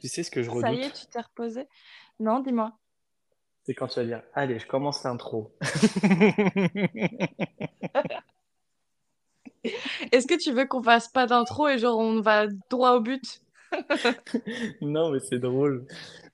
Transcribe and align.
Tu 0.00 0.08
sais 0.08 0.22
ce 0.22 0.30
que 0.30 0.42
je 0.42 0.50
Ça 0.50 0.72
y 0.72 0.80
est, 0.80 0.84
redoute? 0.84 1.00
tu 1.00 1.06
t'es 1.06 1.20
reposé? 1.20 1.66
Non, 2.20 2.40
dis-moi. 2.40 2.72
C'est 3.64 3.74
quand 3.74 3.88
tu 3.88 4.00
vas 4.00 4.06
dire, 4.06 4.22
allez, 4.34 4.58
je 4.58 4.66
commence 4.66 5.02
l'intro. 5.04 5.52
Est-ce 10.12 10.26
que 10.26 10.38
tu 10.38 10.52
veux 10.52 10.66
qu'on 10.66 10.82
fasse 10.82 11.08
pas 11.08 11.26
d'intro 11.26 11.68
et 11.68 11.78
genre 11.78 11.98
on 11.98 12.20
va 12.20 12.46
droit 12.70 12.92
au 12.92 13.00
but? 13.00 13.42
Non, 14.80 15.10
mais 15.10 15.20
c'est 15.20 15.38
drôle. 15.38 15.86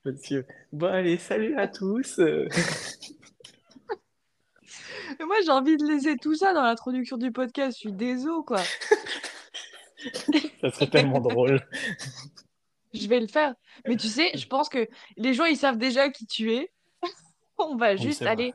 Que, 0.05 0.45
bon, 0.71 0.87
allez, 0.87 1.17
salut 1.17 1.57
à 1.57 1.67
tous. 1.67 2.19
Moi, 5.19 5.35
j'ai 5.43 5.51
envie 5.51 5.77
de 5.77 5.85
laisser 5.85 6.17
tout 6.17 6.35
ça 6.35 6.53
dans 6.53 6.63
l'introduction 6.63 7.17
du 7.17 7.31
podcast. 7.31 7.77
Je 7.77 7.79
suis 7.79 7.91
désolée, 7.91 8.43
quoi. 8.45 8.61
Ça 10.61 10.71
serait 10.71 10.89
tellement 10.89 11.19
drôle. 11.19 11.59
Je 12.95 13.07
vais 13.07 13.19
le 13.19 13.27
faire. 13.27 13.53
Mais 13.87 13.95
tu 13.97 14.07
sais, 14.07 14.31
je 14.35 14.47
pense 14.47 14.69
que 14.69 14.87
les 15.17 15.33
gens, 15.33 15.45
ils 15.45 15.57
savent 15.57 15.77
déjà 15.77 16.09
qui 16.09 16.25
tu 16.25 16.53
es. 16.53 16.69
On 17.57 17.75
va 17.75 17.91
Oui, 17.93 17.97
juste 17.97 18.21
vrai. 18.21 18.31
aller 18.31 18.53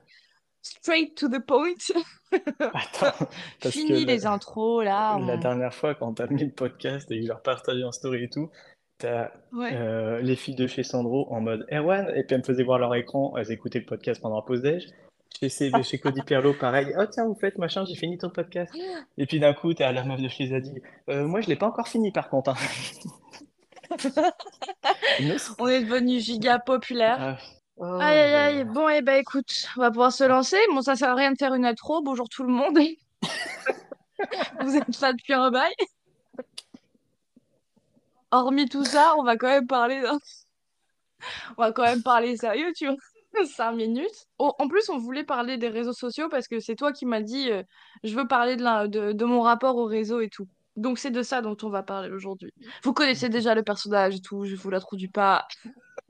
straight 0.62 1.14
to 1.16 1.28
the 1.28 1.38
point. 1.44 1.72
Attends, 2.60 3.26
parce 3.62 3.62
que 3.62 3.70
Fini 3.70 4.04
la, 4.04 4.12
les 4.12 4.26
intros, 4.26 4.84
là. 4.84 5.18
la 5.18 5.34
on- 5.34 5.38
dernière 5.38 5.74
fois, 5.74 5.94
quand 5.94 6.14
t'as 6.14 6.26
mis 6.26 6.44
le 6.44 6.52
podcast 6.52 7.10
et 7.10 7.16
que 7.18 7.22
je 7.22 7.28
leur 7.28 7.42
partageais 7.42 7.84
en 7.84 7.92
story 7.92 8.24
et 8.24 8.28
tout, 8.28 8.50
t'as 8.98 9.30
Ouais. 9.52 9.70
euh, 9.74 10.20
les 10.20 10.36
filles 10.36 10.54
de 10.56 10.66
chez 10.66 10.82
Sandro 10.82 11.26
en 11.32 11.40
mode 11.40 11.66
Erwan, 11.72 12.10
et 12.14 12.24
puis 12.24 12.34
elles 12.34 12.40
me 12.40 12.44
faisaient 12.44 12.62
voir 12.62 12.78
leur 12.78 12.94
écran, 12.94 13.34
elles 13.38 13.50
écoutaient 13.50 13.78
le 13.80 13.86
podcast 13.86 14.20
pendant 14.20 14.36
la 14.36 14.42
pause 14.42 14.60
déj. 14.60 14.86
Chez, 15.40 15.48
chez 15.48 15.98
Cody 15.98 16.20
Pierlot, 16.22 16.52
pareil. 16.54 16.92
Oh 16.98 17.06
tiens, 17.10 17.24
vous 17.24 17.36
faites 17.36 17.56
machin, 17.56 17.84
j'ai 17.86 17.94
fini 17.94 18.18
ton 18.18 18.28
podcast. 18.28 18.74
Et 19.16 19.24
puis 19.26 19.40
d'un 19.40 19.54
coup, 19.54 19.72
t'as 19.72 19.90
la 19.92 20.04
meuf 20.04 20.20
de 20.20 20.28
chez 20.28 20.48
Zadig. 20.48 20.82
Euh, 21.08 21.24
moi, 21.26 21.40
je 21.40 21.48
l'ai 21.48 21.56
pas 21.56 21.66
encore 21.68 21.88
fini 21.88 22.12
par 22.12 22.28
contre. 22.28 22.50
hein. 22.50 22.54
On 25.58 25.68
est 25.68 25.82
devenu 25.82 26.20
giga 26.20 26.58
populaire. 26.58 27.18
Ah. 27.20 27.38
Oh 27.82 27.98
Aïe 27.98 28.18
aïe 28.18 28.34
aïe, 28.34 28.64
bon 28.64 28.88
et 28.90 29.00
ben 29.00 29.14
écoute, 29.16 29.66
on 29.76 29.80
va 29.80 29.90
pouvoir 29.90 30.12
se 30.12 30.24
lancer. 30.24 30.58
Bon, 30.74 30.82
ça 30.82 30.96
sert 30.96 31.08
à 31.10 31.14
rien 31.14 31.32
de 31.32 31.38
faire 31.38 31.54
une 31.54 31.64
intro. 31.64 32.02
Bonjour 32.02 32.28
tout 32.28 32.42
le 32.42 32.50
monde. 32.52 32.78
Vous 34.60 34.76
êtes 34.76 35.00
là 35.00 35.12
depuis 35.14 35.32
un 35.32 35.50
bail. 35.50 35.72
Hormis 38.30 38.68
tout 38.68 38.84
ça, 38.84 39.14
on 39.18 39.22
va 39.24 39.36
quand 39.36 39.48
même 39.48 39.66
parler 39.66 40.02
on 41.58 41.62
va 41.62 41.72
quand 41.72 41.82
même 41.84 42.02
parler 42.02 42.36
sérieux, 42.36 42.72
tu 42.76 42.86
vois. 42.86 42.96
Cinq 43.46 43.72
minutes. 43.72 44.26
Oh, 44.38 44.52
en 44.58 44.68
plus, 44.68 44.88
on 44.90 44.98
voulait 44.98 45.24
parler 45.24 45.56
des 45.56 45.68
réseaux 45.68 45.92
sociaux 45.92 46.28
parce 46.28 46.48
que 46.48 46.58
c'est 46.60 46.74
toi 46.76 46.92
qui 46.92 47.06
m'as 47.06 47.20
dit 47.22 47.50
euh, 47.50 47.62
je 48.04 48.14
veux 48.14 48.26
parler 48.26 48.56
de, 48.56 48.62
la- 48.62 48.88
de, 48.88 49.12
de 49.12 49.24
mon 49.24 49.40
rapport 49.40 49.76
au 49.76 49.84
réseau 49.86 50.20
et 50.20 50.28
tout. 50.28 50.46
Donc 50.80 50.98
c'est 50.98 51.10
de 51.10 51.22
ça 51.22 51.42
dont 51.42 51.56
on 51.62 51.68
va 51.68 51.82
parler 51.82 52.10
aujourd'hui. 52.10 52.52
Vous 52.84 52.92
connaissez 52.94 53.28
déjà 53.28 53.54
le 53.54 53.62
personnage 53.62 54.16
et 54.16 54.20
tout, 54.20 54.44
je 54.46 54.56
vous 54.56 54.70
l'introduis 54.70 55.08
pas. 55.08 55.46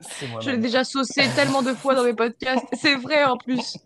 C'est 0.01 0.27
Je 0.41 0.51
l'ai 0.51 0.59
déjà 0.59 0.85
saucé 0.85 1.23
tellement 1.35 1.63
de 1.63 1.75
fois 1.75 1.95
dans 1.95 2.05
mes 2.05 2.15
podcasts. 2.15 2.65
C'est 2.75 2.95
vrai 2.95 3.25
en 3.25 3.37
plus. 3.37 3.77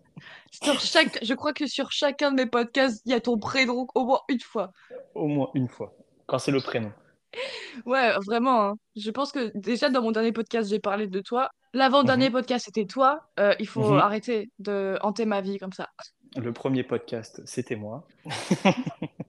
Sur 0.63 0.79
chaque... 0.79 1.19
Je 1.23 1.33
crois 1.33 1.51
que 1.53 1.67
sur 1.67 1.91
chacun 1.91 2.31
de 2.31 2.35
mes 2.37 2.45
podcasts, 2.45 3.01
il 3.05 3.11
y 3.11 3.15
a 3.15 3.19
ton 3.19 3.37
prénom 3.37 3.87
au 3.95 4.05
moins 4.05 4.21
une 4.29 4.39
fois. 4.39 4.71
Au 5.15 5.27
moins 5.27 5.49
une 5.55 5.67
fois. 5.67 5.93
Quand 6.27 6.37
c'est 6.39 6.51
le 6.51 6.61
prénom. 6.61 6.91
Ouais, 7.85 8.13
vraiment. 8.25 8.61
hein. 8.63 8.73
Je 8.95 9.11
pense 9.11 9.31
que 9.33 9.51
déjà 9.55 9.89
dans 9.89 10.01
mon 10.01 10.11
dernier 10.11 10.31
podcast, 10.31 10.69
j'ai 10.69 10.79
parlé 10.79 11.07
de 11.07 11.19
toi. 11.19 11.49
L'avant-dernier 11.73 12.27
Mhm. 12.27 12.31
podcast, 12.33 12.65
c'était 12.65 12.85
toi. 12.85 13.27
Euh, 13.39 13.53
il 13.59 13.67
faut 13.67 13.91
Mhm. 13.91 13.97
arrêter 13.99 14.49
de 14.59 14.97
hanter 15.01 15.25
ma 15.25 15.41
vie 15.41 15.57
comme 15.57 15.73
ça. 15.73 15.89
Le 16.37 16.53
premier 16.53 16.83
podcast, 16.83 17.41
c'était 17.45 17.75
moi. 17.75 18.07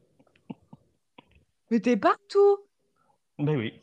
Mais 1.71 1.81
t'es 1.81 1.97
partout. 1.97 2.59
Ben 3.39 3.57
oui. 3.57 3.81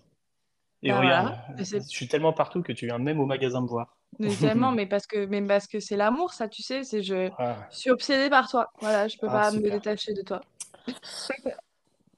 Et 0.81 0.89
Bah 0.89 0.99
regarde, 0.99 1.39
voilà. 1.57 1.79
Je 1.79 1.79
suis 1.87 2.07
tellement 2.07 2.33
partout 2.33 2.61
que 2.61 2.73
tu 2.73 2.85
viens 2.85 2.97
même 2.97 3.19
au 3.19 3.25
magasin 3.25 3.61
me 3.61 3.67
voir. 3.67 3.97
mais 4.19 4.29
tellement, 4.39 4.71
mais 4.71 4.85
parce 4.85 5.07
que, 5.07 5.25
mais 5.25 5.41
parce 5.41 5.67
que 5.67 5.79
c'est 5.79 5.95
l'amour, 5.95 6.33
ça, 6.33 6.47
tu 6.47 6.61
sais. 6.61 6.83
C'est 6.83 7.01
je... 7.01 7.29
Ah, 7.37 7.55
je 7.71 7.77
suis 7.77 7.89
obsédée 7.89 8.29
par 8.29 8.49
toi. 8.49 8.69
Voilà, 8.81 9.07
je 9.07 9.17
peux 9.17 9.27
ah, 9.29 9.49
pas 9.49 9.51
me 9.51 9.61
détacher 9.61 10.13
de 10.13 10.21
toi. 10.21 10.41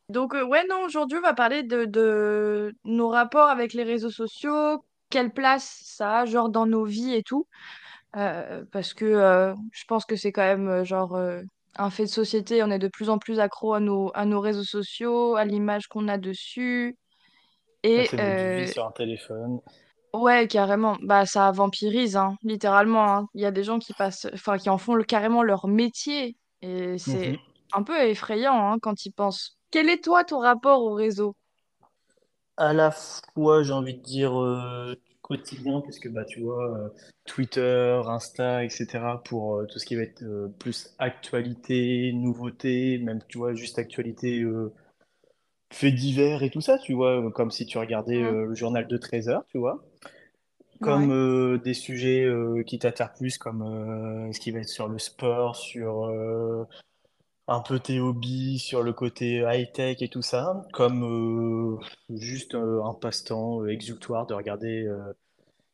Donc, 0.09 0.35
euh, 0.35 0.43
ouais, 0.43 0.65
non, 0.67 0.83
aujourd'hui, 0.83 1.17
on 1.17 1.21
va 1.21 1.33
parler 1.33 1.63
de, 1.63 1.85
de 1.85 2.75
nos 2.85 3.09
rapports 3.09 3.49
avec 3.49 3.73
les 3.73 3.83
réseaux 3.83 4.11
sociaux, 4.11 4.83
quelle 5.09 5.31
place 5.31 5.81
ça 5.83 6.19
a, 6.19 6.25
genre, 6.25 6.49
dans 6.49 6.65
nos 6.65 6.85
vies 6.85 7.13
et 7.13 7.23
tout. 7.23 7.47
Euh, 8.15 8.63
parce 8.71 8.93
que 8.93 9.05
euh, 9.05 9.53
je 9.71 9.83
pense 9.85 10.05
que 10.05 10.15
c'est 10.15 10.31
quand 10.31 10.43
même, 10.43 10.83
genre, 10.85 11.19
un 11.77 11.89
fait 11.89 12.03
de 12.05 12.09
société. 12.09 12.63
On 12.63 12.71
est 12.71 12.79
de 12.79 12.87
plus 12.87 13.09
en 13.09 13.17
plus 13.19 13.39
accro 13.39 13.73
à 13.73 13.79
nos, 13.79 14.11
à 14.15 14.25
nos 14.25 14.39
réseaux 14.41 14.63
sociaux, 14.63 15.35
à 15.35 15.45
l'image 15.45 15.87
qu'on 15.87 16.07
a 16.07 16.17
dessus. 16.17 16.97
Et 17.83 18.11
euh, 18.19 18.65
sur 18.65 18.85
un 18.85 18.91
téléphone. 18.91 19.59
ouais, 20.13 20.47
carrément, 20.47 20.97
bah, 21.01 21.25
ça 21.25 21.51
vampirise, 21.51 22.15
hein, 22.17 22.35
littéralement. 22.43 23.15
hein. 23.17 23.27
Il 23.33 23.41
y 23.41 23.45
a 23.45 23.51
des 23.51 23.63
gens 23.63 23.79
qui 23.79 23.93
passent, 23.93 24.27
enfin, 24.33 24.57
qui 24.57 24.69
en 24.69 24.77
font 24.77 24.95
le- 24.95 25.03
carrément 25.03 25.43
leur 25.43 25.67
métier. 25.67 26.37
Et 26.61 26.97
Mhm. 27.07 27.37
c'est 27.37 27.41
un 27.73 27.83
peu 27.83 27.99
effrayant, 28.03 28.71
hein, 28.73 28.77
quand 28.81 29.05
ils 29.05 29.11
pensent. 29.11 29.57
Quel 29.71 29.89
est 29.89 30.03
toi 30.03 30.23
ton 30.23 30.39
rapport 30.39 30.81
au 30.83 30.93
réseau? 30.93 31.35
À 32.57 32.73
la 32.73 32.91
fois, 32.91 33.63
j'ai 33.63 33.71
envie 33.71 33.93
de 33.95 34.01
dire 34.01 34.37
euh, 34.41 34.95
quotidien, 35.25 35.81
parce 35.81 35.97
que 35.97 36.07
bah, 36.07 36.23
tu 36.23 36.41
vois, 36.41 36.77
euh, 36.77 36.89
Twitter, 37.25 37.99
Insta, 38.05 38.63
etc., 38.63 39.23
pour 39.25 39.55
euh, 39.55 39.65
tout 39.65 39.79
ce 39.79 39.85
qui 39.85 39.95
va 39.95 40.03
être 40.03 40.21
euh, 40.21 40.49
plus 40.59 40.93
actualité, 40.99 42.13
nouveauté, 42.13 42.99
même, 42.99 43.19
tu 43.27 43.39
vois, 43.39 43.55
juste 43.55 43.79
actualité, 43.79 44.45
faits 45.73 45.95
divers 45.95 46.43
et 46.43 46.51
tout 46.51 46.61
ça, 46.61 46.77
tu 46.77 46.93
vois, 46.93 47.31
comme 47.31 47.49
si 47.49 47.65
tu 47.65 47.79
regardais 47.79 48.21
le 48.21 48.53
journal 48.53 48.87
de 48.87 48.97
13 48.97 49.29
heures, 49.29 49.45
tu 49.47 49.57
vois. 49.57 49.83
Comme 50.79 51.09
Ouais. 51.09 51.59
des 51.59 51.73
sujets 51.73 52.29
qui 52.67 52.77
t'attirent 52.77 53.13
plus, 53.13 53.37
comme 53.39 54.29
ce 54.31 54.39
qui 54.39 54.51
va 54.51 54.59
être 54.59 54.69
sur 54.69 54.87
le 54.87 54.99
sport, 54.99 55.55
sur 55.55 56.07
un 57.47 57.61
peu 57.61 57.79
tes 57.79 57.99
hobbies, 57.99 58.59
sur 58.59 58.83
le 58.83 58.93
côté 58.93 59.43
high-tech 59.47 60.01
et 60.01 60.09
tout 60.09 60.21
ça, 60.21 60.65
comme 60.73 61.03
euh, 61.03 61.79
juste 62.09 62.55
euh, 62.55 62.83
un 62.83 62.93
passe-temps 62.93 63.61
euh, 63.61 63.67
exutoire 63.67 64.25
de 64.25 64.33
regarder 64.33 64.85
euh, 64.87 65.13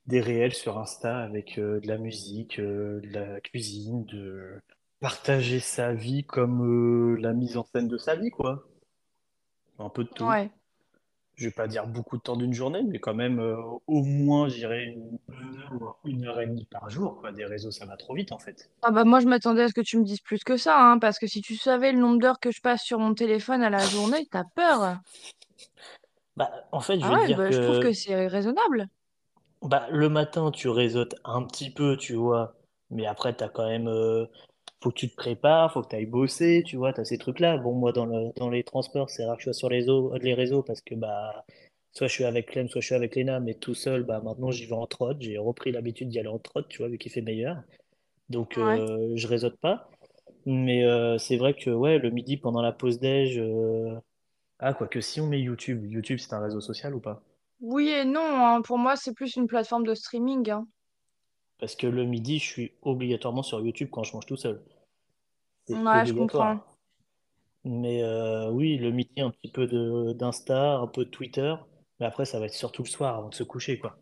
des 0.08 0.22
réels 0.22 0.54
sur 0.54 0.78
Insta 0.78 1.20
avec 1.20 1.58
euh, 1.58 1.80
de 1.80 1.88
la 1.88 1.98
musique, 1.98 2.60
euh, 2.60 3.00
de 3.02 3.10
la 3.14 3.42
cuisine, 3.42 4.06
de 4.06 4.60
partager 5.00 5.60
sa 5.60 5.94
vie 5.94 6.24
comme 6.24 7.16
euh, 7.16 7.16
la 7.22 7.34
mise 7.34 7.58
en 7.58 7.64
scène 7.64 7.88
de 7.88 7.98
sa 7.98 8.16
vie, 8.16 8.32
quoi. 8.32 8.68
Un 9.80 9.90
peu 9.90 10.04
de 10.04 10.10
tout. 10.10 10.26
Je 11.42 11.48
vais 11.48 11.52
pas 11.52 11.68
dire 11.68 11.88
beaucoup 11.88 12.18
de 12.18 12.22
temps 12.22 12.36
d'une 12.36 12.54
journée, 12.54 12.84
mais 12.84 13.00
quand 13.00 13.16
même 13.16 13.40
euh, 13.40 13.56
au 13.88 14.04
moins, 14.04 14.48
j'irai 14.48 14.84
une, 14.84 15.18
une 15.30 15.58
heure 15.58 15.98
ou 16.04 16.08
une 16.08 16.26
heure 16.28 16.40
et 16.40 16.46
demie 16.46 16.66
par 16.66 16.88
jour, 16.88 17.20
quoi. 17.20 17.32
Des 17.32 17.46
réseaux, 17.46 17.72
ça 17.72 17.86
va 17.88 17.98
trop 17.98 18.14
vite, 18.14 18.32
en 18.32 18.38
fait. 18.38 18.70
Ah 18.84 18.92
bah 18.92 19.06
moi 19.06 19.20
je 19.20 19.28
m'attendais 19.28 19.64
à 19.64 19.68
ce 19.68 19.74
que 19.74 19.82
tu 19.82 19.98
me 19.98 20.04
dises 20.04 20.22
plus 20.22 20.44
que 20.44 20.56
ça, 20.56 20.80
hein, 20.80 21.00
parce 21.00 21.18
que 21.18 21.26
si 21.26 21.42
tu 21.42 21.56
savais 21.56 21.92
le 21.92 22.00
nombre 22.00 22.20
d'heures 22.20 22.40
que 22.40 22.52
je 22.52 22.62
passe 22.62 22.84
sur 22.84 23.00
mon 23.00 23.16
téléphone 23.16 23.64
à 23.64 23.72
la 23.72 23.88
journée, 23.88 24.28
t'as 24.32 24.44
peur. 24.56 25.00
Bah, 26.36 26.52
en 26.72 26.80
fait, 26.82 27.00
je 27.00 27.06
Ah 27.06 27.14
ouais, 27.14 27.28
dire 27.28 27.38
bah, 27.38 27.52
je 27.52 27.60
trouve 27.60 27.80
que 27.80 27.88
que 27.88 27.94
c'est 27.94 28.28
raisonnable. 28.28 28.88
bah, 29.62 29.88
le 29.92 30.10
matin, 30.10 30.52
tu 30.52 30.70
réseautes 30.70 31.16
un 31.24 31.44
petit 31.44 31.72
peu, 31.72 31.98
tu 31.98 32.16
vois, 32.16 32.56
mais 32.90 33.06
après, 33.06 33.34
t'as 33.34 33.50
quand 33.50 33.68
même, 33.68 33.88
euh, 33.88 34.26
faut 34.82 34.90
que 34.92 34.96
tu 35.00 35.10
te 35.10 35.16
prépares, 35.16 35.72
faut 35.74 35.82
que 35.84 35.90
tu 35.90 35.96
ailles 35.96 36.06
bosser, 36.06 36.64
tu 36.66 36.78
vois, 36.78 36.94
t'as 36.94 37.06
ces 37.06 37.18
trucs-là. 37.18 37.58
Bon, 37.58 37.74
moi, 37.74 37.92
dans 37.92 38.06
le, 38.06 38.32
dans 38.38 38.50
les 38.50 38.64
transports, 38.64 39.10
c'est 39.10 39.26
rare 39.26 39.38
que 39.38 39.42
je 39.44 39.46
sois 39.46 39.54
sur 39.54 39.70
les, 39.70 39.78
réseaux- 39.80 40.14
les 40.18 40.34
réseaux 40.34 40.64
parce 40.64 40.82
que, 40.82 40.96
bah, 40.96 41.46
soit 41.94 42.08
je 42.08 42.14
suis 42.14 42.24
avec 42.26 42.48
Clem, 42.48 42.68
soit 42.70 42.82
je 42.82 42.88
suis 42.88 42.96
avec 42.96 43.16
Léna, 43.16 43.40
mais 43.40 43.54
tout 43.56 43.74
seul, 43.76 44.04
bah, 44.04 44.22
maintenant, 44.24 44.52
j'y 44.52 44.66
vais 44.66 44.74
en 44.74 44.88
trotte. 44.88 45.22
J'ai 45.22 45.38
repris 45.38 45.72
l'habitude 45.72 46.10
d'y 46.10 46.20
aller 46.20 46.28
en 46.30 46.40
trotte, 46.40 46.68
tu 46.70 46.80
vois, 46.80 46.90
vu 46.90 46.98
qu'il 46.98 47.12
fait 47.12 47.22
meilleur. 47.22 47.58
Donc, 48.30 48.58
Ouais. 48.58 48.80
euh, 48.80 49.14
je 49.16 49.28
réseaute 49.28 49.58
pas. 49.60 49.90
Mais 50.46 50.86
euh, 50.86 51.18
c'est 51.20 51.38
vrai 51.38 51.54
que, 51.56 51.70
ouais, 51.72 52.00
le 52.00 52.10
midi, 52.12 52.38
pendant 52.38 52.62
la 52.62 52.72
pause 52.74 53.00
déj, 53.00 53.40
euh, 53.40 53.96
ah, 54.60 54.74
quoique, 54.74 55.02
si 55.02 55.22
on 55.22 55.28
met 55.28 55.42
YouTube, 55.42 55.86
YouTube, 55.92 56.20
c'est 56.20 56.34
un 56.34 56.42
réseau 56.42 56.62
social 56.62 56.96
ou 56.96 57.02
pas? 57.02 57.24
Oui 57.62 57.88
et 57.88 58.04
non, 58.04 58.20
hein, 58.46 58.62
Pour 58.62 58.78
moi 58.78 58.98
c'est 58.98 59.14
plus 59.14 59.38
une 59.38 59.48
plateforme 59.48 59.86
de 59.86 59.96
streaming. 59.96 60.50
hein. 60.50 60.68
Parce 61.60 61.78
que 61.78 61.88
le 61.88 62.04
midi, 62.04 62.40
je 62.40 62.44
suis 62.46 62.72
obligatoirement 62.82 63.42
sur 63.42 63.62
YouTube 63.62 63.88
quand 63.90 64.04
je 64.04 64.12
mange 64.14 64.26
tout 64.26 64.36
seul. 64.36 64.62
C'est 65.76 65.84
Ouais, 65.84 66.06
je 66.06 66.14
comprends. 66.14 66.60
Mais 67.64 68.02
euh, 68.04 68.50
oui, 68.50 68.78
le 68.78 68.92
midi, 68.92 69.22
un 69.22 69.30
petit 69.30 69.52
peu 69.52 69.68
d'Insta, 70.16 70.78
un 70.78 70.88
peu 70.88 71.06
de 71.06 71.10
Twitter. 71.10 71.54
Mais 72.00 72.06
après, 72.08 72.26
ça 72.26 72.40
va 72.40 72.48
être 72.48 72.54
surtout 72.54 72.84
le 72.84 72.88
soir 72.90 73.18
avant 73.18 73.30
de 73.30 73.36
se 73.36 73.44
coucher, 73.44 73.78
quoi. 73.78 73.98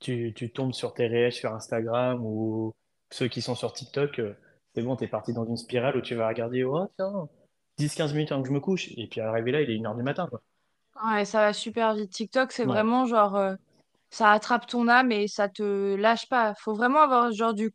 Tu, 0.00 0.32
tu 0.36 0.50
tombes 0.52 0.72
sur 0.74 0.94
tes 0.94 1.06
réels 1.06 1.32
sur 1.32 1.52
Instagram 1.54 2.24
ou 2.24 2.74
ceux 3.10 3.28
qui 3.28 3.42
sont 3.42 3.54
sur 3.54 3.72
TikTok. 3.72 4.18
euh, 4.20 4.34
c'est 4.74 4.82
bon, 4.82 4.96
t'es 4.96 5.08
parti 5.08 5.32
dans 5.32 5.44
une 5.46 5.56
spirale 5.56 5.96
où 5.96 6.02
tu 6.02 6.14
vas 6.14 6.28
regarder, 6.28 6.64
oh 6.64 6.86
tiens, 6.96 7.28
10-15 7.78 8.12
minutes 8.14 8.32
avant 8.32 8.42
que 8.42 8.48
je 8.48 8.54
me 8.54 8.60
couche. 8.60 8.90
Et 8.96 9.06
puis 9.08 9.20
arrivé 9.20 9.52
là, 9.52 9.62
il 9.62 9.70
est 9.70 9.76
une 9.76 9.86
heure 9.86 9.94
du 9.96 10.02
matin, 10.02 10.26
quoi. 10.28 10.42
Ouais, 11.04 11.24
ça 11.24 11.40
va 11.40 11.52
super 11.52 11.94
vite. 11.94 12.10
TikTok, 12.10 12.52
c'est 12.52 12.64
Ouais. 12.64 12.68
vraiment 12.68 13.06
genre, 13.06 13.36
euh, 13.36 13.54
ça 14.10 14.30
attrape 14.32 14.66
ton 14.66 14.88
âme 14.88 15.12
et 15.12 15.28
ça 15.28 15.48
te 15.48 15.94
lâche 15.96 16.28
pas. 16.28 16.54
Faut 16.56 16.74
vraiment 16.74 17.00
avoir 17.02 17.32
genre 17.32 17.54
du, 17.54 17.72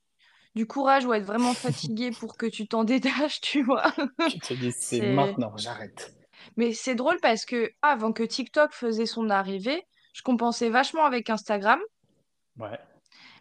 du 0.56 0.66
courage 0.66 1.06
ou 1.06 1.14
être 1.14 1.26
vraiment 1.26 1.54
fatigué 1.54 2.12
pour 2.12 2.38
que 2.38 2.46
tu 2.46 2.68
t'en 2.68 2.84
détaches, 2.86 3.42
tu 3.42 3.64
vois. 3.64 3.94
Tu 4.28 4.40
te 4.40 4.54
dis, 4.54 4.72
c'est 4.72 5.02
maintenant, 5.02 5.56
j'arrête. 5.58 6.14
Mais 6.58 6.74
c'est 6.74 6.96
drôle 6.96 7.18
parce 7.22 7.46
que 7.46 7.72
avant 7.82 8.12
que 8.14 8.24
TikTok 8.24 8.74
faisait 8.74 9.06
son 9.06 9.30
arrivée, 9.30 9.86
je 10.14 10.22
compensais 10.22 10.70
vachement 10.70 11.06
avec 11.06 11.30
Instagram. 11.30 11.80
Ouais, 12.60 12.80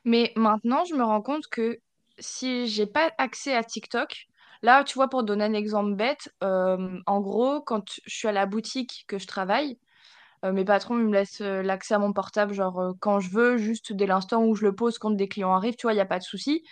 Mais 0.05 0.32
maintenant, 0.37 0.84
je 0.84 0.94
me 0.94 1.02
rends 1.05 1.22
compte 1.22 1.46
que 1.50 1.78
si 2.19 2.66
j'ai 2.66 2.87
pas 2.87 3.10
accès 3.19 3.55
à 3.55 3.62
TikTok, 3.64 4.26
là, 4.62 4.84
tu 4.84 4.94
vois, 4.94 5.08
pour 5.08 5.25
donner 5.25 5.44
un 5.44 5.55
exemple 5.55 5.94
bête, 5.94 6.32
euh, 6.43 6.99
en 7.06 7.20
gros, 7.20 7.60
quand 7.60 7.82
je 8.05 8.14
suis 8.14 8.28
à 8.28 8.32
la 8.32 8.46
boutique 8.46 9.05
que 9.08 9.19
je 9.19 9.26
travaille, 9.26 9.78
euh, 10.44 10.52
mes 10.52 10.64
patrons 10.64 10.99
ils 10.99 11.05
me 11.05 11.12
laissent 11.12 11.40
euh, 11.40 11.62
l'accès 11.62 11.94
à 11.94 11.99
mon 11.99 12.12
portable, 12.12 12.55
genre 12.55 12.79
euh, 12.81 12.93
quand 13.00 13.20
je 13.20 13.31
veux, 13.31 13.56
juste 13.56 13.93
dès 13.93 14.06
l'instant 14.06 14.44
où 14.44 14.55
je 14.55 14.64
le 14.64 14.75
pose, 14.75 14.99
quand 14.99 15.11
des 15.11 15.29
clients 15.29 15.52
arrivent, 15.52 15.76
tu 15.76 15.87
vois, 15.87 15.93
il 15.93 15.96
n'y 15.96 16.02
a 16.02 16.06
pas 16.06 16.19
de 16.19 16.25
souci. 16.25 16.64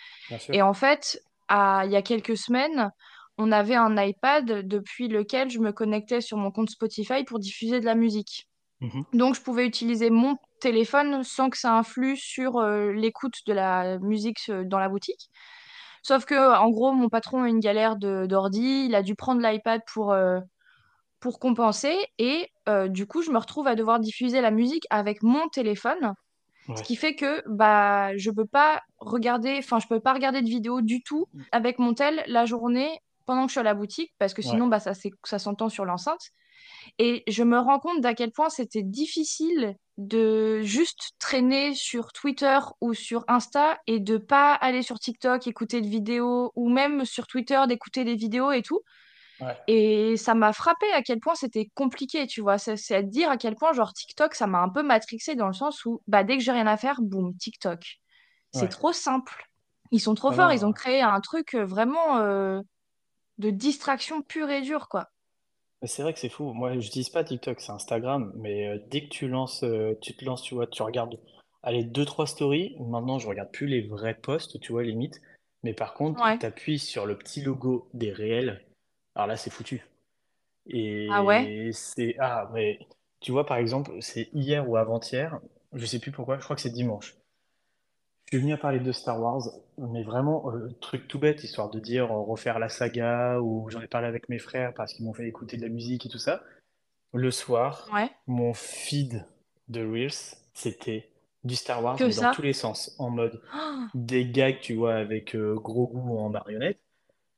Et 0.49 0.61
en 0.61 0.73
fait, 0.73 1.21
il 1.49 1.89
y 1.89 1.95
a 1.95 2.01
quelques 2.01 2.37
semaines, 2.37 2.91
on 3.37 3.51
avait 3.51 3.75
un 3.75 3.95
iPad 4.01 4.67
depuis 4.67 5.07
lequel 5.07 5.49
je 5.49 5.59
me 5.59 5.71
connectais 5.71 6.21
sur 6.21 6.37
mon 6.37 6.51
compte 6.51 6.69
Spotify 6.69 7.23
pour 7.23 7.39
diffuser 7.39 7.79
de 7.79 7.85
la 7.85 7.95
musique. 7.95 8.49
Mhm. 8.81 9.05
Donc, 9.13 9.35
je 9.35 9.41
pouvais 9.41 9.65
utiliser 9.65 10.09
mon 10.09 10.37
téléphone 10.59 11.23
sans 11.23 11.49
que 11.49 11.57
ça 11.57 11.73
influe 11.73 12.15
sur 12.17 12.61
l'écoute 12.61 13.35
de 13.45 13.53
la 13.53 13.99
musique 13.99 14.49
dans 14.49 14.79
la 14.79 14.89
boutique. 14.89 15.29
Sauf 16.03 16.25
que, 16.25 16.57
en 16.57 16.69
gros, 16.69 16.93
mon 16.93 17.09
patron 17.09 17.43
a 17.43 17.49
une 17.49 17.59
galère 17.59 17.95
de 17.95 18.25
d'ordi. 18.25 18.85
Il 18.85 18.95
a 18.95 19.03
dû 19.03 19.15
prendre 19.15 19.41
l'iPad 19.41 19.81
pour, 19.91 20.15
pour 21.19 21.39
compenser. 21.39 21.95
Et 22.17 22.49
euh, 22.69 22.87
du 22.87 23.07
coup, 23.07 23.21
je 23.21 23.31
me 23.31 23.37
retrouve 23.37 23.67
à 23.67 23.75
devoir 23.75 23.99
diffuser 23.99 24.41
la 24.41 24.51
musique 24.51 24.85
avec 24.89 25.23
mon 25.23 25.47
téléphone. 25.49 26.13
Ce 26.75 26.83
qui 26.83 26.97
fait 26.97 27.15
que 27.15 27.43
bah, 27.47 28.17
je 28.17 28.29
peux 28.29 28.45
pas 28.45 28.81
regarder, 28.97 29.55
enfin, 29.59 29.79
je 29.79 29.87
peux 29.87 30.01
pas 30.01 30.13
regarder 30.13 30.41
de 30.41 30.49
vidéo 30.49 30.81
du 30.81 31.01
tout 31.01 31.27
avec 31.53 31.79
mon 31.79 31.93
tel 31.93 32.21
la 32.27 32.45
journée 32.45 32.89
pendant 33.25 33.43
que 33.43 33.47
je 33.49 33.53
suis 33.53 33.59
à 33.59 33.63
la 33.63 33.73
boutique, 33.73 34.13
parce 34.19 34.33
que 34.33 34.41
ouais, 34.41 34.49
sinon, 34.49 34.67
bah, 34.67 34.79
ça, 34.79 34.93
ça 35.23 35.39
s'entend 35.39 35.69
sur 35.69 35.85
l'enceinte. 35.85 36.31
Et 36.99 37.23
je 37.27 37.43
me 37.43 37.59
rends 37.59 37.79
compte 37.79 38.01
d'à 38.01 38.13
quel 38.13 38.31
point 38.31 38.49
c'était 38.49 38.83
difficile 38.83 39.75
de 39.97 40.61
juste 40.61 41.11
traîner 41.19 41.73
sur 41.73 42.11
Twitter 42.13 42.59
ou 42.81 42.93
sur 42.93 43.23
Insta 43.27 43.79
et 43.87 43.99
de 43.99 44.17
pas 44.17 44.53
aller 44.53 44.81
sur 44.81 44.99
TikTok, 44.99 45.47
écouter 45.47 45.81
de 45.81 45.87
vidéos, 45.87 46.51
ou 46.55 46.69
même 46.69 47.05
sur 47.05 47.27
Twitter 47.27 47.61
d'écouter 47.67 48.03
des 48.03 48.15
vidéos 48.15 48.51
et 48.51 48.61
tout. 48.61 48.81
Ouais, 49.41 49.57
Et 49.67 50.17
ça 50.17 50.33
m'a 50.33 50.53
frappé 50.53 50.85
à 50.93 51.01
quel 51.01 51.19
point 51.19 51.35
c'était 51.35 51.69
compliqué, 51.75 52.27
tu 52.27 52.41
vois. 52.41 52.57
C'est 52.57 52.95
à 52.95 53.01
dire 53.01 53.29
à 53.29 53.37
quel 53.37 53.55
point, 53.55 53.73
genre, 53.73 53.93
TikTok, 53.93 54.35
ça 54.35 54.47
m'a 54.47 54.59
un 54.61 54.69
peu 54.69 54.83
matrixé 54.83 55.35
dans 55.35 55.47
le 55.47 55.53
sens 55.53 55.85
où, 55.85 56.01
bah, 56.07 56.23
dès 56.23 56.37
que 56.37 56.43
j'ai 56.43 56.51
rien 56.51 56.67
à 56.67 56.77
faire, 56.77 57.01
boum, 57.01 57.35
TikTok. 57.37 57.99
C'est 58.51 58.61
ouais. 58.61 58.67
trop 58.69 58.93
simple. 58.93 59.43
Ils 59.91 59.99
sont 60.01 60.15
trop 60.15 60.31
Non, 60.31 60.37
forts, 60.37 60.53
ils 60.53 60.65
ont 60.65 60.73
créé 60.73 61.01
un 61.01 61.21
truc 61.21 61.53
euh, 61.53 61.65
vraiment 61.65 62.17
euh, 62.17 62.61
de 63.37 63.49
distraction 63.49 64.21
pure 64.21 64.49
et 64.49 64.61
dure, 64.61 64.87
quoi. 64.89 65.09
C'est 65.83 66.01
vrai 66.01 66.13
que 66.13 66.19
c'est 66.19 66.29
fou. 66.29 66.53
Moi, 66.53 66.71
je 66.73 66.77
n'utilise 66.77 67.09
pas 67.09 67.23
TikTok, 67.23 67.59
c'est 67.61 67.71
Instagram. 67.71 68.31
Mais 68.35 68.67
euh, 68.67 68.79
dès 68.89 69.03
que 69.03 69.09
tu 69.09 69.27
lances, 69.27 69.63
euh, 69.63 69.93
tu 70.01 70.15
te 70.15 70.25
lances, 70.25 70.41
tu 70.41 70.55
vois, 70.55 70.67
tu 70.67 70.81
regardes, 70.81 71.19
allez, 71.63 71.83
deux, 71.83 72.05
trois 72.05 72.25
stories. 72.27 72.75
Maintenant, 72.79 73.19
je 73.19 73.27
regarde 73.27 73.51
plus 73.51 73.67
les 73.67 73.81
vrais 73.87 74.15
posts, 74.15 74.59
tu 74.59 74.71
vois, 74.71 74.83
limite. 74.83 75.21
Mais 75.63 75.73
par 75.73 75.93
contre, 75.93 76.21
Ouais. 76.23 76.37
tu 76.39 76.45
appuies 76.45 76.79
sur 76.79 77.05
le 77.05 77.17
petit 77.17 77.41
logo 77.41 77.89
des 77.93 78.11
réels. 78.11 78.65
Alors 79.17 79.25
là, 79.25 79.35
c'est 79.35 79.49
foutu. 79.49 79.83
Ah 81.09 81.23
ouais? 81.23 81.71
C'est, 81.73 82.15
ah, 82.19 82.51
mais 82.53 82.77
tu 83.19 83.31
vois, 83.31 83.47
par 83.47 83.57
exemple, 83.57 83.91
c'est 83.99 84.29
hier 84.31 84.69
ou 84.69 84.77
avant-hier, 84.77 85.39
je 85.73 85.87
sais 85.87 85.97
plus 85.97 86.11
pourquoi, 86.11 86.37
je 86.37 86.43
crois 86.43 86.55
que 86.55 86.61
c'est 86.61 86.69
dimanche. 86.69 87.15
Je 88.25 88.37
suis 88.37 88.43
venu 88.43 88.53
à 88.53 88.57
parler 88.57 88.79
de 88.79 88.91
Star 88.91 89.19
Wars, 89.19 89.41
mais 89.79 90.03
vraiment, 90.03 90.51
euh, 90.51 90.69
truc 90.81 91.07
tout 91.07 91.17
bête, 91.17 91.43
histoire 91.43 91.71
de 91.71 91.79
dire 91.79 92.11
euh, 92.11 92.21
refaire 92.21 92.59
la 92.59 92.69
saga, 92.69 93.39
ou 93.39 93.67
j'en 93.71 93.81
ai 93.81 93.87
parlé 93.87 94.05
avec 94.07 94.29
mes 94.29 94.37
frères 94.37 94.71
parce 94.75 94.93
qu'ils 94.93 95.05
m'ont 95.05 95.13
fait 95.15 95.27
écouter 95.27 95.57
de 95.57 95.63
la 95.63 95.69
musique 95.69 96.05
et 96.05 96.09
tout 96.09 96.19
ça. 96.19 96.43
Le 97.11 97.31
soir, 97.31 97.89
Ouais. 97.91 98.11
mon 98.27 98.53
feed 98.53 99.25
de 99.67 99.83
Reels, 99.83 100.35
c'était 100.53 101.09
du 101.43 101.55
Star 101.55 101.83
Wars, 101.83 101.97
mais 101.99 102.13
dans 102.13 102.31
tous 102.33 102.43
les 102.43 102.53
sens, 102.53 102.95
en 102.99 103.09
mode 103.09 103.41
Oh, 103.55 103.85
des 103.95 104.29
gags, 104.29 104.59
tu 104.59 104.75
vois, 104.75 104.93
avec 104.93 105.35
euh, 105.35 105.55
gros 105.55 105.87
goût 105.87 106.19
en 106.19 106.29
marionnette, 106.29 106.77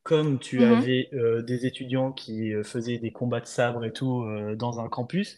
comme 0.09 0.39
tu 0.39 0.61
mhm. 0.61 0.73
avais 0.73 1.09
euh, 1.13 1.43
des 1.43 1.67
étudiants 1.67 2.11
qui 2.11 2.51
euh, 2.51 2.63
faisaient 2.63 2.97
des 2.97 3.11
combats 3.11 3.41
de 3.41 3.45
sabre 3.45 3.85
et 3.85 3.93
tout 3.93 4.23
euh, 4.23 4.55
dans 4.55 4.79
un 4.79 4.89
campus, 4.89 5.37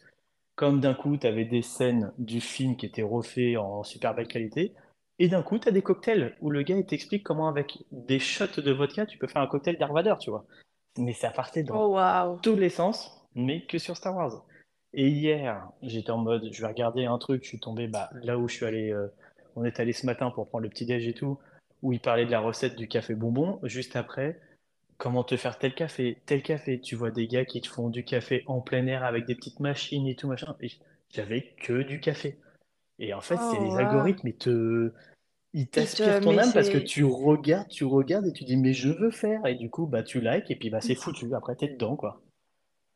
comme 0.55 0.79
d'un 0.79 0.93
coup, 0.93 1.17
tu 1.17 1.27
avais 1.27 1.43
des 1.43 1.61
scènes 1.61 2.13
du 2.17 2.39
film 2.39 2.77
qui 2.77 2.85
étaient 2.85 3.01
refaits 3.01 3.57
en 3.57 3.83
super 3.83 4.15
belle 4.15 4.29
qualité, 4.29 4.73
et 5.19 5.27
d'un 5.27 5.43
coup, 5.43 5.59
tu 5.59 5.67
as 5.67 5.73
des 5.73 5.81
cocktails 5.81 6.37
où 6.39 6.49
le 6.49 6.61
gars 6.63 6.77
il 6.77 6.85
t'explique 6.85 7.21
comment, 7.21 7.49
avec 7.49 7.79
des 7.91 8.19
shots 8.19 8.61
de 8.61 8.71
vodka, 8.71 9.05
tu 9.05 9.17
peux 9.17 9.27
faire 9.27 9.41
un 9.41 9.47
cocktail 9.47 9.77
d'Arvador, 9.77 10.19
tu 10.19 10.29
vois. 10.29 10.45
Mais 10.97 11.11
ça 11.11 11.31
partait 11.31 11.63
dans 11.63 11.75
Oh, 11.75 12.37
tous 12.41 12.55
les 12.55 12.69
sens, 12.69 13.27
mais 13.35 13.65
que 13.65 13.77
sur 13.77 13.97
Star 13.97 14.15
Wars. 14.15 14.45
Et 14.93 15.09
hier, 15.09 15.67
j'étais 15.81 16.11
en 16.11 16.17
mode, 16.17 16.47
je 16.49 16.61
vais 16.61 16.67
regarder 16.67 17.03
un 17.03 17.17
truc, 17.17 17.43
je 17.43 17.49
suis 17.49 17.59
tombé 17.59 17.89
bah, 17.89 18.09
là 18.23 18.37
où 18.37 18.47
je 18.47 18.55
suis 18.55 18.65
allé, 18.65 18.89
euh, 18.89 19.07
on 19.57 19.65
est 19.65 19.81
allé 19.81 19.91
ce 19.91 20.05
matin 20.05 20.31
pour 20.31 20.47
prendre 20.47 20.63
le 20.63 20.69
petit 20.69 20.85
déj 20.85 21.05
et 21.09 21.13
tout, 21.13 21.39
où 21.81 21.91
il 21.91 21.99
parlait 21.99 22.25
de 22.25 22.31
la 22.31 22.39
recette 22.39 22.77
du 22.77 22.87
café 22.87 23.15
bonbon. 23.15 23.59
Juste 23.63 23.97
après, 23.97 24.39
comment 25.01 25.25
te 25.25 25.35
faire 25.37 25.59
tel 25.59 25.75
café, 25.75 26.21
tel 26.27 26.41
café. 26.43 26.79
Tu 26.79 26.95
vois 26.95 27.11
des 27.11 27.27
gars 27.27 27.45
qui 27.45 27.61
te 27.61 27.67
font 27.67 27.89
du 27.89 28.05
café 28.05 28.43
en 28.47 28.61
plein 28.61 28.87
air 28.87 29.03
avec 29.03 29.25
des 29.25 29.35
petites 29.35 29.59
machines 29.59 30.07
et 30.07 30.15
tout 30.15 30.29
machin. 30.29 30.55
Et 30.61 30.69
j'avais 31.09 31.53
que 31.61 31.81
du 31.83 31.99
café. 31.99 32.39
Et 32.99 33.13
en 33.13 33.21
fait, 33.21 33.41
c'est 33.43 33.57
Oh, 33.57 33.59
les 33.59 33.77
waouh. 33.77 33.79
algorithmes, 33.79 34.29
ils 34.29 34.37
te, 34.37 34.93
ils 35.53 35.69
t'aspirent 35.69 36.19
ton 36.21 36.37
âme 36.37 36.53
parce 36.53 36.69
que 36.69 36.79
tu 36.79 37.05
regardes, 37.05 37.69
tu 37.69 37.85
regardes 37.85 38.27
et 38.27 38.33
tu 38.33 38.45
dis 38.45 38.57
mais 38.57 38.73
je 38.73 38.89
veux 38.89 39.11
faire. 39.11 39.45
Et 39.47 39.55
du 39.55 39.69
coup, 39.71 39.87
bah 39.87 40.03
tu 40.03 40.21
likes 40.21 40.51
et 40.51 40.57
puis 40.57 40.69
bah 40.71 40.81
c'est 40.81 40.95
foutu. 40.95 41.33
Après, 41.35 41.55
t'es 41.55 41.69
dedans, 41.69 41.95
quoi. 41.97 42.21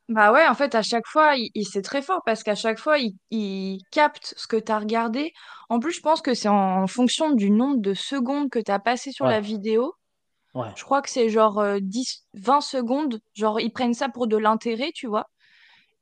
Bah 0.08 0.32
ouais, 0.32 0.48
en 0.48 0.54
fait, 0.54 0.76
à 0.76 0.84
chaque 0.84 1.08
fois, 1.08 1.36
il, 1.36 1.50
il- 1.56 1.66
c'est 1.66 1.82
très 1.82 2.02
fort 2.04 2.22
parce 2.26 2.44
qu'à 2.44 2.54
chaque 2.56 2.78
fois, 2.80 3.00
il, 3.00 3.16
il 3.32 3.80
capte 3.92 4.36
ce 4.38 4.48
que 4.48 4.58
tu 4.58 4.72
as 4.72 4.78
regardé. 4.80 5.34
En 5.70 5.80
plus, 5.80 5.94
je 5.94 6.02
pense 6.02 6.22
que 6.22 6.34
c'est 6.36 6.48
en, 6.48 6.84
en 6.84 6.88
fonction 6.88 7.32
du 7.34 7.50
nombre 7.50 7.82
de 7.82 7.94
secondes 7.96 8.50
que 8.52 8.60
tu 8.60 8.72
as 8.72 8.80
passé 8.80 9.12
sur 9.12 9.26
Ouais, 9.26 9.28
la 9.28 9.40
vidéo. 9.42 9.94
Ouais. 10.56 10.76
Je 10.76 10.84
crois 10.84 11.02
que 11.02 11.10
c'est 11.10 11.30
genre 11.30 11.60
euh, 11.60 11.80
10, 11.82 12.26
20 12.34 12.62
secondes. 12.62 13.20
Genre, 13.34 13.60
ils 13.60 13.72
prennent 13.72 13.94
ça 13.94 14.10
pour 14.10 14.28
de 14.28 14.38
l'intérêt, 14.38 14.92
tu 14.94 15.08
vois. 15.08 15.28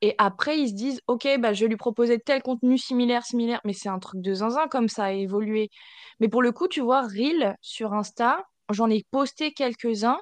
Et 0.01 0.15
après, 0.17 0.59
ils 0.59 0.69
se 0.69 0.73
disent, 0.75 1.01
OK, 1.07 1.27
bah, 1.39 1.53
je 1.53 1.63
vais 1.65 1.69
lui 1.69 1.77
proposer 1.77 2.19
tel 2.19 2.41
contenu 2.43 2.77
similaire, 2.77 3.25
similaire. 3.25 3.61
Mais 3.65 3.73
c'est 3.73 3.89
un 3.89 3.99
truc 3.99 4.21
de 4.21 4.33
zinzin 4.33 4.67
comme 4.69 4.89
ça 4.89 5.05
a 5.05 5.11
évolué. 5.13 5.69
Mais 6.19 6.29
pour 6.29 6.41
le 6.41 6.51
coup, 6.51 6.67
tu 6.67 6.81
vois, 6.81 7.01
Reel 7.03 7.55
sur 7.61 7.93
Insta, 7.93 8.43
j'en 8.71 8.89
ai 8.89 9.03
posté 9.11 9.53
quelques-uns, 9.53 10.19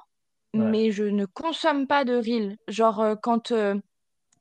Ouais. 0.56 0.76
mais 0.76 0.92
je 0.92 1.04
ne 1.04 1.26
consomme 1.26 1.86
pas 1.86 2.04
de 2.04 2.16
Reel. 2.16 2.56
Genre, 2.68 3.00
euh, 3.00 3.14
quand, 3.22 3.52
euh, 3.52 3.76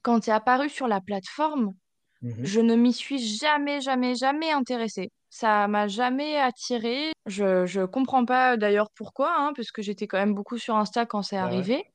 quand 0.04 0.24
c'est 0.24 0.32
apparu 0.32 0.70
sur 0.70 0.88
la 0.88 1.02
plateforme, 1.02 1.74
Mhm. 2.22 2.44
je 2.44 2.62
ne 2.62 2.76
m'y 2.76 2.94
suis 2.94 3.20
jamais, 3.20 3.82
jamais, 3.82 4.16
jamais 4.16 4.52
intéressée. 4.52 5.12
Ça 5.31 5.68
m'a 5.68 5.88
jamais 5.88 6.38
attirée. 6.39 7.12
Je, 7.25 7.65
je 7.65 7.82
comprends 7.86 8.25
pas 8.25 8.58
d'ailleurs 8.58 8.91
pourquoi, 8.91 9.34
hein, 9.39 9.53
parce 9.56 9.72
que 9.72 9.82
j'étais 9.82 10.08
quand 10.08 10.20
même 10.20 10.36
beaucoup 10.36 10.60
sur 10.60 10.75
Insta 10.77 11.06
quand 11.08 11.24
c'est 11.24 11.38
Bah 11.39 11.58
ouais. 11.58 11.67
arrivé. 11.67 11.86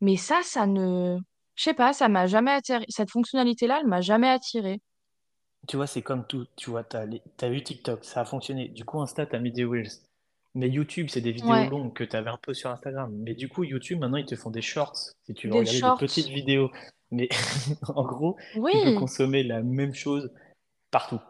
Mais 0.00 0.16
ça, 0.16 0.40
ça 0.42 0.66
ne... 0.66 1.18
Je 1.56 1.62
sais 1.64 1.74
pas, 1.74 1.92
ça 1.94 2.08
m'a 2.08 2.26
jamais 2.26 2.52
attiré. 2.52 2.84
Cette 2.88 3.10
fonctionnalité-là, 3.12 3.78
elle 3.82 3.88
m'a 3.88 4.00
jamais 4.02 4.28
attirée. 4.30 4.80
Tu 5.68 5.76
vois, 5.76 5.86
c'est 5.86 6.02
comme 6.02 6.26
tout. 6.26 6.46
Tu 6.56 6.70
vois, 6.70 6.84
t'as, 6.84 7.04
les- 7.06 7.22
t'as 7.36 7.50
eu 7.50 7.62
TikTok, 7.62 8.04
ça 8.04 8.20
a 8.20 8.24
fonctionné. 8.24 8.68
Du 8.68 8.84
coup, 8.84 9.00
Insta, 9.00 9.26
t'as 9.26 9.38
mis 9.38 9.52
des 9.52 9.64
Reels. 9.64 9.90
Mais 10.54 10.68
YouTube, 10.70 11.08
c'est 11.10 11.20
des 11.20 11.32
vidéos 11.32 11.50
Ouais, 11.52 11.68
longues 11.68 11.92
que 11.92 12.04
t'avais 12.04 12.30
un 12.30 12.38
peu 12.38 12.54
sur 12.54 12.70
Instagram. 12.70 13.12
Mais 13.14 13.34
du 13.34 13.48
coup, 13.48 13.64
YouTube, 13.64 13.98
maintenant, 14.00 14.16
ils 14.18 14.26
te 14.26 14.36
font 14.36 14.50
des 14.50 14.62
shorts 14.62 14.96
si 15.24 15.34
tu 15.34 15.48
veux 15.48 15.54
des 15.54 15.58
regarder 15.58 15.82
des 15.82 15.92
petites 15.92 16.28
vidéos. 16.28 16.70
Mais 17.10 17.28
en 17.88 18.04
gros, 18.04 18.36
tu 18.70 18.80
peux 18.80 18.92
consommer 18.92 19.42
la 19.42 19.62
même 19.62 19.94
chose 19.94 20.30
partout. 20.90 21.20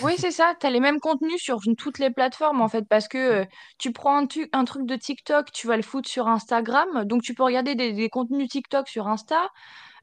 Oui, 0.00 0.14
c'est 0.18 0.30
ça. 0.30 0.54
Tu 0.58 0.66
as 0.66 0.70
les 0.70 0.80
mêmes 0.80 0.98
contenus 1.00 1.40
sur 1.42 1.60
toutes 1.76 1.98
les 1.98 2.10
plateformes, 2.10 2.60
en 2.62 2.68
fait, 2.68 2.84
parce 2.88 3.06
que 3.08 3.18
euh, 3.42 3.44
tu 3.78 3.92
prends 3.92 4.16
un, 4.18 4.26
tu- 4.26 4.48
un 4.52 4.64
truc 4.64 4.86
de 4.86 4.96
TikTok, 4.96 5.52
tu 5.52 5.66
vas 5.66 5.76
le 5.76 5.82
foutre 5.82 6.08
sur 6.08 6.26
Instagram. 6.28 7.04
Donc, 7.04 7.22
tu 7.22 7.34
peux 7.34 7.42
regarder 7.44 7.74
des, 7.74 7.92
des 7.92 8.08
contenus 8.08 8.48
TikTok 8.48 8.88
sur 8.88 9.08
Insta. 9.08 9.50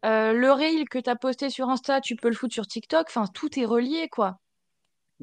Euh, 0.06 0.34
le 0.34 0.52
reel 0.52 0.90
que 0.90 1.00
tu 1.00 1.10
as 1.10 1.16
posté 1.18 1.50
sur 1.50 1.70
Insta, 1.70 2.02
tu 2.02 2.16
peux 2.18 2.30
le 2.30 2.36
foutre 2.36 2.54
sur 2.56 2.68
TikTok. 2.68 3.08
Enfin, 3.10 3.26
tout 3.34 3.60
est 3.60 3.66
relié, 3.66 4.10
quoi. 4.10 4.40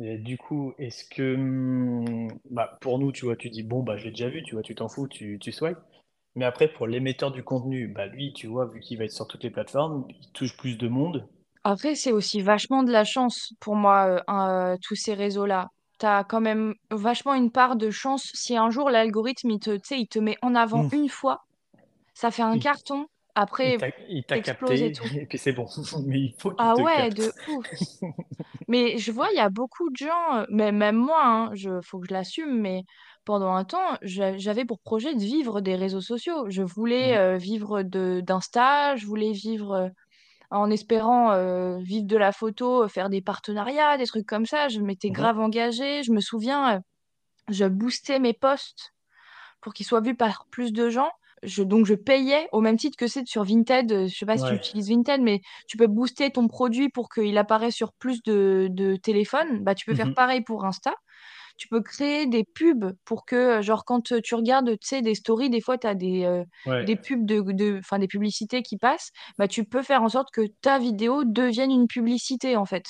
Et 0.00 0.18
du 0.18 0.38
coup, 0.38 0.72
est-ce 0.78 1.04
que, 1.04 1.34
hum, 1.34 2.28
bah, 2.50 2.78
pour 2.80 2.98
nous, 2.98 3.12
tu 3.12 3.24
vois, 3.26 3.36
tu 3.36 3.50
dis, 3.50 3.62
bon, 3.62 3.82
bah, 3.82 3.96
je 3.96 4.04
l'ai 4.04 4.10
déjà 4.10 4.28
vu, 4.28 4.42
tu 4.42 4.54
vois, 4.54 4.62
tu 4.62 4.74
t'en 4.74 4.88
fous, 4.88 5.08
tu, 5.08 5.38
tu 5.40 5.52
swipes. 5.52 5.78
Mais 6.36 6.44
après, 6.44 6.68
pour 6.72 6.86
l'émetteur 6.86 7.30
du 7.32 7.42
contenu, 7.44 7.88
bah, 7.88 8.06
lui, 8.06 8.32
tu 8.32 8.46
vois, 8.48 8.66
vu 8.66 8.80
qu'il 8.80 8.98
va 8.98 9.04
être 9.04 9.12
sur 9.12 9.28
toutes 9.28 9.44
les 9.44 9.50
plateformes, 9.50 10.06
il 10.10 10.30
touche 10.32 10.56
plus 10.56 10.76
de 10.78 10.88
monde. 10.88 11.28
Après, 11.64 11.94
c'est 11.94 12.12
aussi 12.12 12.40
vachement 12.42 12.82
de 12.82 12.92
la 12.92 13.04
chance 13.04 13.52
pour 13.60 13.74
moi, 13.76 14.06
euh, 14.08 14.20
un- 14.28 14.74
euh, 14.74 14.76
tous 14.82 14.94
ces 14.96 15.14
réseaux-là. 15.14 15.68
Tu 15.98 16.06
as 16.06 16.24
quand 16.24 16.40
même 16.40 16.74
vachement 16.90 17.34
une 17.34 17.50
part 17.52 17.76
de 17.76 17.90
chance. 17.90 18.30
Si 18.34 18.56
un 18.56 18.70
jour 18.70 18.90
l'algorithme, 18.90 19.50
il 19.50 19.60
te, 19.60 19.70
tu 19.72 19.80
sais, 19.84 20.00
il 20.00 20.08
te 20.08 20.18
met 20.18 20.36
en 20.42 20.54
avant 20.54 20.84
Hum, 20.84 20.90
une 20.92 21.08
fois, 21.08 21.40
ça 22.14 22.30
fait 22.32 22.42
un 22.42 22.58
Il, 22.58 22.60
carton. 22.60 23.06
il 23.62 23.74
Après, 23.74 23.78
t'a, 23.78 23.88
il 24.08 24.24
t'a 24.24 24.38
t'exploses 24.38 24.82
et 24.82 24.90
capté, 24.90 24.92
tout. 24.92 25.12
et 25.16 25.26
puis 25.26 25.38
c'est 25.38 25.52
bon. 25.52 25.66
Mais 26.06 26.20
il 26.20 26.36
faut 26.38 26.52
qu'il 26.52 26.72
Ah 26.72 26.74
te 26.74 26.80
ouais, 26.80 27.10
de 27.12 27.32
ouf. 27.46 27.68
Mais 28.68 28.98
je 28.98 29.12
vois, 29.12 29.28
il 29.32 29.36
y 29.36 29.40
a 29.40 29.50
beaucoup 29.50 29.90
de 29.90 29.96
gens, 29.96 30.36
euh, 30.38 30.44
mais 30.50 30.72
même 30.72 30.96
moi, 30.96 31.22
hein, 31.24 31.50
je, 31.54 31.80
faut 31.82 31.98
que 32.00 32.06
je 32.08 32.14
l'assume, 32.14 32.60
mais 32.60 32.82
pendant 33.24 33.52
un 33.54 33.64
temps, 33.64 33.98
j'a- 34.02 34.38
j'avais 34.38 34.64
pour 34.64 34.80
projet 34.80 35.14
de 35.14 35.20
vivre 35.20 35.60
des 35.60 35.76
réseaux 35.76 36.00
sociaux. 36.00 36.48
Je 36.50 36.62
voulais 36.62 37.16
euh, 37.18 37.36
vivre 37.36 37.82
de 37.82 38.20
d'Insta, 38.24 38.96
je 38.96 39.06
voulais 39.06 39.32
vivre. 39.32 39.90
En 40.54 40.70
espérant 40.70 41.32
euh, 41.32 41.78
vivre 41.80 42.06
de 42.06 42.16
la 42.16 42.32
photo, 42.32 42.88
faire 42.88 43.10
des 43.10 43.22
partenariats, 43.22 43.96
des 43.98 44.06
trucs 44.06 44.26
comme 44.26 44.46
ça. 44.46 44.68
Je 44.68 44.80
m'étais 44.80 45.10
Mhm. 45.10 45.12
grave 45.12 45.38
engagée. 45.40 46.02
Je 46.02 46.12
me 46.12 46.20
souviens, 46.20 46.80
je 47.48 47.64
boostais 47.66 48.18
mes 48.20 48.34
posts 48.34 48.92
pour 49.60 49.74
qu'ils 49.74 49.86
soient 49.86 50.00
vus 50.00 50.16
par 50.16 50.46
plus 50.50 50.72
de 50.72 50.90
gens. 50.90 51.10
Je, 51.42 51.62
donc 51.62 51.86
je 51.86 51.94
payais 51.94 52.48
au 52.52 52.60
même 52.60 52.76
titre 52.78 52.96
que 52.96 53.06
c'est 53.06 53.26
sur 53.26 53.44
Vinted. 53.44 54.08
Je 54.08 54.14
sais 54.16 54.26
pas 54.26 54.38
si 54.38 54.44
tu 54.44 54.54
utilises 54.54 54.88
Vinted, 54.90 55.20
mais 55.22 55.40
tu 55.68 55.76
peux 55.76 55.86
booster 55.88 56.30
ton 56.30 56.48
produit 56.48 56.88
pour 56.90 57.08
qu'il 57.10 57.36
apparaisse 57.38 57.74
sur 57.74 57.92
plus 57.94 58.22
de, 58.22 58.68
de 58.70 58.96
téléphones. 58.96 59.62
Bah, 59.64 59.74
tu 59.74 59.84
peux 59.86 59.94
faire 59.94 60.06
Mhm. 60.06 60.14
pareil 60.14 60.42
pour 60.42 60.64
Insta. 60.64 60.94
Tu 61.56 61.68
peux 61.68 61.80
créer 61.80 62.26
des 62.26 62.44
pubs 62.44 62.92
pour 63.04 63.24
que, 63.24 63.62
genre, 63.62 63.84
quand 63.84 64.12
euh, 64.12 64.20
tu 64.20 64.34
regardes, 64.34 64.70
tu 64.70 64.88
sais, 64.88 65.02
des 65.02 65.14
stories, 65.14 65.50
des 65.50 65.60
fois, 65.60 65.78
tu 65.78 65.86
as 65.86 65.94
des, 65.94 66.24
euh, 66.24 66.42
Ouais. 66.66 66.84
des 66.84 66.96
pubs 66.96 67.24
de, 67.24 67.40
de, 67.52 67.78
enfin, 67.78 67.98
des 68.00 68.08
publicités 68.08 68.62
qui 68.62 68.76
passent. 68.76 69.10
Bah, 69.38 69.46
tu 69.46 69.64
peux 69.64 69.82
faire 69.82 70.02
en 70.02 70.08
sorte 70.08 70.30
que 70.32 70.42
ta 70.62 70.78
vidéo 70.78 71.22
devienne 71.24 71.70
une 71.70 71.86
publicité, 71.86 72.56
en 72.56 72.64
fait. 72.64 72.86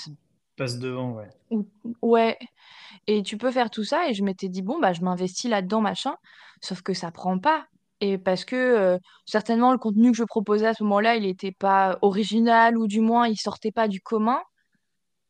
Passe 0.57 0.79
devant, 0.79 1.13
ouais. 1.13 1.29
Ou- 1.51 1.67
Ouais, 2.01 2.39
et 3.07 3.23
tu 3.23 3.37
peux 3.37 3.51
faire 3.51 3.71
tout 3.71 3.85
ça. 3.85 4.09
Et 4.09 4.15
je 4.15 4.25
m'étais 4.25 4.49
dit, 4.49 4.63
bon, 4.63 4.79
bah, 4.81 4.93
je 4.93 5.03
m'investis 5.03 5.51
là-dedans, 5.51 5.81
machin. 5.81 6.15
Sauf 6.61 6.83
que 6.83 6.95
ça 6.95 7.11
prend 7.11 7.39
pas. 7.39 7.67
Et 8.01 8.19
parce 8.19 8.45
que 8.45 8.57
euh, 8.57 8.99
certainement, 9.27 9.73
le 9.73 9.79
contenu 9.79 10.11
que 10.11 10.17
je 10.17 10.25
proposais 10.25 10.67
à 10.67 10.75
ce 10.75 10.83
moment-là, 10.85 11.17
il 11.17 11.23
n'était 11.23 11.53
pas 11.53 11.99
original 12.03 12.77
ou 12.79 12.87
du 12.87 13.01
moins, 13.01 13.29
il 13.29 13.37
sortait 13.37 13.73
pas 13.73 13.89
du 13.89 14.01
commun. 14.01 14.41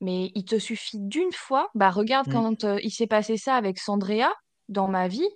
Mais 0.04 0.30
il 0.34 0.44
te 0.44 0.58
suffit 0.58 0.98
d'une 1.00 1.32
fois. 1.32 1.70
Bah, 1.74 1.90
regarde 1.90 2.28
Mm. 2.28 2.32
quand 2.32 2.64
euh, 2.64 2.78
il 2.82 2.90
s'est 2.92 3.06
passé 3.08 3.36
ça 3.38 3.56
avec 3.56 3.78
Sandrea 3.78 4.32
dans 4.68 4.88
ma 4.88 5.08
vie. 5.08 5.28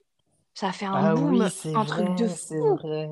Ça 0.55 0.69
a 0.69 0.73
fait 0.73 0.87
un 0.87 1.01
Ah 1.01 1.15
oui, 1.17 1.39
boom, 1.39 1.49
c'est 1.51 1.75
un 1.75 1.85
truc 1.85 2.15
de 2.15 2.27
vrai, 2.27 2.35
fou. 2.49 2.79
vrai. 2.83 3.09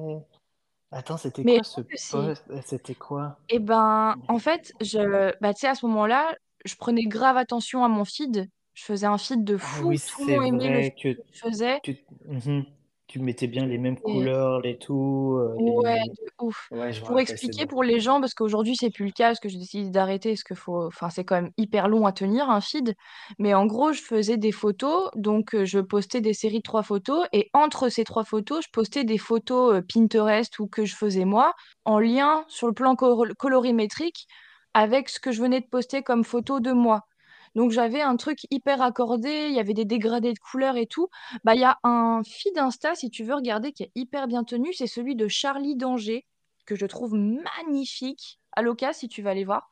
Attends, 0.93 1.17
c'était 1.17 1.45
quoi 1.45 1.63
ce 1.65 1.81
post? 2.11 2.45
Euh, 2.51 2.61
C'était 2.65 2.95
quoi? 2.95 3.39
eh 3.49 3.59
ben, 3.61 4.17
en 4.29 4.39
fait, 4.39 4.73
je, 4.81 5.33
bah, 5.41 5.55
tu 5.55 5.61
sais, 5.61 5.69
à 5.69 5.75
ce 5.75 5.87
moment-là, 5.87 6.35
je 6.65 6.75
prenais 6.77 7.05
grave 7.05 7.37
attention 7.37 7.85
à 7.85 7.89
mon 7.89 8.05
feed. 8.05 8.49
Je 8.75 8.85
faisais 8.85 9.07
un 9.07 9.19
feed 9.19 9.45
de 9.45 9.57
Ah 9.61 9.81
oui, 9.85 9.99
fou. 9.99 10.25
Tout 10.25 10.27
le 10.27 10.33
monde 10.35 10.47
aimait 10.47 10.71
le 10.71 10.83
vrai 10.83 10.83
feed 10.83 10.93
que 11.03 11.15
que 11.17 11.23
je 11.33 11.39
faisais. 11.49 11.81
tu, 11.83 11.97
Mhm. 12.27 12.67
Tu 13.09 13.19
mettais 13.21 13.47
bien 13.49 13.67
les 13.67 13.79
mêmes 13.79 13.99
couleurs, 14.01 14.61
les 14.61 14.79
tout, 14.79 15.37
euh, 15.41 15.59
Ouais, 15.59 15.97
les... 16.05 16.13
de 16.19 16.31
ouf. 16.39 16.71
Ouais, 16.71 16.93
Pour 17.07 17.19
expliquer 17.19 17.65
bon. 17.65 17.67
pour 17.67 17.83
les 17.83 17.99
gens, 17.99 18.21
parce 18.21 18.35
qu'aujourd'hui 18.35 18.77
c'est 18.77 18.91
plus 18.91 19.07
le 19.07 19.11
cas, 19.13 19.29
parce 19.29 19.41
que 19.41 19.49
j'ai 19.49 19.59
décidé 19.59 19.89
d'arrêter, 19.91 20.31
parce 20.33 20.43
que 20.43 20.55
faut, 20.55 20.85
enfin 20.87 21.09
c'est 21.09 21.25
quand 21.25 21.37
même 21.41 21.51
hyper 21.57 21.89
long 21.89 22.05
à 22.07 22.13
tenir 22.13 22.51
un 22.51 22.61
feed. 22.61 22.95
Mais 23.39 23.55
en 23.55 23.65
gros, 23.67 23.93
je 23.93 24.03
faisais 24.03 24.37
des 24.37 24.53
photos, 24.53 25.09
donc 25.15 25.55
euh, 25.55 25.65
je 25.65 25.79
postais 25.79 26.21
des 26.21 26.35
séries 26.35 26.59
de 26.59 26.63
trois 26.63 26.83
photos, 26.83 27.27
et 27.33 27.49
entre 27.55 27.89
ces 27.89 28.05
trois 28.05 28.25
photos, 28.25 28.65
je 28.65 28.71
postais 28.71 29.05
des 29.05 29.17
photos 29.19 29.77
euh, 29.77 29.83
Pinterest 29.83 30.59
ou 30.59 30.67
que 30.69 30.85
je 30.85 30.95
faisais 30.95 31.25
moi, 31.25 31.55
en 31.87 31.99
lien 31.99 32.45
sur 32.49 32.67
le 32.67 32.75
plan 32.75 32.95
colo- 32.95 33.33
colorimétrique 33.39 34.27
avec 34.75 35.09
ce 35.09 35.21
que 35.21 35.33
je 35.33 35.41
venais 35.41 35.61
de 35.61 35.67
poster 35.71 36.03
comme 36.03 36.23
photo 36.25 36.61
de 36.61 36.73
moi. 36.73 37.01
Donc 37.57 37.73
j'avais 37.73 38.03
un 38.03 38.17
truc 38.17 38.47
hyper 38.53 38.83
accordé, 38.83 39.49
il 39.49 39.55
y 39.55 39.59
avait 39.59 39.75
des 39.75 39.85
dégradés 39.85 40.33
de 40.33 40.39
couleurs 40.39 40.77
et 40.77 40.87
tout. 40.87 41.09
Bah, 41.43 41.57
il 41.57 41.61
y 41.61 41.65
a 41.65 41.79
un 41.83 42.23
feed 42.23 42.57
Insta, 42.59 42.95
si 42.95 43.11
tu 43.11 43.25
veux 43.25 43.35
regarder, 43.35 43.73
qui 43.73 43.83
est 43.83 43.91
hyper 43.97 44.29
bien 44.29 44.45
tenu. 44.45 44.73
C'est 44.75 44.87
celui 44.87 45.17
de 45.17 45.27
Charlie 45.27 45.75
Danger, 45.75 46.25
que 46.67 46.77
je 46.77 46.87
trouve 46.87 47.15
magnifique. 47.15 48.39
À 48.53 48.63
l'occasion, 48.63 49.01
si 49.01 49.09
tu 49.09 49.23
vas 49.23 49.31
aller 49.31 49.45
voir. 49.45 49.69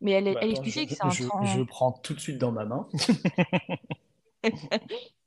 Mais 0.00 0.12
elle, 0.12 0.34
Bah 0.34 0.40
elle 0.42 0.50
expliquait 0.50 0.86
que 0.86 0.94
c'est 0.94 1.04
un 1.04 1.10
je, 1.10 1.22
je 1.22 1.28
temps. 1.28 1.64
prends 1.64 1.92
tout 1.92 2.14
de 2.14 2.20
suite 2.20 2.38
dans 2.38 2.52
ma 2.52 2.64
main. 2.64 2.86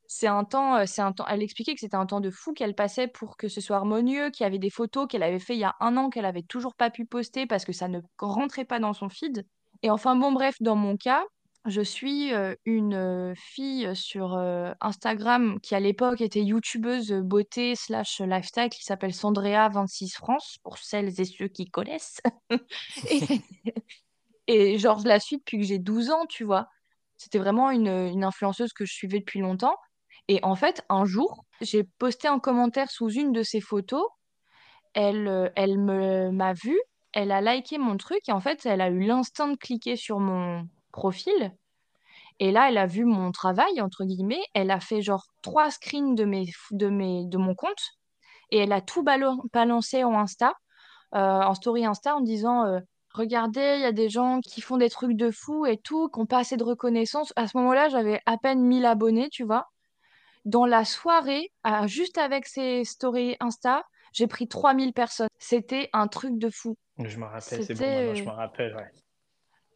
C'est 0.07 0.27
un 0.27 0.43
temps, 0.43 0.77
euh, 0.77 0.85
c'est 0.87 1.01
un 1.01 1.11
temps. 1.11 1.25
Elle 1.27 1.43
expliquait 1.43 1.75
que 1.75 1.79
c'était 1.79 1.95
un 1.95 2.07
temps 2.07 2.19
de 2.19 2.31
fou 2.31 2.53
qu'elle 2.53 2.73
passait 2.73 3.07
pour 3.07 3.37
que 3.37 3.47
ce 3.47 3.61
soit 3.61 3.77
harmonieux, 3.77 4.31
qu'il 4.31 4.43
y 4.43 4.47
avait 4.47 4.57
des 4.57 4.71
photos 4.71 5.07
qu'elle 5.07 5.23
avait 5.23 5.39
fait 5.39 5.55
il 5.55 5.59
y 5.59 5.63
a 5.63 5.75
un 5.79 5.97
an 5.97 6.09
qu'elle 6.09 6.25
avait 6.25 6.41
toujours 6.41 6.75
pas 6.75 6.89
pu 6.89 7.05
poster 7.05 7.45
parce 7.45 7.63
que 7.63 7.73
ça 7.73 7.87
ne 7.87 7.99
rentrait 8.17 8.65
pas 8.65 8.79
dans 8.79 8.93
son 8.93 9.09
feed. 9.09 9.45
Et 9.83 9.91
enfin 9.91 10.15
bon, 10.15 10.31
bref, 10.31 10.55
dans 10.61 10.75
mon 10.75 10.97
cas, 10.97 11.23
je 11.69 11.81
suis 11.81 12.33
euh, 12.33 12.55
une 12.65 12.93
euh, 12.93 13.33
fille 13.35 13.95
sur 13.95 14.35
euh, 14.35 14.73
Instagram 14.81 15.59
qui 15.61 15.75
à 15.75 15.79
l'époque 15.79 16.21
était 16.21 16.41
youtubeuse 16.41 17.11
beauté 17.11 17.75
slash 17.75 18.19
lifestyle 18.19 18.69
qui 18.69 18.83
s'appelle 18.83 19.11
Sandrea26 19.11 20.15
France 20.15 20.57
pour 20.63 20.77
celles 20.77 21.19
et 21.19 21.25
ceux 21.25 21.47
qui 21.47 21.69
connaissent. 21.69 22.21
Et, 23.09 24.73
et 24.73 24.79
genre 24.79 24.99
je 24.99 25.07
la 25.07 25.19
suis 25.19 25.37
depuis 25.37 25.59
que 25.59 25.63
j'ai 25.63 25.77
12 25.77 26.09
ans, 26.09 26.25
tu 26.25 26.43
vois. 26.43 26.69
C'était 27.17 27.37
vraiment 27.37 27.69
une, 27.69 27.87
une 27.87 28.23
influenceuse 28.23 28.73
que 28.73 28.83
je 28.83 28.93
suivais 28.93 29.19
depuis 29.19 29.39
longtemps. 29.39 29.75
Et 30.27 30.39
en 30.43 30.55
fait, 30.55 30.83
un 30.89 31.05
jour, 31.05 31.45
j'ai 31.61 31.83
posté 31.83 32.27
un 32.27 32.39
commentaire 32.39 32.89
sous 32.89 33.09
une 33.09 33.31
de 33.31 33.43
ses 33.43 33.61
photos. 33.61 34.05
Elle, 34.93 35.51
elle 35.55 35.77
me 35.77 36.31
m'a 36.31 36.53
vu, 36.53 36.79
elle 37.13 37.31
a 37.31 37.41
liké 37.41 37.77
mon 37.77 37.97
truc 37.97 38.27
et 38.27 38.31
en 38.31 38.39
fait, 38.39 38.65
elle 38.65 38.81
a 38.81 38.89
eu 38.89 39.01
l'instinct 39.01 39.49
de 39.49 39.57
cliquer 39.57 39.95
sur 39.95 40.19
mon 40.19 40.67
profil. 40.99 41.55
Et 42.39 42.51
là, 42.51 42.69
elle 42.69 42.77
a 42.77 42.85
vu 42.85 43.05
mon 43.05 43.31
travail, 43.31 43.81
entre 43.81 44.03
guillemets. 44.05 44.43
Elle 44.53 44.71
a 44.71 44.79
fait 44.79 45.01
genre 45.01 45.25
trois 45.41 45.71
screens 45.71 46.15
de, 46.15 46.25
mes, 46.25 46.45
de, 46.71 46.89
mes, 46.89 47.25
de 47.25 47.37
mon 47.37 47.55
compte 47.55 47.83
et 48.51 48.57
elle 48.57 48.71
a 48.71 48.81
tout 48.81 49.03
balancé 49.03 50.03
en 50.03 50.17
Insta, 50.17 50.53
euh, 51.15 51.41
en 51.41 51.53
story 51.53 51.85
Insta, 51.85 52.15
en 52.15 52.21
disant 52.21 52.65
euh, 52.65 52.79
Regardez, 53.13 53.75
il 53.77 53.81
y 53.81 53.85
a 53.85 53.91
des 53.91 54.09
gens 54.09 54.39
qui 54.39 54.61
font 54.61 54.77
des 54.77 54.89
trucs 54.89 55.17
de 55.17 55.31
fou 55.31 55.65
et 55.65 55.77
tout, 55.77 56.09
qui 56.09 56.19
n'ont 56.19 56.27
pas 56.27 56.39
assez 56.39 56.57
de 56.57 56.63
reconnaissance. 56.63 57.33
À 57.35 57.47
ce 57.47 57.57
moment-là, 57.57 57.89
j'avais 57.89 58.21
à 58.27 58.37
peine 58.37 58.61
1000 58.61 58.85
abonnés, 58.85 59.29
tu 59.31 59.43
vois. 59.43 59.65
Dans 60.45 60.65
la 60.65 60.85
soirée, 60.85 61.51
ah, 61.63 61.87
juste 61.87 62.17
avec 62.17 62.45
ces 62.45 62.83
stories 62.85 63.35
Insta, 63.39 63.83
j'ai 64.13 64.27
pris 64.27 64.47
3000 64.47 64.93
personnes. 64.93 65.27
C'était 65.39 65.89
un 65.91 66.07
truc 66.07 66.37
de 66.37 66.49
fou. 66.49 66.77
Je 66.99 67.17
me 67.17 67.25
rappelle, 67.25 67.63
c'est 67.63 67.73
bon, 67.73 67.83
maintenant 67.83 68.13
je 68.13 68.19
C'était... 68.19 68.29
me 68.29 68.35
rappelle, 68.35 68.75
ouais. 68.75 68.91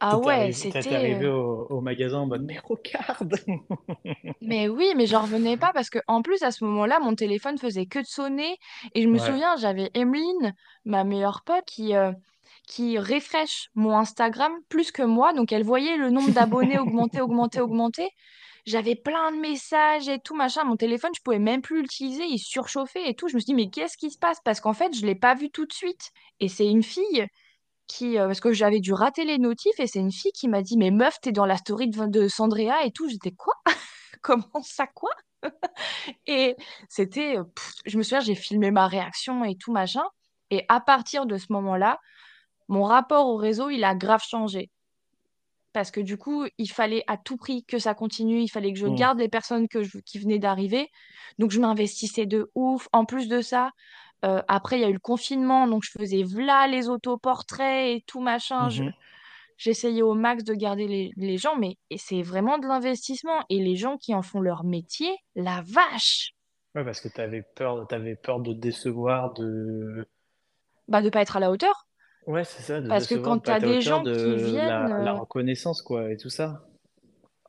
Ah 0.06 0.18
ouais, 0.18 0.52
arrivé, 0.52 0.52
c'était... 0.52 0.94
arrivé 0.94 1.24
euh, 1.24 1.26
au, 1.26 1.66
au 1.70 1.80
magasin 1.80 2.18
en 2.20 2.26
mode, 2.26 2.42
mais 2.44 2.58
regarde! 2.58 3.34
Mais 4.40 4.68
oui, 4.68 4.92
mais 4.96 5.06
j'en 5.06 5.22
revenais 5.22 5.56
pas 5.56 5.72
parce 5.72 5.88
que 5.90 5.98
en 6.06 6.20
plus 6.22 6.42
à 6.42 6.50
ce 6.50 6.64
moment-là, 6.64 7.00
mon 7.00 7.14
téléphone 7.14 7.56
faisait 7.58 7.86
que 7.86 8.00
de 8.00 8.04
sonner 8.04 8.58
et 8.94 9.02
je 9.02 9.08
me 9.08 9.16
Ouais. 9.16 9.18
souviens, 9.18 9.56
j'avais 9.56 9.90
Emeline, 9.94 10.54
ma 10.84 11.04
meilleure 11.04 11.42
pote, 11.44 11.64
qui 11.66 11.94
euh, 11.94 12.12
qui 12.66 12.98
refresh 12.98 13.68
mon 13.74 13.96
Instagram 13.96 14.52
plus 14.68 14.92
que 14.92 15.02
moi, 15.02 15.32
donc 15.32 15.52
elle 15.52 15.64
voyait 15.64 15.96
le 15.96 16.10
nombre 16.10 16.30
d'abonnés 16.32 16.78
augmenter, 16.78 17.20
augmenter, 17.22 17.60
augmenter. 17.60 18.08
J'avais 18.66 18.96
plein 18.96 19.32
de 19.32 19.38
messages 19.38 20.08
et 20.08 20.18
tout 20.20 20.34
machin. 20.34 20.64
Mon 20.64 20.76
téléphone, 20.76 21.12
je 21.16 21.20
pouvais 21.22 21.38
même 21.38 21.62
plus 21.62 21.82
l'utiliser, 21.82 22.24
il 22.24 22.38
surchauffait 22.38 23.08
et 23.10 23.14
tout. 23.14 23.28
Je 23.28 23.34
me 23.34 23.40
suis 23.40 23.46
dit 23.46 23.54
mais 23.54 23.70
qu'est-ce 23.70 23.96
qui 23.96 24.10
se 24.10 24.18
passe? 24.18 24.40
Parce 24.44 24.60
qu'en 24.60 24.72
fait, 24.74 24.94
je 24.96 25.06
l'ai 25.06 25.14
pas 25.14 25.34
vu 25.34 25.50
tout 25.50 25.66
de 25.66 25.72
suite. 25.72 26.10
Et 26.40 26.48
c'est 26.48 26.66
une 26.66 26.82
fille 26.82 27.26
qui, 27.86 28.18
euh, 28.18 28.26
parce 28.26 28.40
que 28.40 28.52
j'avais 28.52 28.80
dû 28.80 28.92
rater 28.92 29.24
les 29.24 29.38
notifs 29.38 29.78
et 29.78 29.86
c'est 29.86 29.98
une 30.00 30.12
fille 30.12 30.32
qui 30.32 30.48
m'a 30.48 30.62
dit 30.62 30.76
mais 30.76 30.90
meuf, 30.90 31.20
t'es 31.20 31.32
dans 31.32 31.46
la 31.46 31.56
story 31.56 31.88
de, 31.88 32.06
de 32.06 32.28
Sandrea 32.28 32.84
et 32.84 32.90
tout. 32.92 33.08
J'étais 33.08 33.32
quoi? 33.32 33.54
Comment 34.22 34.62
ça 34.62 34.86
quoi? 34.86 35.10
Et 36.26 36.56
c'était, 36.88 37.36
euh, 37.38 37.44
je 37.86 37.98
me 37.98 38.02
souviens, 38.02 38.20
j'ai 38.20 38.34
filmé 38.34 38.70
ma 38.70 38.86
réaction 38.88 39.44
et 39.44 39.56
tout 39.56 39.72
machin. 39.72 40.04
Et 40.50 40.64
à 40.68 40.80
partir 40.80 41.26
de 41.26 41.36
ce 41.36 41.46
moment-là, 41.50 41.98
mon 42.68 42.84
rapport 42.84 43.26
au 43.28 43.36
réseau, 43.36 43.70
il 43.70 43.84
a 43.84 43.94
grave 43.94 44.22
changé. 44.26 44.70
Parce 45.72 45.90
que 45.90 46.00
du 46.00 46.16
coup, 46.16 46.46
il 46.58 46.70
fallait 46.70 47.02
à 47.08 47.16
tout 47.16 47.36
prix 47.36 47.64
que 47.64 47.78
ça 47.80 47.94
continue, 47.94 48.40
il 48.40 48.48
fallait 48.48 48.72
que 48.72 48.78
je 48.78 48.86
Mm. 48.86 48.94
garde 48.94 49.18
les 49.18 49.28
personnes 49.28 49.66
que 49.68 49.82
je- 49.82 49.98
qui 49.98 50.18
venaient 50.20 50.38
d'arriver. 50.38 50.88
Donc 51.38 51.50
je 51.50 51.60
m'investissais 51.60 52.26
de 52.26 52.50
ouf. 52.54 52.88
En 52.92 53.04
plus 53.04 53.26
de 53.28 53.40
ça, 53.40 53.70
euh, 54.24 54.42
après, 54.48 54.78
il 54.78 54.82
y 54.82 54.84
a 54.84 54.88
eu 54.88 54.94
le 54.94 54.98
confinement, 54.98 55.66
donc 55.66 55.82
je 55.84 55.90
faisais 55.90 56.22
v'là 56.22 56.66
les 56.66 56.88
autoportraits 56.88 57.96
et 57.96 58.04
tout 58.06 58.20
machin. 58.20 58.68
Mhm. 58.70 58.92
J'essayais 59.56 60.02
au 60.02 60.14
max 60.14 60.42
de 60.42 60.54
garder 60.54 60.88
les, 60.88 61.12
les 61.16 61.36
gens, 61.36 61.56
mais 61.56 61.76
c'est 61.96 62.22
vraiment 62.22 62.58
de 62.58 62.66
l'investissement. 62.66 63.44
Et 63.50 63.60
les 63.60 63.76
gens 63.76 63.98
qui 63.98 64.14
en 64.14 64.22
font 64.22 64.40
leur 64.40 64.64
métier, 64.64 65.16
la 65.36 65.62
vache! 65.66 66.32
Ouais, 66.74 66.84
parce 66.84 67.00
que 67.00 67.08
t'avais 67.08 67.42
peur, 67.54 67.86
t'avais 67.86 68.16
peur 68.16 68.40
de 68.40 68.52
décevoir, 68.52 69.32
de... 69.34 70.08
Bah, 70.88 71.02
de 71.02 71.10
pas 71.10 71.22
être 71.22 71.36
à 71.36 71.40
la 71.40 71.50
hauteur. 71.52 71.86
Ouais, 72.26 72.42
c'est 72.42 72.62
ça, 72.62 72.80
de 72.80 72.88
Parce 72.88 73.06
que 73.06 73.14
quand 73.14 73.38
tu 73.38 73.50
as 73.50 73.60
des 73.60 73.80
gens 73.80 74.02
qui 74.02 74.10
de 74.10 74.34
viennent, 74.34 74.66
la, 74.66 74.88
la 74.88 75.12
euh, 75.12 75.20
reconnaissance, 75.20 75.82
quoi, 75.82 76.10
et 76.10 76.16
tout 76.16 76.30
ça. 76.30 76.64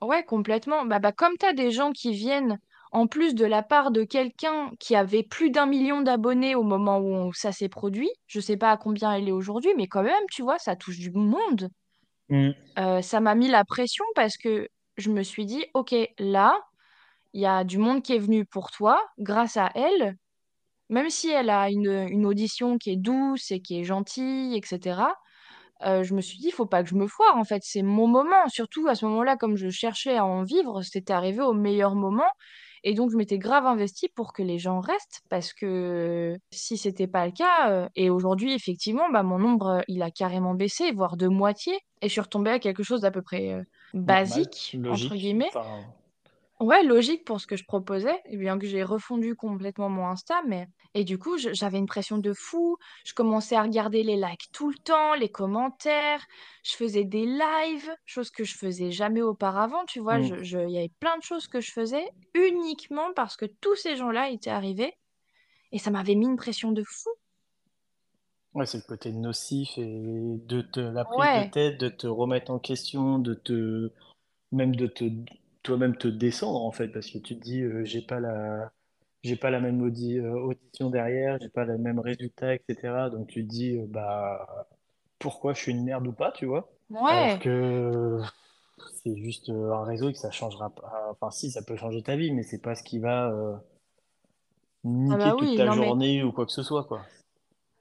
ouais, 0.02 0.24
complètement. 0.24 0.86
Bah, 0.86 1.00
bah, 1.00 1.12
comme 1.12 1.38
tu 1.40 1.46
as 1.46 1.54
des 1.54 1.72
gens 1.72 1.92
qui 1.92 2.12
viennent, 2.12 2.60
en 2.92 3.08
plus 3.08 3.36
de 3.36 3.46
la 3.46 3.64
part 3.64 3.92
de 3.92 4.04
quelqu'un 4.04 4.72
qui 4.80 4.96
avait 4.96 5.24
plus 5.24 5.50
d'un 5.52 5.66
million 5.66 6.02
d'abonnés 6.02 6.56
au 6.56 6.64
moment 6.64 6.98
où 7.00 7.08
on- 7.14 7.32
ça 7.34 7.52
s'est 7.52 7.70
produit, 7.70 8.10
je 8.28 8.40
sais 8.40 8.58
pas 8.58 8.72
à 8.72 8.78
combien 8.78 9.14
elle 9.14 9.28
est 9.28 9.32
aujourd'hui, 9.34 9.72
mais 9.78 9.88
quand 9.88 10.04
même, 10.04 10.24
tu 10.32 10.42
vois, 10.44 10.60
ça 10.60 10.76
touche 10.76 11.00
du 11.00 11.12
monde. 11.12 11.70
Mm. 12.30 12.52
Euh, 12.80 13.02
ça 13.02 13.20
m'a 13.20 13.36
mis 13.36 13.48
la 13.48 13.64
pression 13.66 14.06
parce 14.16 14.38
que 14.38 14.68
je 14.98 15.12
me 15.12 15.24
suis 15.24 15.46
dit, 15.46 15.66
OK, 15.74 15.96
là, 16.20 16.60
il 17.34 17.42
y 17.42 17.46
a 17.46 17.64
du 17.64 17.78
monde 17.78 18.02
qui 18.04 18.14
est 18.14 18.20
venu 18.20 18.46
pour 18.46 18.72
toi, 18.72 19.02
grâce 19.20 19.58
à 19.58 19.72
elle, 19.76 20.16
même 20.90 21.10
si 21.10 21.30
elle 21.30 21.50
a 21.50 21.70
une, 21.70 22.08
une 22.10 22.26
audition 22.26 22.78
qui 22.78 22.92
est 22.92 22.96
douce 22.98 23.52
et 23.52 23.62
qui 23.62 23.80
est 23.80 23.84
gentille, 23.84 24.56
etc. 24.58 25.16
euh, 25.84 26.04
je 26.04 26.14
me 26.14 26.22
suis 26.22 26.38
dit, 26.40 26.48
il 26.48 26.52
faut 26.54 26.66
pas 26.66 26.84
que 26.84 26.90
je 26.90 26.96
me 26.96 27.08
foire, 27.08 27.38
en 27.38 27.44
fait, 27.44 27.62
c'est 27.64 27.82
mon 27.84 28.08
moment. 28.08 28.48
Surtout 28.50 28.88
à 28.88 28.96
ce 28.96 29.06
moment-là, 29.06 29.38
comme 29.38 29.58
je 29.58 29.70
cherchais 29.70 30.18
à 30.18 30.26
en 30.26 30.44
vivre, 30.44 30.82
c'était 30.84 31.14
arrivé 31.14 31.42
au 31.42 31.54
meilleur 31.54 31.96
moment. 31.96 32.30
Et 32.88 32.94
donc, 32.94 33.10
je 33.10 33.18
m'étais 33.18 33.40
grave 33.40 33.66
investie 33.66 34.10
pour 34.10 34.32
que 34.32 34.44
les 34.44 34.60
gens 34.60 34.80
restent 34.80 35.24
parce 35.28 35.54
que 35.54 36.38
si 36.52 36.78
c'était 36.78 37.08
pas 37.08 37.26
le 37.26 37.32
cas, 37.32 37.72
euh, 37.72 37.90
et 37.96 38.12
aujourd'hui, 38.12 38.54
effectivement, 38.54 39.10
bah, 39.12 39.24
mon 39.24 39.40
nombre, 39.40 39.82
il 39.88 40.04
a 40.04 40.12
carrément 40.12 40.54
baissé, 40.54 40.92
voire 40.92 41.18
de 41.18 41.28
moitié. 41.28 41.74
Et 42.04 42.08
je 42.08 42.12
suis 42.12 42.22
retombée 42.22 42.52
à 42.52 42.60
quelque 42.60 42.84
chose 42.84 43.02
d'à 43.02 43.10
peu 43.10 43.24
près 43.24 43.54
euh, 43.54 43.64
Normal, 43.96 44.06
basique, 44.06 44.78
entre 44.88 45.16
guillemets. 45.16 45.50
Enfin, 45.50 45.84
Ouais, 46.62 46.84
logique 46.84 47.26
pour 47.26 47.42
ce 47.42 47.48
que 47.48 47.58
je 47.58 47.66
proposais, 47.66 48.22
bien 48.32 48.58
que 48.58 48.66
j'ai 48.66 48.82
refondu 48.84 49.36
complètement 49.36 49.90
mon 49.90 50.08
Insta, 50.08 50.42
mais 50.48 50.68
et 50.94 51.04
du 51.04 51.18
coup, 51.20 51.38
je- 51.38 51.54
j'avais 51.54 51.78
une 51.78 51.86
pression 51.86 52.18
de 52.18 52.34
fou. 52.34 52.78
Je 53.06 53.14
commençais 53.14 53.56
à 53.58 53.62
regarder 53.64 54.04
les 54.04 54.16
likes 54.16 54.50
tout 54.54 54.70
le 54.70 54.78
temps, 54.78 55.16
les 55.16 55.30
commentaires. 55.30 56.26
Je 56.64 56.76
faisais 56.76 57.04
des 57.04 57.26
lives, 57.26 57.94
chose 58.06 58.30
que 58.32 58.46
je 58.46 58.56
faisais 58.58 58.92
jamais 58.92 59.22
auparavant. 59.22 59.84
Tu 59.86 60.00
vois, 60.00 60.22
je, 60.22 60.42
je- 60.44 60.60
il 60.60 60.72
y 60.72 60.78
avait 60.78 60.94
plein 61.02 61.18
de 61.18 61.24
choses 61.24 61.48
que 61.48 61.60
je 61.60 61.72
faisais 61.72 62.08
uniquement 62.34 63.12
parce 63.14 63.36
que 63.36 63.46
tous 63.46 63.76
ces 63.76 63.98
gens-là 63.98 64.30
étaient 64.30 64.50
arrivés 64.50 64.94
et 65.72 65.80
ça 65.80 65.92
m'avait 65.92 66.16
mis 66.16 66.28
une 66.28 66.38
pression 66.38 66.72
de 66.74 66.84
fou. 66.84 67.10
Ouais, 68.56 68.66
c'est 68.66 68.78
le 68.78 68.84
côté 68.84 69.12
nocif 69.12 69.78
et 69.78 69.86
de 70.48 70.62
te, 70.62 70.80
la 70.80 71.06
prise 71.06 71.32
de 71.32 71.42
Ouais, 71.42 71.52
tête, 71.52 71.80
de 71.80 71.90
te 71.90 72.08
remettre 72.08 72.50
en 72.52 72.58
question, 72.60 73.20
de 73.20 73.34
te, 73.36 73.92
même 74.52 74.76
de 74.76 74.88
te, 74.88 75.06
toi-même 75.66 75.98
te 75.98 76.08
descendre 76.08 76.64
en 76.64 76.72
fait, 76.72 76.90
parce 76.90 77.10
que 77.12 77.18
tu 77.20 77.38
te 77.38 77.44
dis, 77.44 77.62
euh, 77.64 77.86
j'ai 77.86 78.02
pas 78.04 78.20
la, 78.22 78.72
j'ai 79.24 79.36
pas 79.38 79.52
la 79.52 79.60
même 79.62 79.82
audi- 79.84 80.20
euh, 80.20 80.34
audition 80.40 80.90
derrière, 80.92 81.40
j'ai 81.42 81.50
pas 81.50 81.66
le 81.66 81.78
même 81.78 82.00
résultat, 82.00 82.56
etc. 82.56 83.10
Donc 83.12 83.28
tu 83.30 83.44
te 83.46 83.50
dis, 83.50 83.78
euh, 83.80 83.86
bah, 83.90 84.68
pourquoi 85.20 85.54
je 85.54 85.62
suis 85.62 85.72
une 85.74 85.84
merde 85.86 86.08
ou 86.08 86.14
pas, 86.14 86.32
tu 86.34 86.46
vois? 86.48 86.72
Alors 87.08 87.40
ouais. 87.40 87.40
que 87.40 88.20
c'est 89.04 89.18
juste 89.18 89.50
un 89.50 89.84
réseau 89.86 90.10
et 90.10 90.14
que 90.14 90.20
ça 90.20 90.32
changera 90.32 90.70
pas. 90.72 91.10
Enfin, 91.12 91.32
si, 91.32 91.52
ça 91.52 91.64
peut 91.64 91.78
changer 91.78 92.04
ta 92.04 92.16
vie, 92.18 92.32
mais 92.34 92.44
c'est 92.44 92.62
pas 92.62 92.76
ce 92.76 92.84
qui 92.84 93.00
va 93.00 93.30
euh, 93.32 93.56
Ah 95.08 95.18
niquer 95.18 95.34
bah 95.36 95.36
toute 95.36 95.54
ta 95.54 95.70
mais 95.70 95.70
journée 95.70 96.24
ou 96.24 96.32
quoi 96.32 96.46
que 96.46 96.54
ce 96.54 96.64
soit, 96.64 96.86
quoi. 96.86 97.06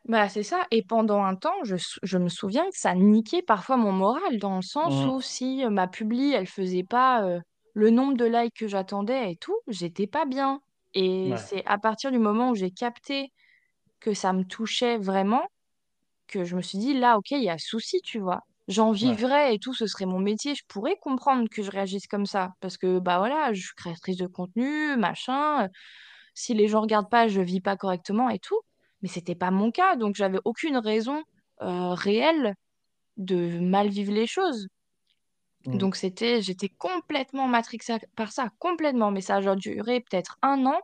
Bah, 0.06 0.28
c'est 0.28 0.42
ça. 0.42 0.66
Et 0.70 0.82
pendant 0.82 1.22
un 1.24 1.34
temps, 1.34 1.64
je, 1.64 1.76
je 2.02 2.18
me 2.18 2.28
souviens 2.28 2.64
que 2.70 2.76
ça 2.78 2.94
niquait 2.94 3.42
parfois 3.42 3.76
mon 3.78 3.92
moral, 3.92 4.38
dans 4.38 4.56
le 4.56 4.62
sens 4.62 5.04
Mm. 5.04 5.06
où 5.06 5.20
si 5.22 5.64
ma 5.70 5.88
publi, 5.88 6.32
elle 6.32 6.46
faisait 6.46 6.84
pas 6.84 7.24
euh, 7.24 7.40
le 7.74 7.90
nombre 7.90 8.16
de 8.16 8.24
likes 8.26 8.56
que 8.56 8.68
j'attendais 8.68 9.32
et 9.32 9.36
tout, 9.36 9.58
j'étais 9.68 10.06
pas 10.08 10.26
bien. 10.26 10.60
Et 10.94 11.34
Ouais, 11.34 11.44
c'est 11.44 11.64
à 11.66 11.78
partir 11.78 12.12
du 12.12 12.18
moment 12.18 12.50
où 12.50 12.54
j'ai 12.56 12.70
capté 12.72 13.32
que 14.00 14.14
ça 14.14 14.32
me 14.32 14.44
touchait 14.44 14.98
vraiment 14.98 15.44
que 16.26 16.44
je 16.44 16.56
me 16.56 16.62
suis 16.62 16.78
dit, 16.78 16.94
là, 16.94 17.18
ok, 17.18 17.30
il 17.32 17.42
y 17.42 17.50
a 17.50 17.58
souci, 17.58 18.00
tu 18.02 18.18
vois. 18.18 18.40
J'en 18.68 18.92
ouais, 19.00 19.18
vivrais 19.18 19.54
et 19.54 19.58
tout, 19.58 19.74
ce 19.74 19.86
serait 19.86 20.06
mon 20.06 20.18
métier. 20.20 20.54
Je 20.54 20.62
pourrais 20.68 20.96
comprendre 21.00 21.48
que 21.50 21.62
je 21.62 21.70
réagisse 21.70 22.06
comme 22.06 22.26
ça. 22.26 22.50
Parce 22.60 22.78
que, 22.78 22.98
bah 22.98 23.18
voilà, 23.18 23.52
je 23.52 23.60
suis 23.62 23.74
créatrice 23.76 24.16
de 24.16 24.26
contenu, 24.26 24.96
machin. 24.96 25.68
Si 26.34 26.54
les 26.54 26.68
gens 26.68 26.82
regardent 26.82 27.10
pas, 27.10 27.28
je 27.28 27.40
vis 27.40 27.60
pas 27.60 27.76
correctement 27.76 28.30
et 28.30 28.38
tout. 28.38 28.60
Mais 29.02 29.08
c'était 29.08 29.34
pas 29.34 29.50
mon 29.50 29.70
cas. 29.70 29.96
Donc, 29.96 30.14
j'avais 30.16 30.38
aucune 30.44 30.76
raison 30.78 31.22
euh, 31.62 31.94
réelle 31.94 32.54
de 33.18 33.58
mal 33.60 33.88
vivre 33.90 34.12
les 34.12 34.26
choses. 34.26 34.68
Mm. 35.66 35.78
Donc, 35.78 35.96
c'était, 35.96 36.42
j'étais 36.42 36.68
complètement 36.68 37.46
matrixée 37.48 37.96
par 38.16 38.32
ça, 38.32 38.50
complètement. 38.58 39.10
Mais 39.10 39.20
ça 39.20 39.36
a 39.36 39.56
duré 39.56 40.00
peut-être 40.00 40.38
un 40.42 40.66
an. 40.66 40.80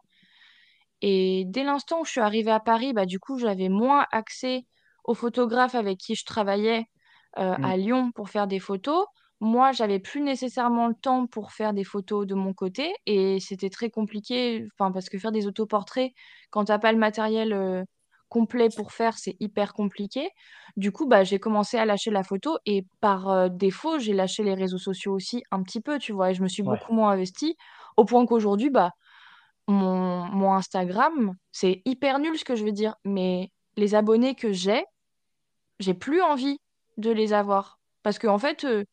Et 1.02 1.44
dès 1.46 1.64
l'instant 1.64 2.00
où 2.00 2.04
je 2.04 2.10
suis 2.10 2.20
arrivée 2.20 2.50
à 2.50 2.60
Paris, 2.60 2.92
bah, 2.92 3.06
du 3.06 3.18
coup, 3.18 3.38
j'avais 3.38 3.68
moins 3.68 4.06
accès 4.12 4.66
aux 5.04 5.14
photographes 5.14 5.74
avec 5.74 5.98
qui 5.98 6.14
je 6.14 6.24
travaillais 6.24 6.86
euh, 7.38 7.56
Mm. 7.58 7.64
à 7.64 7.76
Lyon 7.76 8.12
pour 8.12 8.28
faire 8.28 8.46
des 8.46 8.58
photos. 8.58 9.06
Moi, 9.40 9.72
j'avais 9.72 9.98
plus 9.98 10.20
nécessairement 10.20 10.88
le 10.88 10.94
temps 10.94 11.26
pour 11.26 11.52
faire 11.52 11.72
des 11.72 11.84
photos 11.84 12.26
de 12.26 12.34
mon 12.34 12.52
côté 12.52 12.92
et 13.06 13.40
c'était 13.40 13.70
très 13.70 13.88
compliqué, 13.90 14.66
enfin, 14.74 14.92
parce 14.92 15.08
que 15.08 15.18
faire 15.18 15.32
des 15.32 15.46
autoportraits, 15.46 16.12
quand 16.50 16.64
t'as 16.66 16.78
pas 16.78 16.92
le 16.92 16.98
matériel 16.98 17.52
euh, 17.54 17.84
complet 18.30 18.70
pour 18.70 18.92
faire, 18.92 19.18
c'est 19.18 19.36
hyper 19.40 19.74
compliqué. 19.74 20.30
Du 20.78 20.92
coup, 20.92 21.06
bah, 21.06 21.24
j'ai 21.24 21.40
commencé 21.40 21.78
à 21.78 21.84
lâcher 21.86 22.10
la 22.12 22.24
photo 22.24 22.58
et 22.66 22.86
par 23.02 23.28
euh, 23.30 23.48
défaut, 23.50 23.98
j'ai 24.00 24.14
lâché 24.14 24.44
les 24.44 24.54
réseaux 24.54 24.78
sociaux 24.78 25.14
aussi 25.14 25.44
un 25.52 25.62
petit 25.64 25.82
peu, 25.82 25.98
tu 25.98 26.12
vois, 26.14 26.32
et 26.32 26.34
je 26.34 26.42
me 26.42 26.48
suis 26.48 26.64
Ouais. 26.64 26.78
beaucoup 26.78 26.94
moins 26.94 27.10
investie 27.12 27.56
au 27.98 28.06
point 28.06 28.26
qu'aujourd'hui, 28.26 28.70
bah, 28.70 28.92
mon, 29.68 30.24
mon 30.26 30.52
Instagram, 30.54 31.34
c'est 31.52 31.82
hyper 31.84 32.18
nul 32.18 32.38
ce 32.38 32.44
que 32.44 32.56
je 32.56 32.64
veux 32.64 32.72
dire, 32.72 32.96
mais 33.04 33.50
les 33.76 33.94
abonnés 33.94 34.34
que 34.34 34.52
j'ai, 34.52 34.84
j'ai 35.78 35.94
plus 35.94 36.22
envie 36.22 36.58
de 36.96 37.10
les 37.10 37.32
avoir. 37.32 37.80
Parce 38.02 38.18
que 38.18 38.26
en 38.26 38.38
fait, 38.38 38.64
euh, 38.64 38.84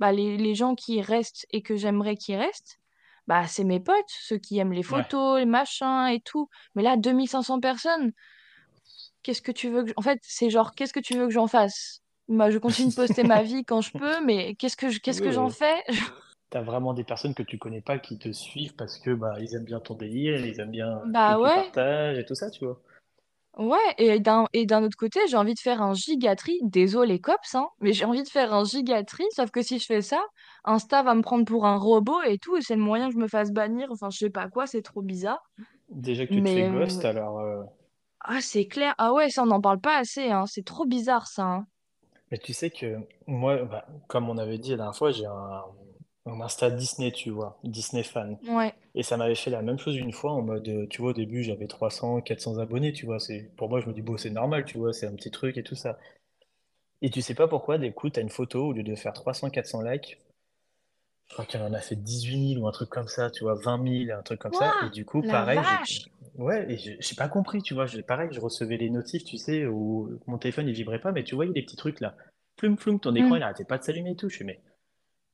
bah, 0.00 0.12
les, 0.12 0.38
les 0.38 0.56
gens 0.56 0.76
qui 0.76 1.02
restent 1.02 1.46
et 1.50 1.62
que 1.62 1.76
j'aimerais 1.76 2.16
qu'ils 2.16 2.36
restent, 2.36 2.78
bah, 3.28 3.46
c'est 3.48 3.64
mes 3.64 3.80
potes, 3.80 4.04
ceux 4.08 4.38
qui 4.38 4.58
aiment 4.58 4.72
les 4.74 4.84
Ouais. 4.88 5.04
photos, 5.04 5.38
les 5.40 5.46
machins 5.46 6.08
et 6.10 6.20
tout. 6.20 6.48
Mais 6.76 6.84
là, 6.84 6.96
2500 6.98 7.60
personnes, 7.60 8.12
qu'est-ce 9.22 9.42
que 9.42 9.52
tu 9.52 9.68
veux 9.70 9.84
que... 9.84 9.92
En 9.96 10.02
fait, 10.02 10.18
c'est 10.22 10.50
genre, 10.50 10.74
qu'est-ce 10.74 10.92
que 10.92 11.00
tu 11.00 11.16
veux 11.16 11.26
que 11.26 11.32
j'en 11.32 11.46
fasse? 11.46 12.00
Bah, 12.28 12.50
je 12.50 12.58
continue 12.58 12.88
de 12.90 12.94
poster 12.94 13.24
ma 13.24 13.42
vie 13.42 13.64
quand 13.64 13.80
je 13.80 13.92
peux, 13.96 14.24
mais 14.24 14.54
qu'est-ce 14.56 14.76
que 14.76 14.88
je- 14.90 15.00
qu'est-ce 15.00 15.20
Oui, 15.20 15.22
que 15.22 15.32
j'en 15.32 15.48
oui. 15.48 15.50
fais? 15.50 15.82
T'as 16.50 16.62
vraiment 16.62 16.94
des 16.94 17.04
personnes 17.04 17.34
que 17.34 17.42
tu 17.42 17.58
connais 17.58 17.80
pas 17.80 17.98
qui 17.98 18.18
te 18.18 18.32
suivent 18.32 18.76
parce 18.76 18.98
que 18.98 19.10
bah 19.12 19.34
ils 19.40 19.54
aiment 19.56 19.64
bien 19.64 19.80
ton 19.80 19.94
délire, 19.96 20.44
ils 20.46 20.60
aiment 20.60 20.70
bien 20.72 21.02
que 21.24 21.32
Bah 21.32 21.34
tu 21.34 21.50
partages 21.50 22.18
et 22.18 22.24
tout 22.26 22.36
ça, 22.36 22.50
tu 22.50 22.64
vois. 22.64 22.80
Ouais, 23.58 23.78
et 23.98 24.20
d'un 24.20 24.46
et 24.52 24.64
d'un 24.64 24.82
autre 24.84 24.96
côté, 24.96 25.20
j'ai 25.28 25.36
envie 25.36 25.54
de 25.54 25.58
faire 25.60 25.82
un 25.82 25.92
gigatri. 25.94 26.58
Désolé, 26.62 27.20
cops, 27.20 27.54
hein, 27.54 27.68
mais 27.80 27.92
j'ai 27.92 28.04
envie 28.04 28.22
de 28.22 28.28
faire 28.28 28.54
un 28.54 28.64
gigatri, 28.64 29.24
sauf 29.34 29.50
que 29.50 29.60
si 29.62 29.78
je 29.78 29.86
fais 29.86 30.02
ça, 30.02 30.22
Insta 30.64 31.02
va 31.02 31.14
me 31.14 31.22
prendre 31.22 31.44
pour 31.44 31.66
un 31.66 31.76
robot 31.76 32.22
et 32.22 32.38
tout, 32.38 32.56
et 32.56 32.62
c'est 32.62 32.76
le 32.76 32.82
moyen 32.82 33.08
que 33.08 33.14
je 33.14 33.18
me 33.18 33.28
fasse 33.28 33.50
bannir. 33.52 33.88
Enfin, 33.90 34.08
je 34.10 34.18
sais 34.18 34.30
pas 34.30 34.48
quoi, 34.48 34.66
c'est 34.66 34.82
trop 34.82 35.02
bizarre. 35.02 35.42
Déjà 35.90 36.26
que 36.26 36.32
tu 36.32 36.42
te 36.42 36.48
fais 36.48 36.64
Mais 36.64 36.64
ghost, 36.64 37.04
euh, 37.04 37.04
alors. 37.04 37.38
euh, 37.40 37.62
ah, 38.20 38.40
c'est 38.40 38.66
clair. 38.66 38.94
Ah 38.98 39.12
ouais, 39.12 39.30
ça, 39.30 39.42
on 39.42 39.46
n'en 39.46 39.60
parle 39.60 39.80
pas 39.80 39.98
assez, 39.98 40.30
hein. 40.30 40.46
C'est 40.46 40.64
trop 40.64 40.86
bizarre, 40.86 41.26
ça. 41.26 41.42
hein. 41.44 41.66
Mais 42.30 42.38
tu 42.38 42.52
sais 42.52 42.70
que 42.70 42.96
moi, 43.26 43.64
bah, 43.64 43.86
comme 44.08 44.28
on 44.30 44.38
avait 44.38 44.58
dit 44.58 44.70
la 44.70 44.76
dernière 44.78 44.96
fois, 44.96 45.10
j'ai 45.10 45.26
un, 45.26 45.62
un 46.26 46.40
Insta 46.40 46.70
Disney, 46.70 47.10
tu 47.12 47.30
vois, 47.30 47.58
Disney 47.64 48.02
fan. 48.04 48.38
Ouais. 48.48 48.72
Et 48.94 49.02
ça 49.02 49.16
m'avait 49.16 49.34
fait 49.34 49.50
la 49.50 49.62
même 49.62 49.78
chose 49.78 49.96
une 49.96 50.12
fois 50.12 50.32
en 50.32 50.42
mode, 50.42 50.68
euh, 50.68 50.86
tu 50.88 51.02
vois, 51.02 51.10
au 51.10 51.14
début 51.14 51.42
j'avais 51.42 51.66
300, 51.66 52.20
400 52.20 52.58
abonnés, 52.58 52.92
tu 52.92 53.06
vois. 53.06 53.18
C'est, 53.20 53.50
pour 53.56 53.68
moi, 53.68 53.80
je 53.80 53.86
me 53.86 53.92
dis, 53.92 54.02
bon, 54.02 54.16
c'est 54.16 54.30
normal, 54.30 54.64
tu 54.64 54.78
vois, 54.78 54.92
c'est 54.92 55.06
un 55.06 55.14
petit 55.14 55.30
truc 55.30 55.56
et 55.58 55.62
tout 55.62 55.74
ça. 55.76 55.98
Et 57.02 57.10
tu 57.10 57.20
sais 57.20 57.34
pas 57.34 57.48
pourquoi, 57.48 57.76
d'un 57.78 57.90
coup, 57.92 58.08
t'as 58.10 58.20
une 58.22 58.30
photo, 58.30 58.68
au 58.68 58.72
lieu 58.72 58.82
de 58.82 58.94
faire 58.94 59.12
300, 59.12 59.50
400 59.50 59.82
likes, 59.82 60.18
Je 61.28 61.34
crois 61.34 61.46
qu'elle 61.46 61.62
en 61.62 61.72
a 61.72 61.80
fait 61.80 61.96
18 61.96 62.54
000 62.54 62.62
ou 62.62 62.68
un 62.68 62.72
truc 62.72 62.90
comme 62.90 63.08
ça, 63.08 63.30
tu 63.30 63.44
vois, 63.44 63.54
20 63.54 63.82
000, 64.06 64.18
un 64.18 64.22
truc 64.22 64.38
comme 64.40 64.52
ça. 64.52 64.74
Et 64.86 64.90
du 64.90 65.04
coup, 65.04 65.22
la 65.22 65.32
pareil, 65.32 65.58
j'ai, 65.64 65.76
vache! 65.78 66.00
Ouais, 66.40 66.70
et 66.72 66.76
j'ai 66.78 66.96
j'ai 67.00 67.14
pas 67.14 67.28
compris, 67.28 67.62
tu 67.62 67.74
vois, 67.74 67.86
j'ai, 67.86 68.02
pareil, 68.02 68.28
je 68.32 68.40
recevais 68.40 68.76
les 68.76 68.90
notifs, 68.90 69.24
tu 69.24 69.36
sais, 69.36 69.66
où 69.66 70.10
mon 70.26 70.38
téléphone, 70.38 70.68
il 70.68 70.74
vibrait 70.74 71.00
pas, 71.00 71.12
mais 71.12 71.24
tu 71.24 71.40
a 71.40 71.46
des 71.46 71.62
petits 71.62 71.76
trucs 71.76 72.00
là. 72.00 72.16
Floum, 72.58 72.76
floum, 72.78 73.00
ton 73.00 73.14
écran, 73.14 73.34
Hmm. 73.34 73.38
il 73.38 73.42
arrêtait 73.42 73.64
pas 73.64 73.78
de 73.78 73.84
s'allumer 73.84 74.12
et 74.12 74.16
tout. 74.16 74.28
Je 74.28 74.38
fais, 74.38 74.44
mais 74.44 74.60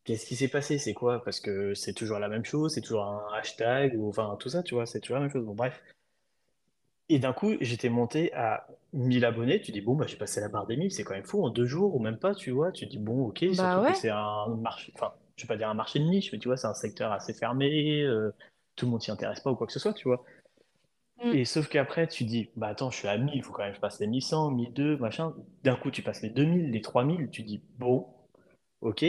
qu'est-ce 0.05 0.27
qui 0.27 0.37
s'est 0.37 0.49
passé? 0.49 0.79
C'est 0.79 0.95
quoi? 0.95 1.23
Parce 1.25 1.41
que 1.41 1.75
c'est 1.75 1.95
toujours 1.95 2.19
la 2.21 2.29
même 2.29 2.45
chose, 2.45 2.75
c'est 2.75 2.83
toujours 2.83 3.05
un 3.05 3.27
hashtag, 3.39 3.95
ou 3.99 4.09
enfin, 4.09 4.37
tout 4.41 4.51
ça, 4.51 4.63
tu 4.63 4.75
vois, 4.75 4.87
c'est 4.87 5.01
toujours 5.01 5.17
la 5.17 5.23
même 5.23 5.31
chose. 5.33 5.45
Bon, 5.47 5.55
bref. 5.55 5.83
Et 7.09 7.19
d'un 7.19 7.33
coup, 7.33 7.55
j'étais 7.61 7.89
monté 7.89 8.33
à 8.35 8.67
1000 8.93 9.25
abonnés. 9.25 9.61
Tu 9.61 9.71
dis, 9.73 9.81
bon, 9.81 9.95
bah, 9.95 10.07
j'ai 10.09 10.17
passé 10.17 10.41
la 10.41 10.49
barre 10.49 10.67
des 10.67 10.77
1000, 10.77 10.91
c'est 10.93 11.05
quand 11.05 11.15
même 11.15 11.25
fou, 11.25 11.43
en 11.45 11.51
deux 11.51 11.67
jours 11.67 11.95
ou 11.95 12.01
même 12.01 12.19
pas, 12.19 12.35
tu 12.35 12.51
vois. 12.51 12.73
Tu 12.73 12.87
dis, 12.87 12.99
bon, 12.99 13.27
ok, 13.29 13.45
Bah 13.55 13.55
surtout 13.55 13.87
que 13.87 13.93
ouais. 13.93 13.95
c'est 13.95 14.11
un 14.11 14.49
marché, 14.61 14.93
enfin, 14.97 15.13
je 15.37 15.45
vais 15.45 15.49
pas 15.49 15.57
dire 15.57 15.69
un 15.69 15.75
marché 15.75 16.01
de 16.01 16.05
niche, 16.05 16.33
mais 16.33 16.39
tu 16.39 16.49
vois, 16.49 16.57
c'est 16.57 16.67
un 16.67 16.75
secteur 16.75 17.13
assez 17.13 17.33
fermé, 17.33 18.03
euh, 18.03 18.33
tout 18.75 18.87
le 18.87 18.91
monde 18.93 19.03
s'y 19.03 19.11
intéresse 19.13 19.41
pas 19.41 19.51
ou 19.53 19.57
quoi 19.57 19.67
que 19.69 19.73
ce 19.73 19.79
soit, 19.79 19.93
tu 19.95 20.09
vois. 20.09 20.25
Hmm. 21.23 21.33
Et 21.33 21.45
sauf 21.45 21.69
qu'après, 21.69 22.07
tu 22.09 22.25
dis, 22.25 22.51
bah 22.57 22.69
attends, 22.69 22.91
je 22.91 22.99
suis 22.99 23.09
à 23.09 23.17
1000, 23.17 23.35
il 23.35 23.43
faut 23.43 23.53
quand 23.53 23.63
même 23.63 23.73
que 23.73 23.77
je 23.77 23.81
passe 23.81 24.01
les 24.01 24.07
1100, 24.07 24.51
1200, 24.51 25.01
machin. 25.01 25.35
D'un 25.65 25.77
coup, 25.77 25.91
tu 25.91 26.03
passes 26.03 26.23
les 26.23 26.31
2000, 26.31 26.71
les 26.71 26.81
3000, 26.83 27.31
tu 27.31 27.43
dis, 27.43 27.63
bon, 27.79 28.07
ok. 28.83 29.05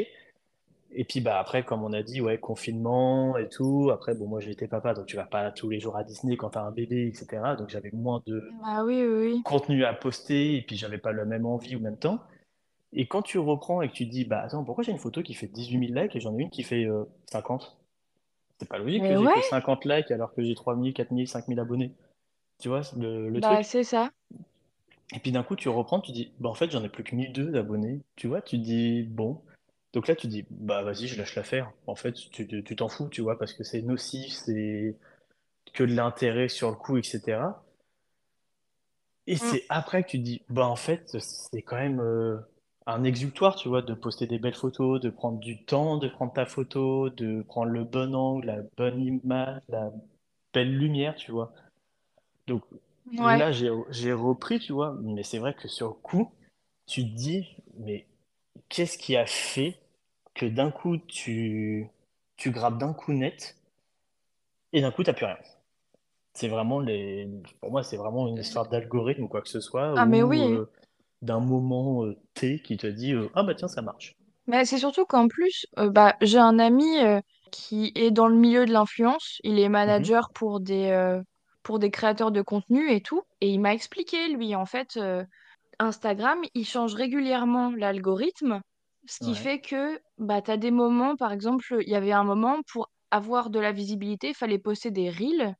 Et 0.91 1.03
puis 1.03 1.19
bah 1.19 1.37
après, 1.39 1.63
comme 1.63 1.83
on 1.83 1.91
a 1.93 2.01
dit, 2.01 2.21
ouais, 2.21 2.37
confinement 2.37 3.37
et 3.37 3.49
tout. 3.49 3.91
Après, 3.93 4.15
bon, 4.15 4.27
moi 4.27 4.41
été 4.41 4.67
papa, 4.67 4.93
donc 4.93 5.05
tu 5.05 5.17
vas 5.17 5.25
pas 5.25 5.51
tous 5.51 5.69
les 5.69 5.79
jours 5.79 5.97
à 5.97 6.03
Disney 6.03 6.37
quand 6.37 6.51
t'as 6.51 6.61
un 6.61 6.71
bébé, 6.71 7.07
etc. 7.07 7.55
Donc 7.57 7.69
j'avais 7.69 7.91
moins 7.91 8.23
de 8.25 8.49
Bah 8.63 8.83
oui, 8.85 9.03
oui, 9.05 9.33
oui. 9.33 9.43
contenu 9.43 9.83
à 9.83 9.93
poster 9.93 10.55
et 10.55 10.61
puis 10.61 10.77
j'avais 10.77 10.97
pas 10.97 11.11
la 11.11 11.25
même 11.25 11.45
envie 11.45 11.75
ou 11.75 11.79
même 11.79 11.97
temps. 11.97 12.19
Et 12.93 13.05
quand 13.05 13.21
tu 13.21 13.37
reprends 13.37 13.81
et 13.81 13.89
que 13.89 13.93
tu 13.93 14.07
te 14.07 14.11
dis, 14.11 14.23
bah 14.23 14.41
attends, 14.41 14.63
pourquoi 14.63 14.83
j'ai 14.83 14.91
une 14.91 14.97
photo 14.97 15.21
qui 15.21 15.33
fait 15.33 15.47
18 15.47 15.87
000 15.89 15.99
likes 16.01 16.15
et 16.15 16.19
j'en 16.21 16.37
ai 16.37 16.41
une 16.41 16.49
qui 16.49 16.63
fait 16.63 16.85
euh, 16.85 17.03
50? 17.31 17.77
C'est 18.59 18.67
pas 18.67 18.77
logique 18.77 19.03
que 19.03 19.15
j'ai 19.15 19.25
ouais, 19.25 19.33
que 19.41 19.49
50 19.49 19.85
likes 19.85 20.11
alors 20.11 20.33
que 20.33 20.43
j'ai 20.43 20.55
3 20.55 20.75
000, 20.75 20.91
4 20.93 21.09
000, 21.13 21.25
5 21.25 21.45
000 21.47 21.59
abonnés. 21.59 21.93
Tu 22.59 22.69
vois 22.69 22.81
le, 22.97 23.29
le 23.29 23.39
bah 23.39 23.57
truc? 23.57 23.63
c'est 23.63 23.83
ça. 23.83 24.11
Et 25.15 25.19
puis 25.19 25.31
d'un 25.31 25.43
coup, 25.43 25.55
tu 25.55 25.69
reprends, 25.69 26.01
tu 26.01 26.11
dis, 26.11 26.31
bah 26.39 26.49
en 26.49 26.53
fait, 26.53 26.69
j'en 26.69 26.83
ai 26.83 26.89
plus 26.89 27.03
que 27.03 27.15
1002 27.15 27.51
d'abonnés. 27.51 28.01
Tu 28.15 28.27
vois, 28.27 28.41
tu 28.41 28.57
dis, 28.57 29.03
bon. 29.03 29.41
Donc 29.93 30.07
là, 30.07 30.15
tu 30.15 30.27
dis, 30.27 30.45
bah 30.49 30.83
vas-y, 30.83 31.07
je 31.07 31.17
lâche 31.17 31.35
l'affaire. 31.35 31.71
En 31.87 31.95
fait, 31.95 32.13
tu 32.13 32.75
t'en 32.75 32.89
fous, 32.89 33.07
tu 33.09 33.21
vois, 33.21 33.37
parce 33.39 33.53
que 33.53 33.63
c'est 33.63 33.81
nocif, 33.81 34.33
c'est 34.33 34.95
que 35.73 35.83
de 35.83 35.93
l'intérêt 35.93 36.49
sur 36.49 36.69
le 36.69 36.75
coup, 36.75 36.97
etc. 36.97 37.63
Et 39.27 39.35
Hmm. 39.35 39.39
c'est 39.39 39.65
après 39.69 40.03
que 40.03 40.09
tu 40.09 40.19
dis, 40.19 40.41
bah 40.49 40.67
en 40.67 40.75
fait, 40.75 41.17
c'est 41.19 41.61
quand 41.61 41.77
même 41.77 41.99
euh, 41.99 42.37
un 42.87 43.03
exutoire, 43.03 43.55
tu 43.55 43.69
vois, 43.69 43.83
de 43.83 43.93
poster 43.93 44.27
des 44.27 44.39
belles 44.39 44.55
photos, 44.55 44.99
de 45.01 45.09
prendre 45.11 45.39
du 45.39 45.63
temps, 45.65 45.97
de 45.97 46.07
prendre 46.09 46.33
ta 46.33 46.47
photo, 46.47 47.09
de 47.11 47.43
prendre 47.43 47.71
le 47.71 47.83
bon 47.83 48.15
angle, 48.15 48.47
la 48.47 48.61
bonne 48.77 49.01
image, 49.01 49.61
la 49.69 49.91
belle 50.53 50.75
lumière, 50.77 51.15
tu 51.15 51.31
vois. 51.31 51.53
Donc 52.47 52.63
Ouais. 53.19 53.37
là, 53.37 53.51
j'ai 53.51 53.69
repris, 54.13 54.59
tu 54.59 54.73
vois, 54.73 54.95
mais 55.01 55.23
c'est 55.23 55.39
vrai 55.39 55.53
que 55.53 55.67
sur 55.67 55.89
le 55.89 55.93
coup, 55.93 56.31
tu 56.87 57.03
te 57.03 57.15
dis, 57.15 57.47
mais 57.79 58.07
qu'est-ce 58.69 58.97
qui 58.97 59.15
a 59.17 59.25
fait 59.27 59.79
que 60.35 60.45
d'un 60.47 60.71
coup, 60.71 60.97
tu, 60.97 61.89
tu 62.37 62.51
grappes 62.51 62.79
d'un 62.79 62.93
coup 62.93 63.13
net 63.13 63.57
et 64.73 64.81
d'un 64.81 64.91
coup, 64.91 65.03
t'as 65.03 65.13
plus 65.13 65.25
rien? 65.25 65.37
C'est 66.33 66.47
vraiment 66.49 66.79
les, 66.79 67.29
pour 67.61 67.71
moi, 67.71 67.83
c'est 67.83 67.97
vraiment 67.97 68.27
une 68.27 68.37
histoire 68.39 68.69
d'algorithme 68.69 69.23
ou 69.23 69.27
quoi 69.27 69.41
que 69.41 69.49
ce 69.49 69.59
soit, 69.61 69.97
Ah 69.97 70.05
mais 70.05 70.23
ou 70.23 70.23
oui. 70.23 70.59
euh, 70.59 70.71
d'un 71.21 71.39
moment 71.39 72.05
euh, 72.05 72.15
T 72.33 72.59
qui 72.61 72.77
te 72.77 72.87
dit, 72.87 73.13
euh, 73.13 73.29
ah 73.35 73.43
bah 73.43 73.55
tiens, 73.55 73.67
ça 73.67 73.81
marche. 73.81 74.13
Mais 74.47 74.65
c'est 74.65 74.77
surtout 74.77 75.05
qu'en 75.05 75.27
plus, 75.27 75.65
euh, 75.77 75.89
bah, 75.89 76.15
j'ai 76.21 76.37
un 76.39 76.59
ami 76.59 76.85
qui 77.51 77.91
est 77.95 78.11
dans 78.11 78.27
le 78.27 78.35
milieu 78.35 78.65
de 78.65 78.71
l'influence. 78.73 79.39
Il 79.43 79.59
est 79.59 79.69
Mhm. 79.85 80.09
manager 80.09 80.29
pour 80.33 80.59
des, 80.59 81.19
pour 81.63 81.79
des 81.79 81.91
créateurs 81.91 82.31
de 82.31 82.41
contenu 82.41 82.91
et 82.91 83.01
tout. 83.01 83.23
Et 83.41 83.49
il 83.49 83.59
m'a 83.59 83.73
expliqué, 83.73 84.27
lui, 84.29 84.55
en 84.55 84.65
fait, 84.65 84.99
Instagram, 85.79 86.39
il 86.55 86.65
change 86.65 86.95
régulièrement 86.95 87.71
l'algorithme, 87.71 88.61
ce 89.07 89.19
qui 89.19 89.35
Ouais, 89.35 89.37
fait 89.37 89.61
que 89.61 89.99
bah, 90.19 90.41
tu 90.41 90.51
as 90.51 90.57
des 90.57 90.71
moments, 90.71 91.15
par 91.17 91.33
exemple, 91.33 91.77
il 91.81 91.89
y 91.89 91.95
avait 91.95 92.13
un 92.13 92.23
moment 92.25 92.59
pour 92.71 92.91
avoir 93.11 93.49
de 93.51 93.59
la 93.59 93.71
visibilité, 93.73 94.29
il 94.29 94.35
fallait 94.35 94.59
poster 94.59 94.91
des 94.91 95.09
reels. 95.11 95.55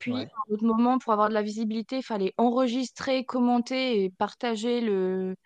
Puis, 0.00 0.12
ouais, 0.12 0.28
un 0.48 0.54
autre 0.54 0.64
moment, 0.64 0.98
pour 0.98 1.12
avoir 1.12 1.28
de 1.28 1.34
la 1.34 1.42
visibilité, 1.42 1.98
il 1.98 2.02
fallait 2.02 2.34
enregistrer, 2.38 3.24
commenter 3.24 4.02
et 4.02 4.10
partager 4.10 4.80
le, 4.80 5.36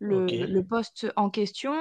le, 0.00 0.26
le 0.26 0.62
post 0.64 1.06
en 1.16 1.30
question. 1.30 1.74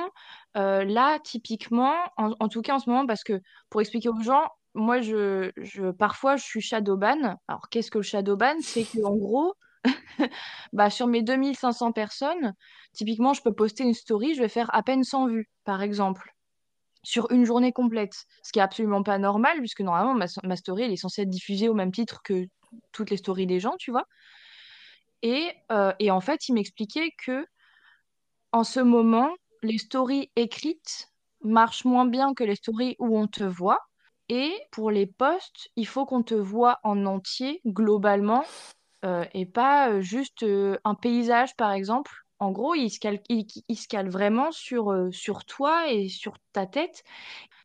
Euh, 0.58 0.84
là, 0.84 1.20
typiquement, 1.20 1.96
en, 2.18 2.34
en 2.40 2.50
tout 2.50 2.62
cas 2.62 2.76
en 2.76 2.80
ce 2.80 2.90
moment, 2.90 3.08
parce 3.08 3.24
que 3.24 3.42
pour 3.70 3.82
expliquer 3.82 4.10
aux 4.10 4.22
gens, 4.22 4.48
moi, 4.76 5.02
je, 5.02 5.52
je, 5.58 5.92
parfois, 5.92 6.36
je 6.36 6.44
suis 6.44 6.62
shadowban. 6.62 7.38
Alors, 7.48 7.70
qu'est-ce 7.70 7.92
que 7.92 8.00
le 8.00 8.04
shadowban? 8.04 8.56
C'est 8.62 8.86
que 8.86 9.04
en 9.04 9.16
gros, 9.16 9.56
bah, 10.74 10.90
sur 10.90 11.08
mes 11.08 11.22
2500 11.24 11.92
personnes, 11.94 12.54
typiquement, 12.94 13.34
je 13.34 13.42
peux 13.42 13.54
poster 13.54 13.84
une 13.84 13.94
story, 13.94 14.36
je 14.36 14.42
vais 14.42 14.50
faire 14.50 14.70
à 14.76 14.84
peine 14.84 15.04
100 15.04 15.28
vues, 15.28 15.50
par 15.64 15.82
exemple, 15.82 16.36
sur 17.08 17.32
une 17.32 17.46
journée 17.46 17.72
complète. 17.72 18.26
Ce 18.44 18.52
qui 18.52 18.60
est 18.60 18.62
absolument 18.62 19.02
pas 19.02 19.18
normal, 19.18 19.60
puisque 19.60 19.80
normalement, 19.80 20.14
ma, 20.14 20.56
story, 20.58 20.84
elle 20.84 20.92
est 20.92 20.98
censée 20.98 21.22
être 21.22 21.30
diffusée 21.30 21.70
au 21.70 21.74
même 21.74 21.94
titre 21.94 22.22
que 22.22 22.48
toutes 22.92 23.12
les 23.12 23.16
stories 23.16 23.48
des 23.48 23.62
gens, 23.62 23.76
tu 23.80 23.92
vois. 23.92 24.04
Et, 25.22 25.50
euh, 25.72 25.94
et 26.00 26.12
en 26.12 26.20
fait, 26.20 26.50
il 26.50 26.54
m'expliquait 26.54 27.12
que 27.26 27.48
en 28.52 28.66
ce 28.66 28.82
moment, 28.82 29.30
les 29.64 29.78
stories 29.78 30.32
écrites 30.36 31.14
marchent 31.42 31.86
moins 31.86 32.06
bien 32.06 32.34
que 32.34 32.44
les 32.44 32.56
stories 32.56 32.98
où 33.00 33.18
on 33.18 33.28
te 33.28 33.46
voit. 33.46 33.80
Et 34.28 34.54
pour 34.74 34.92
les 34.92 35.08
posts, 35.08 35.70
il 35.78 35.88
faut 35.88 36.06
qu'on 36.06 36.24
te 36.24 36.36
voit 36.36 36.80
en 36.84 37.06
entier, 37.06 37.62
globalement, 37.66 38.44
euh, 39.06 39.24
et 39.34 39.46
pas 39.46 39.92
euh, 39.92 40.02
juste 40.02 40.44
un 40.84 40.96
paysage, 40.96 41.56
par 41.56 41.72
exemple. 41.72 42.12
En 42.40 42.52
gros, 42.52 42.76
il 42.76 42.90
se 42.92 43.00
cale, 43.00 43.20
il, 43.30 43.46
il 43.68 43.76
se 43.78 43.88
cale 43.88 44.10
vraiment 44.10 44.52
sur, 44.52 44.92
euh, 44.92 45.12
sur 45.12 45.46
toi 45.46 45.92
et 45.92 46.08
sur 46.10 46.38
ta 46.54 46.68
tête. 46.68 47.04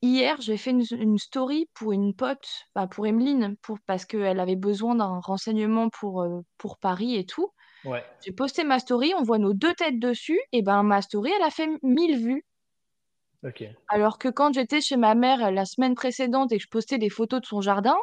Hier, 0.03 0.41
j'ai 0.41 0.57
fait 0.59 0.71
une, 0.73 0.85
une 0.93 1.19
story 1.19 1.69
pour 1.75 1.93
une 1.93 2.15
pote, 2.15 2.49
bah, 2.75 2.87
pour 2.89 3.07
Emeline, 3.07 3.57
pour, 3.63 3.79
parce 3.87 4.07
qu'elle 4.07 4.41
avait 4.41 4.57
besoin 4.57 4.95
d'un 4.97 5.21
renseignement 5.21 5.91
pour, 5.91 6.23
euh, 6.23 6.41
pour 6.59 6.79
Paris 6.79 7.17
et 7.17 7.27
tout. 7.27 7.51
ouais, 7.85 8.05
J'ai 8.21 8.33
posté 8.33 8.65
ma 8.65 8.79
story, 8.81 9.15
on 9.19 9.23
voit 9.25 9.39
nos 9.39 9.55
deux 9.55 9.75
têtes 9.75 10.01
dessus, 10.01 10.41
et 10.53 10.63
ben 10.63 10.83
ma 10.85 11.03
story, 11.03 11.33
elle 11.37 11.45
a 11.45 11.51
fait 11.51 11.69
1000 11.83 12.19
vues. 12.19 12.45
ok. 13.43 13.63
Alors 13.87 14.19
que 14.19 14.27
quand 14.29 14.53
j'étais 14.53 14.81
chez 14.81 14.97
ma 14.97 15.15
mère 15.15 15.45
euh, 15.47 15.51
la 15.53 15.65
semaine 15.67 15.95
précédente 15.95 16.51
et 16.51 16.57
que 16.57 16.63
je 16.65 16.69
postais 16.69 16.99
des 16.99 17.11
photos 17.11 17.41
de 17.43 17.47
son 17.47 17.61
jardin, 17.61 17.95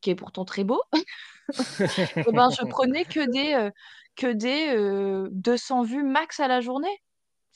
qui 0.00 0.10
est 0.10 0.14
pourtant 0.14 0.44
très 0.44 0.64
beau, 0.64 0.82
et 2.26 2.32
ben 2.32 2.48
je 2.50 2.64
prenais 2.66 3.04
que 3.06 3.20
des, 3.30 3.54
euh, 3.54 3.70
que 4.16 4.26
des 4.32 4.68
euh, 4.76 5.28
200 5.32 5.82
vues 5.82 6.02
max 6.04 6.40
à 6.40 6.48
la 6.48 6.60
journée. 6.60 6.88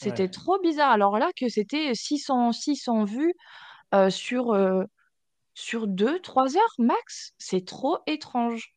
Ouais, 0.03 0.09
C'était 0.11 0.29
trop 0.29 0.61
bizarre. 0.61 0.93
Alors 0.93 1.19
là, 1.19 1.31
que 1.37 1.49
c'était 1.49 1.95
600, 1.95 2.53
600 2.53 3.05
vues 3.05 3.35
euh, 3.95 4.11
sur, 4.11 4.53
euh, 4.53 4.85
sur 5.55 5.87
2-3 5.89 6.57
heures 6.57 6.75
max, 6.79 7.33
c'est 7.39 7.67
trop 7.67 7.99
étrange. 8.07 8.75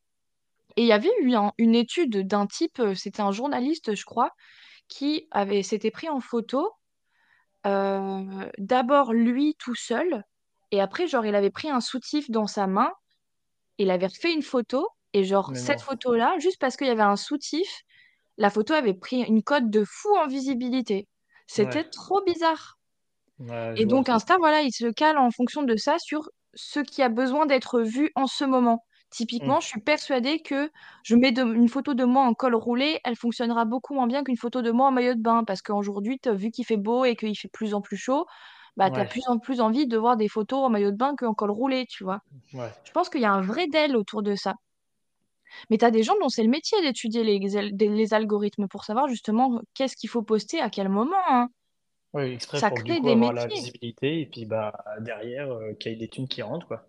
Et 0.77 0.83
il 0.83 0.87
y 0.87 0.93
avait 0.93 1.11
eu 1.21 1.35
un- 1.35 1.53
une 1.57 1.75
étude 1.75 2.27
d'un 2.27 2.47
type, 2.47 2.79
euh, 2.79 2.95
c'était 2.95 3.21
un 3.21 3.31
journaliste, 3.31 3.95
je 3.95 4.05
crois, 4.05 4.31
qui 4.89 5.27
avait 5.31 5.63
s'était 5.63 5.91
pris 5.91 6.09
en 6.09 6.21
photo 6.21 6.71
euh, 7.65 8.49
d'abord 8.57 9.13
lui 9.13 9.55
tout 9.59 9.75
seul, 9.75 10.23
et 10.71 10.81
après, 10.81 11.07
genre, 11.07 11.25
il 11.25 11.35
avait 11.35 11.49
pris 11.51 11.69
un 11.69 11.79
soutif 11.81 12.29
dans 12.29 12.47
sa 12.47 12.67
main, 12.67 12.91
il 13.77 13.89
avait 13.91 14.07
refait 14.07 14.33
une 14.33 14.41
photo, 14.43 14.87
et 15.13 15.23
genre, 15.23 15.51
mais 15.51 15.57
cette 15.57 15.81
non. 15.81 15.81
photo-là, 15.81 16.35
juste 16.39 16.59
parce 16.59 16.77
qu'il 16.77 16.87
y 16.87 16.89
avait 16.89 17.01
un 17.03 17.15
soutif, 17.17 17.81
la 18.37 18.49
photo 18.51 18.73
avait 18.73 18.93
pris 18.95 19.23
une 19.23 19.43
cote 19.43 19.69
de 19.69 19.83
fou 19.85 20.15
en 20.17 20.27
visibilité. 20.27 21.07
Ouais, 21.55 21.77
C'était 21.77 21.85
trop 21.85 22.23
bizarre. 22.25 22.77
ouais, 23.39 23.75
Et 23.75 23.85
donc, 23.85 24.09
Insta, 24.09 24.37
voilà, 24.37 24.61
il 24.61 24.71
se 24.71 24.87
cale 24.91 25.17
en 25.17 25.31
fonction 25.31 25.63
de 25.63 25.75
ça 25.75 25.97
sur 25.99 26.29
ce 26.53 26.79
qui 26.79 27.01
a 27.01 27.09
besoin 27.09 27.45
d'être 27.45 27.81
vu 27.81 28.11
en 28.15 28.27
ce 28.27 28.45
moment. 28.45 28.85
Typiquement, 29.11 29.59
je 29.59 29.67
suis 29.67 29.81
persuadée 29.81 30.39
que 30.41 30.69
je 31.03 31.15
mets 31.15 31.31
de- 31.31 31.43
une 31.43 31.69
photo 31.69 31.93
de 31.93 32.03
moi 32.05 32.23
en 32.23 32.33
col 32.33 32.55
roulé, 32.55 32.99
elle 33.03 33.15
fonctionnera 33.15 33.65
beaucoup 33.65 33.93
moins 33.93 34.07
bien 34.07 34.23
qu'une 34.23 34.37
photo 34.37 34.61
de 34.61 34.71
moi 34.71 34.87
en 34.87 34.91
maillot 34.91 35.13
de 35.15 35.21
bain. 35.21 35.43
Parce 35.45 35.61
qu'aujourd'hui, 35.61 36.19
vu 36.33 36.51
qu'il 36.51 36.65
fait 36.65 36.77
beau 36.77 37.05
et 37.05 37.15
qu'il 37.15 37.35
fait 37.37 37.47
de 37.47 37.51
plus 37.51 37.73
en 37.73 37.81
plus 37.81 37.97
chaud, 37.97 38.25
bah, 38.77 38.91
tu 38.91 38.99
as 38.99 39.05
Ouais, 39.05 39.07
plus 39.07 39.23
en 39.27 39.39
plus 39.39 39.61
envie 39.61 39.87
de 39.87 39.97
voir 39.97 40.17
des 40.17 40.29
photos 40.29 40.59
en 40.65 40.69
maillot 40.69 40.91
de 40.91 40.97
bain 40.97 41.15
qu'en 41.17 41.33
col 41.33 41.51
roulé, 41.51 41.85
tu 41.89 42.03
vois. 42.03 42.19
ouais. 42.53 42.71
Je 42.85 42.91
pense 42.91 43.09
qu'il 43.09 43.21
y 43.21 43.25
a 43.25 43.33
un 43.33 43.41
vrai 43.41 43.67
DEL 43.67 43.97
autour 43.97 44.23
de 44.23 44.35
ça. 44.35 44.55
Mais 45.69 45.77
tu 45.77 45.85
as 45.85 45.91
des 45.91 46.01
gens 46.03 46.15
dont 46.19 46.29
c'est 46.29 46.41
le 46.43 46.49
métier 46.49 46.81
d'étudier 46.81 47.23
les, 47.23 47.37
les 47.39 48.13
algorithmes 48.15 48.67
pour 48.67 48.83
savoir 48.83 49.07
justement 49.07 49.61
qu'est-ce 49.75 49.95
qu'il 49.95 50.09
faut 50.09 50.23
poster 50.23 50.59
à 50.59 50.69
quel 50.71 50.89
moment. 50.89 51.15
hein. 51.29 51.49
Exprès 52.17 52.61
Ça 52.61 52.69
pour 52.69 52.77
du 52.81 52.83
crée 52.83 52.95
coup 52.95 53.03
des 53.03 53.11
avoir 53.11 53.31
la 53.31 53.45
métiers. 53.45 53.47
visibilité 53.47 54.21
et 54.21 54.25
puis 54.25 54.45
bah 54.45 54.73
derrière 55.01 55.51
euh, 55.51 55.73
qu'il 55.73 55.91
y 55.91 55.95
ait 55.95 55.97
des 55.99 56.07
thunes 56.07 56.27
qui 56.27 56.41
rentrent 56.41 56.65
quoi. 56.67 56.87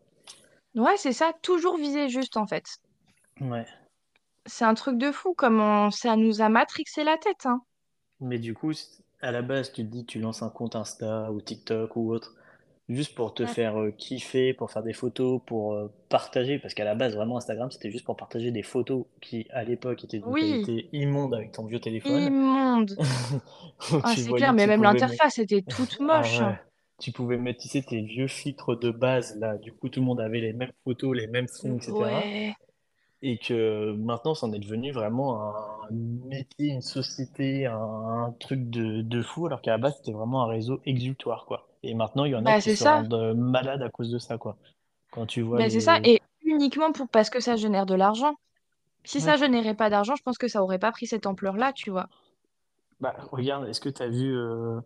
Ouais, 0.77 0.97
c'est 0.97 1.13
ça, 1.13 1.33
toujours 1.43 1.77
viser 1.77 2.09
juste 2.09 2.37
en 2.37 2.47
fait. 2.47 2.67
Ouais. 3.41 3.67
C'est 4.47 4.65
un 4.65 4.75
truc 4.75 4.99
de 4.99 5.13
fou, 5.13 5.35
comment 5.37 5.93
ça 5.93 6.17
nous 6.17 6.41
a 6.43 6.49
matrixé 6.49 7.05
la 7.05 7.17
tête, 7.17 7.47
hein. 7.47 7.63
Mais 8.21 8.39
du 8.39 8.53
coup, 8.53 8.73
à 9.21 9.33
la 9.33 9.43
base, 9.43 9.73
tu 9.73 9.83
te 9.85 9.89
dis, 9.91 10.05
tu 10.07 10.21
lances 10.21 10.43
un 10.43 10.51
compte 10.51 10.77
Insta 10.77 11.31
ou 11.33 11.41
TikTok 11.41 11.97
ou 11.97 12.13
autre, 12.13 12.35
juste 12.89 13.15
pour 13.15 13.35
te 13.35 13.47
faire 13.47 13.81
euh, 13.81 13.91
kiffer, 13.91 14.55
pour 14.55 14.71
faire 14.71 14.83
des 14.83 14.93
photos, 14.93 15.41
pour 15.47 15.75
euh, 15.75 15.93
partager, 16.09 16.59
parce 16.59 16.75
qu'à 16.75 16.85
la 16.85 16.95
base, 16.95 17.15
vraiment, 17.17 17.37
Instagram, 17.39 17.71
c'était 17.71 17.91
juste 17.91 18.05
pour 18.05 18.17
partager 18.17 18.51
des 18.51 18.63
photos 18.63 19.05
qui, 19.21 19.47
à 19.51 19.65
l'époque, 19.65 20.05
étaient 20.05 20.19
d'une 20.19 20.33
Oui, 20.33 20.63
qualité 20.63 20.89
immonde 20.93 21.35
avec 21.35 21.53
ton 21.53 21.65
vieux 21.67 21.81
téléphone. 21.81 22.23
immonde. 22.27 22.97
Ah, 24.03 24.15
c'est 24.17 24.33
clair, 24.33 24.53
mais 24.53 24.67
même 24.67 24.81
mettre... 24.81 24.95
l'interface 24.95 25.39
était 25.39 25.63
toute 25.63 26.01
Ah 26.09 26.21
moche. 26.21 26.41
ouais. 26.41 26.59
Tu 26.99 27.13
pouvais 27.13 27.37
mettre, 27.37 27.61
tu 27.61 27.69
sais, 27.69 27.83
tes 27.83 28.01
vieux 28.01 28.29
filtres 28.29 28.79
de 28.79 28.91
base, 28.91 29.37
là. 29.39 29.59
Du 29.59 29.73
coup, 29.73 29.89
tout 29.89 30.01
le 30.01 30.07
monde 30.07 30.21
avait 30.21 30.41
les 30.41 30.53
mêmes 30.55 30.73
photos, 30.85 31.15
les 31.17 31.27
mêmes 31.27 31.49
sons, 31.49 31.77
etc. 31.77 31.95
Ouais. 32.03 32.55
Et 33.23 33.39
que 33.39 33.93
maintenant, 33.93 34.35
c'en 34.35 34.53
est 34.53 34.59
devenu 34.59 34.93
vraiment 34.93 35.41
un 35.43 35.91
métier, 35.91 36.69
une 36.69 36.83
société, 36.83 37.67
un, 37.67 37.77
un 37.77 38.33
truc 38.39 38.69
de, 38.71 39.03
de 39.03 39.23
fou, 39.23 39.47
alors 39.47 39.63
qu'à 39.63 39.73
la 39.73 39.79
base, 39.79 39.97
c'était 39.99 40.13
vraiment 40.13 40.43
un 40.45 40.47
réseau 40.49 40.81
exutoire, 40.85 41.47
quoi. 41.47 41.69
Et 41.83 41.95
maintenant, 41.95 42.25
il 42.25 42.33
y 42.33 42.35
en 42.37 42.45
a 42.45 42.53
Bah, 42.53 42.61
qui 42.61 42.77
se 42.77 42.85
ça. 42.85 42.97
rendent 42.97 43.15
euh, 43.15 43.35
malades 43.35 43.83
à 43.83 43.89
cause 43.91 44.11
de 44.11 44.19
ça, 44.19 44.39
quoi. 44.39 44.57
Quand 45.11 45.27
tu 45.27 45.43
vois 45.43 45.59
Bah, 45.59 45.71
c'est 45.71 45.81
ça. 45.81 45.99
Et 46.05 46.21
uniquement 46.45 46.93
pour 46.93 47.09
parce 47.09 47.31
que 47.31 47.41
ça 47.41 47.57
génère 47.57 47.87
de 47.87 47.95
l'argent. 47.95 48.35
Si 49.05 49.19
Ouais. 49.19 49.25
ça 49.25 49.37
générait 49.37 49.75
pas 49.75 49.89
d'argent, 49.91 50.15
je 50.17 50.23
pense 50.23 50.39
que 50.39 50.49
ça 50.49 50.63
aurait 50.63 50.79
pas 50.81 50.93
pris 50.93 51.07
cette 51.07 51.27
ampleur-là, 51.27 51.73
tu 51.73 51.91
vois. 51.91 52.09
Bah, 53.01 53.15
regarde, 53.31 53.69
est-ce 53.69 53.81
que 53.81 53.89
tu 53.91 54.03
as 54.03 54.09
vu 54.09 54.35
euh, 54.35 54.81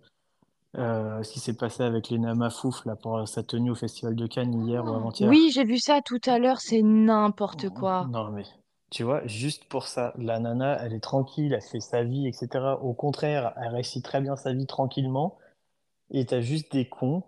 euh, 0.76 1.22
ce 1.22 1.32
qui 1.32 1.40
s'est 1.40 1.56
passé 1.56 1.82
avec 1.82 2.10
Lena 2.10 2.34
Mafouf, 2.34 2.84
là, 2.84 2.96
pour 2.96 3.26
sa 3.28 3.42
tenue 3.42 3.70
au 3.70 3.74
Festival 3.74 4.14
de 4.14 4.26
Cannes 4.26 4.66
hier 4.66 4.84
ou 4.84 4.94
avant-hier? 4.94 5.28
Oui, 5.30 5.50
j'ai 5.52 5.64
vu 5.64 5.78
ça 5.78 6.00
tout 6.00 6.20
à 6.26 6.38
l'heure, 6.38 6.60
c'est 6.60 6.82
n'importe 6.82 7.68
quoi. 7.70 8.08
Non, 8.10 8.30
mais 8.30 8.44
tu 8.90 9.02
vois, 9.02 9.26
juste 9.26 9.64
pour 9.64 9.86
ça, 9.86 10.12
la 10.18 10.38
nana, 10.38 10.78
elle 10.82 10.92
est 10.92 11.00
tranquille, 11.00 11.52
elle 11.52 11.62
fait 11.62 11.80
sa 11.80 12.02
vie, 12.02 12.26
etc. 12.26 12.82
Au 12.82 12.92
contraire, 12.92 13.52
elle 13.56 13.68
réussit 13.74 14.04
très 14.04 14.20
bien 14.20 14.36
sa 14.36 14.52
vie 14.52 14.66
tranquillement. 14.66 15.38
Et 16.12 16.26
t'as 16.26 16.40
juste 16.40 16.72
des 16.72 16.88
cons 16.88 17.22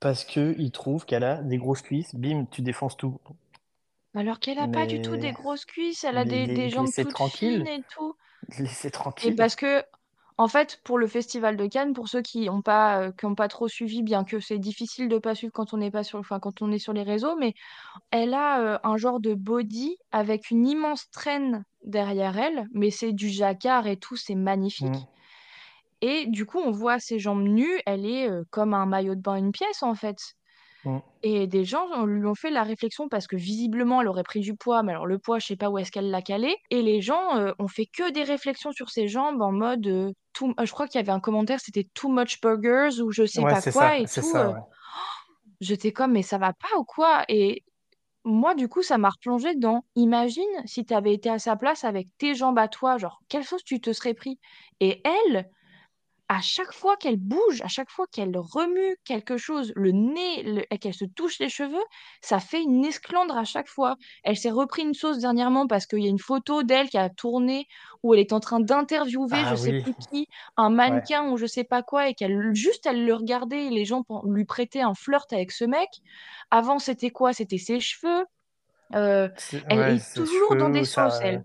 parce 0.00 0.24
que 0.24 0.54
ils 0.58 0.70
trouvent 0.70 1.06
qu'elle 1.06 1.24
a 1.24 1.42
des 1.42 1.58
grosses 1.58 1.82
cuisses, 1.82 2.14
bim, 2.14 2.46
tu 2.50 2.62
défonces 2.62 2.96
tout. 2.96 3.18
Alors 4.14 4.38
qu'elle 4.38 4.58
a 4.58 4.68
pas 4.68 4.86
du 4.86 5.00
tout 5.00 5.16
des 5.16 5.32
grosses 5.32 5.64
cuisses, 5.64 6.04
elle 6.04 6.18
a 6.18 6.24
des, 6.24 6.46
les- 6.46 6.54
des 6.54 6.70
jambes 6.70 6.90
toutes 6.96 7.18
fines 7.30 7.66
et 7.66 7.82
tout. 7.90 8.14
laissez 8.58 8.88
Et 8.88 8.92
tranquille. 8.92 9.34
parce 9.36 9.56
que, 9.56 9.84
en 10.36 10.48
fait, 10.48 10.80
pour 10.84 10.98
le 10.98 11.06
Festival 11.06 11.56
de 11.56 11.66
Cannes, 11.66 11.92
pour 11.92 12.08
ceux 12.08 12.22
qui 12.22 12.46
n'ont 12.46 12.62
pas, 12.62 13.00
euh, 13.00 13.12
qui 13.12 13.24
ont 13.26 13.36
pas 13.36 13.48
trop 13.48 13.68
suivi, 13.68 14.02
bien 14.02 14.24
que 14.24 14.40
c'est 14.40 14.58
difficile 14.58 15.08
de 15.08 15.18
pas 15.18 15.34
suivre 15.34 15.52
quand 15.52 15.72
on 15.74 15.76
n'est 15.76 15.92
pas 15.92 16.02
sur, 16.02 16.18
enfin, 16.18 16.40
quand 16.40 16.60
on 16.62 16.72
est 16.72 16.78
sur 16.78 16.92
les 16.92 17.04
réseaux, 17.04 17.36
mais 17.36 17.54
elle 18.10 18.34
a 18.34 18.60
euh, 18.60 18.78
un 18.82 18.96
genre 18.96 19.20
de 19.20 19.34
body 19.34 19.96
avec 20.12 20.50
une 20.50 20.66
immense 20.66 21.08
traîne 21.10 21.64
derrière 21.84 22.36
elle, 22.38 22.68
mais 22.72 22.90
c'est 22.90 23.12
du 23.12 23.28
jacquard 23.28 23.86
et 23.86 23.96
tout, 23.96 24.16
c'est 24.16 24.34
magnifique. 24.34 25.08
Et 26.00 26.26
du 26.26 26.46
coup, 26.46 26.58
on 26.58 26.70
voit 26.70 26.98
ses 27.00 27.18
jambes 27.18 27.42
nues, 27.42 27.80
elle 27.86 28.06
est 28.06 28.28
euh, 28.28 28.44
comme 28.50 28.74
un 28.74 28.86
maillot 28.86 29.14
de 29.14 29.20
bain, 29.20 29.36
une 29.36 29.52
pièce 29.52 29.82
en 29.82 29.94
fait. 29.94 30.36
Et 31.22 31.46
des 31.46 31.64
gens 31.64 31.86
on 31.94 32.04
lui 32.04 32.26
ont 32.26 32.34
fait 32.34 32.50
la 32.50 32.62
réflexion 32.64 33.08
parce 33.08 33.26
que 33.26 33.36
visiblement 33.36 34.02
elle 34.02 34.08
aurait 34.08 34.22
pris 34.24 34.40
du 34.40 34.54
poids, 34.56 34.82
mais 34.82 34.92
alors 34.92 35.06
le 35.06 35.18
poids, 35.18 35.38
je 35.38 35.46
sais 35.46 35.56
pas 35.56 35.70
où 35.70 35.78
est-ce 35.78 35.90
qu'elle 35.90 36.10
l'a 36.10 36.20
calé. 36.22 36.54
Et 36.70 36.82
les 36.82 37.00
gens 37.00 37.36
euh, 37.38 37.52
ont 37.58 37.68
fait 37.68 37.86
que 37.86 38.10
des 38.12 38.24
réflexions 38.24 38.72
sur 38.72 38.90
ses 38.90 39.08
jambes 39.08 39.40
en 39.40 39.50
mode, 39.52 39.86
euh, 39.86 40.12
too- 40.34 40.52
euh, 40.60 40.66
je 40.66 40.72
crois 40.72 40.86
qu'il 40.86 40.98
y 41.00 41.02
avait 41.02 41.12
un 41.12 41.20
commentaire, 41.20 41.60
c'était 41.60 41.88
too 41.94 42.10
much 42.10 42.40
burgers 42.42 43.00
ou 43.02 43.10
je 43.10 43.24
sais 43.24 43.46
Ouais, 43.46 43.54
pas 43.54 43.62
quoi 43.62 43.96
ça, 43.96 43.98
et 43.98 44.08
tout. 44.08 44.36
ça. 44.36 44.66
J'étais 45.60 45.92
comme, 45.92 46.12
mais 46.12 46.22
ça 46.22 46.38
va 46.38 46.52
pas 46.52 46.78
ou 46.78 46.84
quoi? 46.84 47.24
Et 47.28 47.64
moi, 48.24 48.54
du 48.54 48.68
coup, 48.68 48.82
ça 48.82 48.98
m'a 48.98 49.10
replongé 49.10 49.54
dans, 49.56 49.82
imagine 49.96 50.44
si 50.66 50.84
tu 50.86 50.94
avais 50.94 51.14
été 51.14 51.30
à 51.30 51.38
sa 51.38 51.56
place 51.56 51.84
avec 51.84 52.08
tes 52.18 52.34
jambes 52.34 52.58
à 52.58 52.68
toi, 52.68 52.98
genre, 52.98 53.20
quelle 53.28 53.44
sauce 53.44 53.64
tu 53.64 53.80
te 53.80 53.92
serais 53.92 54.14
pris? 54.14 54.38
Et 54.80 55.02
elle, 55.04 55.50
à 56.28 56.40
chaque 56.40 56.72
fois 56.72 56.96
qu'elle 56.96 57.18
bouge, 57.18 57.60
à 57.62 57.68
chaque 57.68 57.90
fois 57.90 58.06
qu'elle 58.10 58.36
remue 58.36 58.96
quelque 59.04 59.36
chose, 59.36 59.72
le 59.76 59.92
nez, 59.92 60.42
le- 60.42 60.64
et 60.74 60.78
qu'elle 60.78 60.94
se 60.94 61.04
touche 61.04 61.38
les 61.38 61.50
cheveux, 61.50 61.82
ça 62.22 62.40
fait 62.40 62.62
une 62.62 62.84
esclandre 62.84 63.36
à 63.36 63.44
chaque 63.44 63.68
fois. 63.68 63.96
Elle 64.24 64.36
s'est 64.38 64.50
repris 64.50 64.82
une 64.82 64.94
sauce 64.94 65.18
dernièrement 65.18 65.66
parce 65.66 65.86
qu'il 65.86 66.00
y 66.02 66.06
a 66.06 66.10
une 66.10 66.18
photo 66.18 66.62
d'elle 66.62 66.88
qui 66.88 66.96
a 66.98 67.10
tourné 67.10 67.66
où 68.02 68.14
elle 68.14 68.20
est 68.20 68.32
en 68.32 68.40
train 68.40 68.60
d'interviewer, 68.60 69.44
je 69.44 69.54
Ah 69.54 69.56
sais 69.56 69.72
oui, 69.72 69.82
plus 69.82 69.94
qui, 70.10 70.26
un 70.56 70.70
ouais. 70.84 71.02
mannequin 71.02 71.30
ou 71.30 71.36
je 71.36 71.46
sais 71.46 71.64
pas 71.64 71.82
quoi, 71.82 72.08
et 72.08 72.14
qu'elle 72.14 72.54
juste 72.54 72.86
elle 72.86 73.04
le 73.04 73.14
regardait 73.14 73.66
et 73.66 73.70
les 73.70 73.84
gens 73.84 74.04
lui 74.26 74.44
prêtaient 74.46 74.80
un 74.80 74.94
flirt 74.94 75.30
avec 75.32 75.52
ce 75.52 75.64
mec. 75.64 75.88
Avant, 76.50 76.78
c'était 76.78 77.10
quoi? 77.10 77.32
C'était 77.32 77.58
ses 77.58 77.80
cheveux. 77.80 78.24
Euh, 78.94 79.28
elle 79.68 79.88
Ouais, 79.88 79.90
est 79.90 80.12
toujours 80.14 80.56
dans 80.56 80.70
des 80.70 80.84
sauces, 80.84 81.20
ça, 81.20 81.22
elle. 81.22 81.44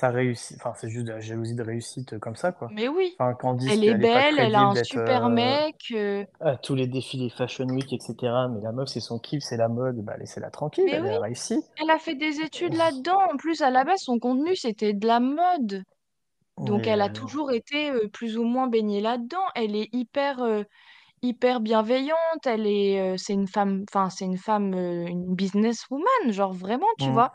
Ça 0.00 0.10
réussit. 0.10 0.56
Enfin, 0.56 0.72
c'est 0.76 0.88
juste 0.88 1.06
de 1.06 1.12
la 1.12 1.20
jalousie 1.20 1.54
de 1.54 1.62
réussite 1.62 2.18
comme 2.18 2.36
ça, 2.36 2.52
quoi. 2.52 2.68
Mais 2.72 2.88
oui, 2.88 3.14
Enfin, 3.18 3.36
elle 3.68 3.84
est 3.84 3.94
belle, 3.94 4.38
elle 4.38 4.54
a 4.54 4.62
un 4.68 4.74
super 4.74 5.26
euh, 5.26 5.28
mec. 5.28 5.76
euh, 5.92 6.24
à 6.40 6.56
tous 6.56 6.74
les 6.74 6.86
défilés 6.86 7.30
Fashion 7.30 7.66
Week, 7.66 7.92
etc. 7.92 8.48
Mais 8.48 8.60
la 8.62 8.72
meuf, 8.72 8.88
c'est 8.88 9.00
son 9.00 9.18
kiff, 9.18 9.42
c'est 9.42 9.56
la 9.58 9.68
mode, 9.68 9.96
bah 10.04 10.16
laissez-la 10.18 10.50
tranquille, 10.50 10.84
Mais 10.86 10.92
elle 10.92 11.02
oui. 11.02 11.14
a 11.14 11.20
réussi. 11.20 11.62
Elle 11.76 11.90
a 11.90 11.98
fait 11.98 12.14
des 12.14 12.40
études 12.40 12.74
là-dedans. 12.74 13.18
En 13.32 13.36
plus, 13.36 13.60
à 13.62 13.70
la 13.70 13.84
base, 13.84 14.00
son 14.00 14.18
contenu, 14.18 14.56
c'était 14.56 14.92
de 14.94 15.06
la 15.06 15.20
mode. 15.20 15.84
Donc, 16.58 16.86
elle 16.86 17.00
a 17.00 17.08
toujours 17.08 17.52
été 17.52 17.90
euh, 17.90 18.08
plus 18.12 18.36
ou 18.38 18.44
moins 18.44 18.66
baignée 18.68 19.00
là-dedans. 19.00 19.44
Elle 19.54 19.74
est 19.76 19.88
hyper, 19.92 20.40
euh, 20.42 20.62
hyper 21.22 21.60
bienveillante. 21.60 22.46
Elle 22.46 22.66
est, 22.66 23.00
euh, 23.00 23.16
c'est 23.18 23.34
une 23.34 23.48
femme, 23.48 23.84
enfin, 23.90 24.10
c'est 24.10 24.26
une 24.26 24.38
femme, 24.38 24.74
euh, 24.74 25.06
une 25.06 25.34
businesswoman, 25.34 26.04
genre 26.30 26.52
vraiment, 26.52 26.86
tu 26.98 27.10
Mm. 27.10 27.12
vois. 27.12 27.32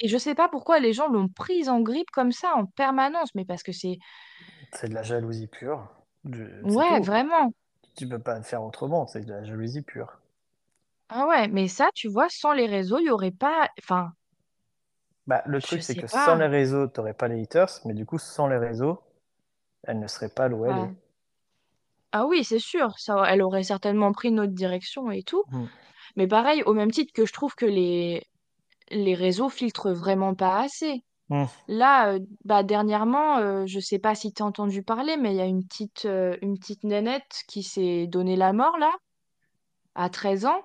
Et 0.00 0.08
je 0.08 0.18
sais 0.18 0.34
pas 0.34 0.48
pourquoi 0.48 0.78
les 0.78 0.92
gens 0.92 1.08
l'ont 1.08 1.28
prise 1.28 1.68
en 1.68 1.80
grippe 1.80 2.10
comme 2.10 2.32
ça 2.32 2.54
en 2.54 2.66
permanence, 2.66 3.34
mais 3.34 3.44
parce 3.44 3.62
que 3.62 3.72
c'est, 3.72 3.98
C'est 4.72 4.88
de 4.88 4.94
la 4.94 5.02
jalousie 5.02 5.46
pure. 5.46 5.88
Ouais, 6.24 6.98
tout. 6.98 7.02
vraiment. 7.04 7.52
Tu 7.96 8.08
peux 8.08 8.18
pas 8.18 8.42
faire 8.42 8.62
autrement, 8.62 9.06
c'est 9.06 9.22
de 9.22 9.32
la 9.32 9.44
jalousie 9.44 9.82
pure. 9.82 10.18
Ah 11.08 11.26
ouais, 11.26 11.48
mais 11.48 11.68
ça, 11.68 11.88
tu 11.94 12.08
vois, 12.08 12.28
sans 12.28 12.52
les 12.52 12.66
réseaux, 12.66 12.98
il 12.98 13.06
y 13.06 13.10
aurait 13.10 13.30
pas, 13.30 13.70
enfin, 13.78 14.12
Bah, 15.26 15.42
le 15.46 15.62
truc, 15.62 15.82
c'est 15.82 15.94
que 15.94 16.06
sans 16.06 16.34
les 16.34 16.46
réseaux, 16.46 16.88
t'aurais 16.88 17.14
pas 17.14 17.28
les 17.28 17.40
haters, 17.42 17.80
mais 17.84 17.94
du 17.94 18.04
coup, 18.04 18.18
sans 18.18 18.48
les 18.48 18.58
réseaux, 18.58 19.00
elle 19.84 20.00
ne 20.00 20.08
serait 20.08 20.28
pas 20.28 20.48
là 20.48 20.56
où 20.56 20.66
elle 20.66 20.76
est. 20.76 20.80
Ouais. 20.80 20.94
Ah 22.12 22.26
oui, 22.26 22.44
c'est 22.44 22.58
sûr, 22.58 22.98
ça, 22.98 23.24
elle 23.28 23.42
aurait 23.42 23.62
certainement 23.62 24.12
pris 24.12 24.28
une 24.28 24.40
autre 24.40 24.52
direction 24.52 25.10
et 25.10 25.22
tout. 25.22 25.44
Mm. 25.48 25.64
Mais 26.16 26.26
pareil, 26.26 26.62
au 26.64 26.72
même 26.72 26.90
titre 26.90 27.12
que 27.12 27.26
je 27.26 27.32
trouve 27.32 27.54
que 27.54 27.66
les, 27.66 28.26
les 28.90 29.14
réseaux 29.14 29.48
filtrent 29.48 29.92
vraiment 29.92 30.34
pas 30.34 30.60
assez. 30.60 31.04
Mm. 31.28 31.44
Là, 31.68 32.12
euh, 32.12 32.20
bah, 32.44 32.62
dernièrement, 32.62 33.38
euh, 33.38 33.64
je 33.66 33.80
sais 33.80 33.98
pas 33.98 34.14
si 34.14 34.32
tu 34.32 34.42
as 34.42 34.46
entendu 34.46 34.82
parler, 34.82 35.16
mais 35.16 35.32
il 35.32 35.36
y 35.36 35.40
a 35.40 35.46
une 35.46 35.64
petite, 35.64 36.04
euh, 36.04 36.36
une 36.42 36.58
petite 36.58 36.84
nénette 36.84 37.42
qui 37.48 37.62
s'est 37.62 38.06
donné 38.06 38.36
la 38.36 38.52
mort, 38.52 38.78
là, 38.78 38.92
à 39.94 40.08
13 40.08 40.46
ans. 40.46 40.62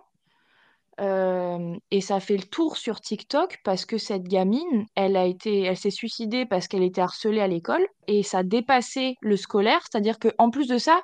Euh, 1.00 1.76
et 1.90 2.02
ça 2.02 2.20
fait 2.20 2.38
le 2.38 2.44
tour 2.44 2.78
sur 2.78 3.02
TikTok 3.02 3.60
parce 3.64 3.86
que 3.86 3.98
cette 3.98 4.24
gamine, 4.24 4.86
elle 4.96 5.16
a 5.16 5.26
été, 5.26 5.62
elle 5.62 5.78
s'est 5.78 5.90
suicidée 5.90 6.46
parce 6.46 6.68
qu'elle 6.68 6.84
était 6.84 7.02
harcelée 7.02 7.42
à 7.42 7.48
l'école 7.48 7.86
et 8.08 8.22
ça 8.22 8.44
dépassait 8.44 9.16
le 9.22 9.36
scolaire. 9.36 9.82
C'est-à-dire 9.90 10.20
qu'en 10.20 10.52
plus 10.52 10.68
de 10.68 10.78
ça, 10.78 11.02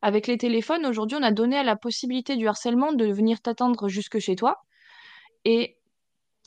avec 0.00 0.28
les 0.28 0.38
téléphones, 0.38 0.86
aujourd'hui, 0.86 1.18
on 1.20 1.22
a 1.22 1.32
donné 1.32 1.58
à 1.58 1.62
la 1.62 1.76
possibilité 1.76 2.36
du 2.36 2.48
harcèlement 2.48 2.92
de 2.92 3.06
venir 3.06 3.40
t'atteindre 3.40 3.88
jusque 3.88 4.18
chez 4.18 4.36
toi. 4.36 4.62
Et 5.44 5.76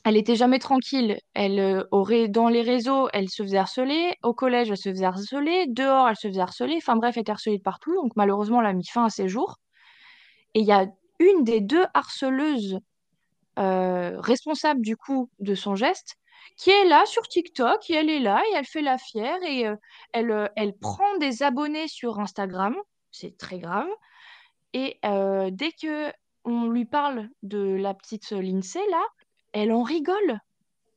Elle 0.04 0.16
était 0.16 0.36
jamais 0.36 0.58
tranquille. 0.58 1.18
Elle 1.34 1.58
euh, 1.58 1.84
aurait 1.90 2.28
dans 2.28 2.48
les 2.48 2.62
réseaux, 2.62 3.08
elle 3.12 3.28
se 3.28 3.42
faisait 3.42 3.58
harceler. 3.58 4.14
Au 4.22 4.32
collège, 4.32 4.70
elle 4.70 4.76
se 4.76 4.90
faisait 4.90 5.04
harceler. 5.04 5.66
Dehors, 5.68 6.08
elle 6.08 6.16
se 6.16 6.28
faisait 6.28 6.40
harceler. 6.40 6.76
Enfin 6.76 6.96
bref, 6.96 7.16
elle 7.16 7.22
était 7.22 7.32
harcelée 7.32 7.58
de 7.58 7.62
partout. 7.62 7.94
Donc 7.94 8.12
malheureusement, 8.16 8.60
elle 8.60 8.66
a 8.68 8.72
mis 8.72 8.86
fin 8.86 9.04
à 9.04 9.10
ses 9.10 9.28
jours. 9.28 9.58
Et 10.54 10.60
il 10.60 10.66
y 10.66 10.72
a 10.72 10.86
une 11.18 11.44
des 11.44 11.60
deux 11.60 11.84
harceleuses 11.94 12.78
euh, 13.58 14.20
responsables 14.20 14.82
du 14.82 14.96
coup 14.96 15.30
de 15.40 15.56
son 15.56 15.74
geste 15.74 16.14
qui 16.56 16.70
est 16.70 16.84
là 16.84 17.04
sur 17.06 17.26
TikTok 17.26 17.90
et 17.90 17.94
elle 17.94 18.08
est 18.08 18.20
là 18.20 18.40
et 18.48 18.56
elle 18.56 18.64
fait 18.64 18.82
la 18.82 18.98
fière 18.98 19.38
et 19.42 19.66
euh, 19.66 19.74
elle, 20.12 20.30
euh, 20.30 20.46
elle 20.54 20.74
prend 20.76 21.16
des 21.18 21.42
abonnés 21.42 21.88
sur 21.88 22.20
Instagram. 22.20 22.76
C'est 23.10 23.36
très 23.36 23.58
grave. 23.58 23.88
Et 24.74 25.00
dès 25.02 25.72
que 25.72 26.12
on 26.44 26.68
lui 26.68 26.84
parle 26.84 27.28
de 27.42 27.74
la 27.74 27.94
petite 27.94 28.30
Lindsay 28.30 28.82
là, 28.90 29.02
elle 29.58 29.72
en 29.72 29.82
rigole 29.82 30.40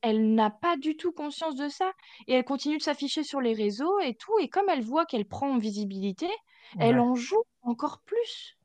elle 0.02 0.34
n'a 0.34 0.50
pas 0.50 0.76
du 0.76 0.96
tout 0.96 1.12
conscience 1.12 1.54
de 1.54 1.68
ça 1.68 1.92
et 2.26 2.34
elle 2.34 2.44
continue 2.44 2.76
de 2.76 2.82
s'afficher 2.82 3.22
sur 3.22 3.40
les 3.40 3.54
réseaux 3.54 4.00
et 4.00 4.14
tout. 4.14 4.36
Et 4.40 4.48
comme 4.48 4.68
elle 4.68 4.82
voit 4.82 5.06
qu'elle 5.06 5.24
prend 5.24 5.48
en 5.48 5.58
visibilité, 5.58 6.28
elle 6.78 6.98
en 6.98 7.14
joue 7.14 7.44
encore 7.62 8.00
plus. 8.04 8.58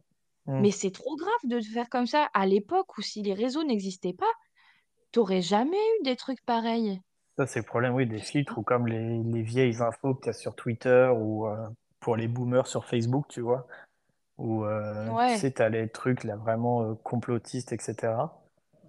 Mm. 0.48 0.62
Mais 0.62 0.72
c'est 0.72 0.92
trop 0.92 1.16
grave 1.16 1.32
de 1.44 1.62
faire 1.62 1.90
comme 1.90 2.08
ça 2.08 2.28
à 2.34 2.46
l'époque 2.46 2.98
où 2.98 3.02
si 3.02 3.22
les 3.22 3.34
réseaux 3.34 3.64
n'existaient 3.64 4.14
pas, 4.14 4.32
t'aurais 5.12 5.42
jamais 5.42 5.78
eu 5.78 6.04
des 6.04 6.16
trucs 6.16 6.44
pareils. 6.44 7.00
Ça, 7.38 7.46
c'est 7.46 7.60
le 7.60 7.66
problème, 7.66 7.94
oui, 7.94 8.08
des 8.08 8.18
filtres 8.18 8.58
ou 8.58 8.64
comme 8.64 8.88
les, 8.88 9.22
les 9.22 9.42
vieilles 9.44 9.80
infos 9.82 10.16
que 10.16 10.24
tu 10.24 10.30
as 10.30 10.34
sur 10.34 10.56
Twitter 10.56 11.12
ou 11.16 11.46
euh, 11.46 11.68
pour 12.00 12.16
les 12.16 12.28
boomers 12.28 12.66
sur 12.66 12.86
Facebook, 12.86 13.28
tu 13.30 13.42
vois, 13.42 13.68
où 14.40 14.66
euh, 14.66 15.08
tu 15.08 15.14
Ouais, 15.14 15.38
sais, 15.38 15.52
tu 15.52 15.62
as 15.62 15.70
les 15.70 15.88
trucs 15.88 16.24
là 16.24 16.36
vraiment 16.36 16.82
euh, 16.82 16.96
complotistes, 17.04 17.74
etc. 17.74 18.14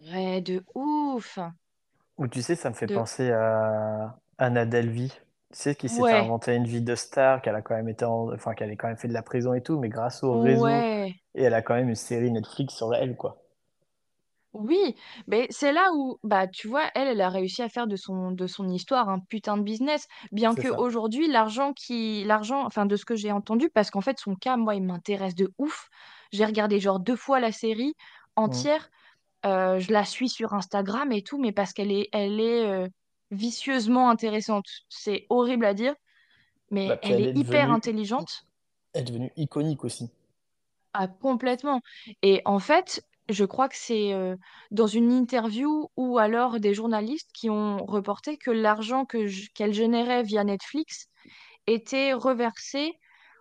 ouais, 0.00 0.40
de 0.40 0.64
ouf. 0.74 1.38
Ou 2.18 2.26
tu 2.28 2.42
sais, 2.42 2.56
ça 2.56 2.68
me 2.70 2.74
fait 2.74 2.88
De 2.88 2.88
penser 2.88 3.30
à 3.30 4.18
Anna 4.38 4.66
Delvey. 4.66 5.08
Tu 5.08 5.14
sais, 5.52 5.74
qui 5.74 5.88
s'était 5.88 6.14
ouais, 6.14 6.14
inventé 6.14 6.54
une 6.54 6.64
vie 6.66 6.82
de 6.82 6.94
star, 6.94 7.40
qu'elle 7.40 7.54
a 7.54 7.62
quand 7.62 7.74
même 7.76 7.88
été 7.88 8.04
en- 8.04 8.32
enfin, 8.34 8.54
qu'elle 8.54 8.70
a 8.70 8.76
quand 8.76 8.88
même 8.88 8.98
fait 8.98 9.08
de 9.08 9.12
la 9.14 9.22
prison 9.22 9.54
et 9.54 9.62
tout, 9.62 9.78
mais 9.78 9.88
grâce 9.88 10.22
au 10.22 10.36
réseau, 10.38 10.86
ouais. 10.86 11.22
et 11.34 11.44
elle 11.44 11.54
a 11.54 11.62
quand 11.62 11.74
même 11.74 11.88
une 11.88 11.94
série 11.94 12.30
Netflix 12.30 12.74
sur 12.74 12.94
elle, 12.94 13.16
quoi. 13.16 13.42
Oui, 14.54 14.96
mais 15.26 15.46
c'est 15.50 15.72
là 15.72 15.90
où, 15.94 16.18
bah, 16.22 16.46
tu 16.48 16.68
vois, 16.68 16.90
elle, 16.94 17.06
elle 17.08 17.20
a 17.20 17.28
réussi 17.28 17.62
à 17.62 17.68
faire 17.68 17.86
de 17.86 17.96
son, 17.96 18.30
de 18.32 18.46
son 18.46 18.68
histoire 18.70 19.08
un 19.10 19.20
putain 19.20 19.58
de 19.58 19.62
business, 19.62 20.08
bien 20.32 20.56
que 20.56 20.68
ça. 20.68 20.78
aujourd'hui, 20.78 21.28
l'argent 21.28 21.74
qui, 21.74 22.24
l'argent, 22.24 22.64
enfin, 22.64 22.86
de 22.86 22.96
ce 22.96 23.04
que 23.04 23.14
j'ai 23.14 23.30
entendu, 23.30 23.68
parce 23.70 23.90
qu'en 23.90 24.00
fait, 24.00 24.18
son 24.18 24.34
cas, 24.36 24.56
moi, 24.56 24.74
il 24.74 24.82
m'intéresse 24.82 25.34
de 25.34 25.52
ouf. 25.58 25.88
J'ai 26.32 26.46
regardé 26.46 26.80
genre 26.80 26.98
deux 26.98 27.14
fois 27.16 27.40
la 27.40 27.52
série 27.52 27.94
Mm. 28.46 28.68
entière. 28.68 28.88
Euh, 29.46 29.78
je 29.78 29.92
la 29.92 30.04
suis 30.04 30.28
sur 30.28 30.52
Instagram 30.54 31.12
et 31.12 31.22
tout, 31.22 31.38
mais 31.38 31.52
parce 31.52 31.72
qu'elle 31.72 31.92
est, 31.92 32.08
elle 32.12 32.40
est 32.40 32.66
euh, 32.66 32.88
vicieusement 33.30 34.10
intéressante. 34.10 34.66
C'est 34.88 35.26
horrible 35.30 35.64
à 35.64 35.74
dire, 35.74 35.94
Bah, 36.84 36.96
mais 36.96 36.96
puis 36.96 37.12
elle 37.12 37.14
elle 37.14 37.20
est 37.20 37.28
est 37.28 37.34
hyper 37.34 37.70
intelligente. 37.70 38.44
elle 38.92 39.00
est 39.02 39.04
devenue 39.06 39.32
iconique 39.36 39.82
aussi. 39.84 40.10
Ah, 40.92 41.08
complètement. 41.08 41.80
Et 42.22 42.42
en 42.44 42.58
fait, 42.58 43.02
je 43.28 43.44
crois 43.44 43.68
que 43.68 43.76
c'est 43.76 44.12
euh, 44.14 44.36
dans 44.70 44.86
une 44.86 45.12
interview 45.12 45.90
ou 45.96 46.18
alors 46.18 46.60
des 46.60 46.74
journalistes 46.74 47.30
qui 47.32 47.50
ont 47.50 47.84
reporté 47.84 48.36
que 48.38 48.50
l'argent 48.50 49.04
que 49.04 49.26
qu'elle 49.54 49.74
générait 49.74 50.22
via 50.22 50.44
Netflix 50.44 51.08
était 51.66 52.12
reversé 52.14 52.92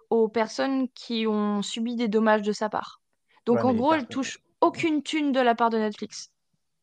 aux 0.10 0.30
personnes 0.30 0.90
qui 0.92 1.28
ont 1.28 1.62
subi 1.64 1.96
des 1.96 2.08
dommages 2.10 2.44
de 2.44 2.54
sa 2.54 2.70
part. 2.70 3.02
Ouais, 3.52 3.62
Donc 3.62 3.64
en 3.66 3.74
gros, 3.74 3.94
elle 3.94 4.08
touche 4.08 4.40
aucune 4.62 5.04
thune 5.04 5.32
de 5.32 5.40
la 5.40 5.56
part 5.56 5.70
de 5.70 5.78
Netflix. 5.78 6.32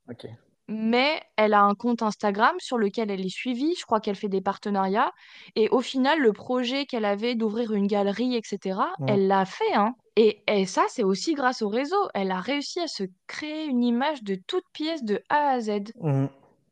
Ok. 0.08 0.26
Mais 0.66 1.20
elle 1.36 1.52
a 1.52 1.62
un 1.62 1.74
compte 1.74 2.02
Instagram 2.02 2.54
sur 2.58 2.78
lequel 2.78 3.10
elle 3.10 3.24
est 3.24 3.34
suivie. 3.34 3.74
Je 3.78 3.84
crois 3.84 4.00
qu'elle 4.00 4.16
fait 4.16 4.28
des 4.28 4.40
partenariats. 4.40 5.12
Et 5.56 5.68
au 5.68 5.80
final, 5.80 6.20
le 6.20 6.32
projet 6.32 6.86
qu'elle 6.86 7.04
avait 7.04 7.34
d'ouvrir 7.34 7.72
une 7.72 7.86
galerie, 7.86 8.34
etc., 8.34 8.80
elle 9.06 9.26
l'a 9.26 9.44
fait, 9.44 9.74
hein. 9.74 9.94
Et, 10.16 10.42
et 10.46 10.64
ça, 10.64 10.84
c'est 10.88 11.02
aussi 11.02 11.34
grâce 11.34 11.60
au 11.60 11.68
réseau. 11.68 12.08
Elle 12.14 12.30
a 12.30 12.40
réussi 12.40 12.80
à 12.80 12.86
se 12.86 13.04
créer 13.26 13.66
une 13.66 13.82
image 13.82 14.22
de 14.22 14.36
toute 14.46 14.64
pièce 14.72 15.02
de 15.02 15.20
A 15.28 15.50
à 15.50 15.60
Z. 15.60 15.92
Mm. 16.00 16.26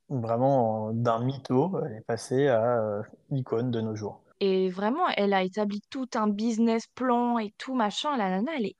Vraiment, 0.08 0.88
euh, 0.88 0.92
d'un 0.94 1.18
mytho, 1.24 1.72
elle 1.84 1.96
est 1.96 2.06
passée 2.06 2.48
à 2.48 2.78
euh, 2.78 3.02
icône 3.30 3.70
de 3.70 3.80
nos 3.80 3.96
jours. 3.96 4.20
Et 4.40 4.70
vraiment, 4.70 5.08
elle 5.16 5.34
a 5.34 5.42
établi 5.42 5.80
tout 5.90 6.08
un 6.14 6.28
business 6.28 6.86
plan 6.86 7.38
et 7.38 7.52
tout 7.58 7.74
machin. 7.74 8.16
La 8.16 8.30
nana, 8.30 8.52
elle 8.56 8.66
est 8.66 8.76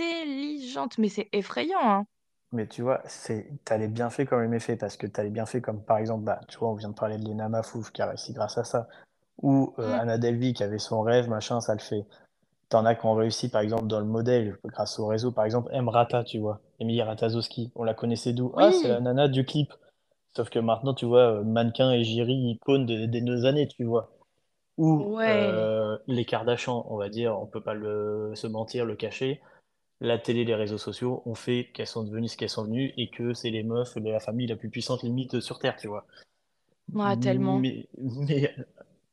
intelligente, 0.00 0.98
mais 0.98 1.08
c'est 1.08 1.28
effrayant, 1.32 1.80
hein. 1.82 2.06
Mais 2.52 2.66
tu 2.66 2.80
vois, 2.80 3.02
c'est, 3.04 3.46
t'as 3.64 3.76
les 3.76 3.88
bienfaits 3.88 4.24
comme 4.24 4.40
les 4.40 4.48
méfaits, 4.48 4.78
parce 4.78 4.96
que 4.96 5.06
t'as 5.06 5.22
les 5.22 5.28
bienfaits 5.28 5.60
comme 5.60 5.82
par 5.82 5.98
exemple, 5.98 6.24
bah, 6.24 6.40
tu 6.48 6.58
vois, 6.58 6.70
on 6.70 6.74
vient 6.74 6.88
de 6.88 6.94
parler 6.94 7.18
de 7.18 7.28
Lena 7.28 7.48
Mafouf 7.50 7.90
qui 7.90 8.00
a 8.00 8.06
réussi 8.06 8.32
grâce 8.32 8.56
à 8.56 8.64
ça, 8.64 8.88
ou 9.42 9.74
euh, 9.78 9.94
Mm. 9.96 10.00
Anna 10.00 10.18
Delvey 10.18 10.52
qui 10.54 10.62
avait 10.62 10.78
son 10.78 11.02
rêve, 11.02 11.28
machin, 11.28 11.60
ça 11.60 11.74
le 11.74 11.80
fait. 11.80 12.06
T'en 12.70 12.84
as 12.86 12.94
qui 12.94 13.06
ont 13.06 13.14
réussi, 13.14 13.50
par 13.50 13.60
exemple, 13.62 13.86
dans 13.86 14.00
le 14.00 14.06
modèle, 14.06 14.58
grâce 14.64 14.98
au 14.98 15.06
réseau. 15.06 15.32
Par 15.32 15.44
exemple, 15.44 15.70
Emrata, 15.72 16.24
tu 16.24 16.38
vois. 16.38 16.60
Emilie 16.80 17.02
Ratajkowski. 17.02 17.72
On 17.74 17.84
la 17.84 17.94
connaissait 17.94 18.32
d'où? 18.34 18.52
Ah, 18.56 18.72
c'est 18.72 18.88
la 18.88 19.00
nana 19.00 19.28
du 19.28 19.44
clip. 19.44 19.72
Sauf 20.36 20.50
que 20.50 20.58
maintenant, 20.58 20.94
tu 20.94 21.06
vois, 21.06 21.32
euh, 21.40 21.44
mannequin 21.44 21.92
et 21.92 22.04
Jiri, 22.04 22.34
icône 22.52 22.86
de- 22.86 23.06
des 23.06 23.20
nos 23.22 23.46
années, 23.46 23.68
tu 23.68 23.84
vois. 23.84 24.10
Ou 24.76 25.14
ouais. 25.16 25.26
euh, 25.26 25.98
les 26.06 26.24
Kardashians, 26.24 26.86
on 26.90 26.96
va 26.96 27.08
dire, 27.08 27.38
on 27.38 27.46
peut 27.46 27.62
pas 27.62 27.74
le, 27.74 28.32
se 28.34 28.46
mentir, 28.46 28.84
le 28.84 28.96
cacher. 28.96 29.40
La 30.00 30.18
télé, 30.18 30.44
les 30.44 30.54
réseaux 30.54 30.78
sociaux 30.78 31.22
ont 31.26 31.34
fait 31.34 31.70
qu'elles 31.74 31.88
sont 31.88 32.04
devenues 32.04 32.28
ce 32.28 32.36
qu'elles 32.36 32.48
sont 32.48 32.64
venues 32.64 32.92
et 32.96 33.10
que 33.10 33.34
c'est 33.34 33.50
les 33.50 33.64
meufs 33.64 33.96
de 33.96 34.08
la 34.10 34.20
famille 34.20 34.46
la 34.46 34.56
plus 34.56 34.70
puissante 34.70 35.02
limite 35.02 35.40
sur 35.40 35.58
Terre, 35.58 35.76
tu 35.76 35.88
vois. 35.88 36.06
Ouais, 36.94 37.16
tellement. 37.16 37.58
Mais, 37.58 37.88
mais 37.98 38.54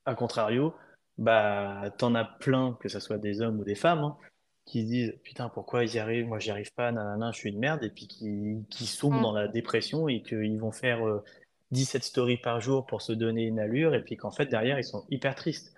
à 0.06 0.14
contrario, 0.16 0.74
bah, 1.18 1.92
t'en 1.98 2.14
as 2.14 2.26
plein, 2.26 2.78
que 2.80 2.90
ce 2.90 3.00
soit 3.00 3.18
des 3.18 3.42
hommes 3.42 3.60
ou 3.60 3.64
des 3.64 3.76
femmes, 3.76 4.04
hein, 4.04 4.18
qui 4.66 4.82
se 4.84 4.88
disent 4.88 5.14
Putain, 5.24 5.50
pourquoi 5.50 5.84
ils 5.84 5.96
y 5.96 6.00
arrivent? 6.00 6.28
Moi, 6.28 6.40
j'y 6.40 6.52
arrive 6.52 6.72
pas, 6.74 6.92
nanana, 6.92 7.32
je 7.32 7.38
suis 7.38 7.50
une 7.50 7.60
merde, 7.60 7.84
et 7.84 7.90
puis 7.90 8.08
qui, 8.08 8.64
qui 8.70 8.86
sombrent 8.86 9.20
Mm. 9.20 9.24
dans 9.24 9.34
la 9.34 9.48
dépression 9.48 10.08
et 10.08 10.22
qu'ils 10.22 10.60
vont 10.60 10.72
faire 10.72 11.06
euh, 11.08 11.24
17 11.72 12.04
stories 12.04 12.38
par 12.38 12.62
jour 12.62 12.86
pour 12.86 13.02
se 13.02 13.12
donner 13.12 13.44
une 13.46 13.60
allure, 13.60 13.96
et 13.96 14.04
puis 14.04 14.18
qu'en 14.18 14.32
fait, 14.32 14.46
derrière, 14.46 14.78
ils 14.78 14.84
sont 14.84 15.06
hyper 15.10 15.36
tristes. 15.36 15.74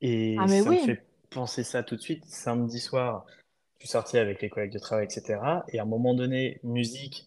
Et 0.00 0.36
Ah, 0.38 0.48
ça 0.48 0.70
me 0.70 0.76
oui. 0.76 0.78
fait 0.84 1.06
penser 1.30 1.64
ça 1.64 1.82
tout 1.82 1.96
de 1.96 2.00
suite. 2.00 2.24
Samedi 2.26 2.78
soir, 2.78 3.24
je 3.82 3.88
suis 3.88 3.92
sorti 3.92 4.16
avec 4.16 4.40
les 4.40 4.48
collègues 4.48 4.72
de 4.72 4.78
travail, 4.78 5.06
etc. 5.06 5.64
Et 5.68 5.80
à 5.80 5.82
un 5.82 5.86
moment 5.86 6.14
donné, 6.14 6.60
musique. 6.62 7.26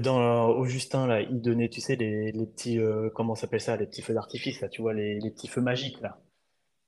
Dans, 0.00 0.48
au 0.48 0.64
Justin, 0.64 1.06
là, 1.06 1.20
il 1.20 1.42
donnait, 1.42 1.68
tu 1.68 1.82
sais, 1.82 1.96
les, 1.96 2.32
les 2.32 2.46
petits, 2.46 2.78
euh, 2.78 3.10
comment 3.14 3.34
s'appelle 3.34 3.60
ça, 3.60 3.76
les 3.76 3.86
petits 3.86 4.00
feux 4.00 4.14
d'artifice, 4.14 4.60
là, 4.62 4.68
tu 4.68 4.80
vois, 4.80 4.94
les, 4.94 5.20
les 5.20 5.30
petits 5.30 5.48
feux 5.48 5.60
magiques, 5.60 6.00
là. 6.00 6.18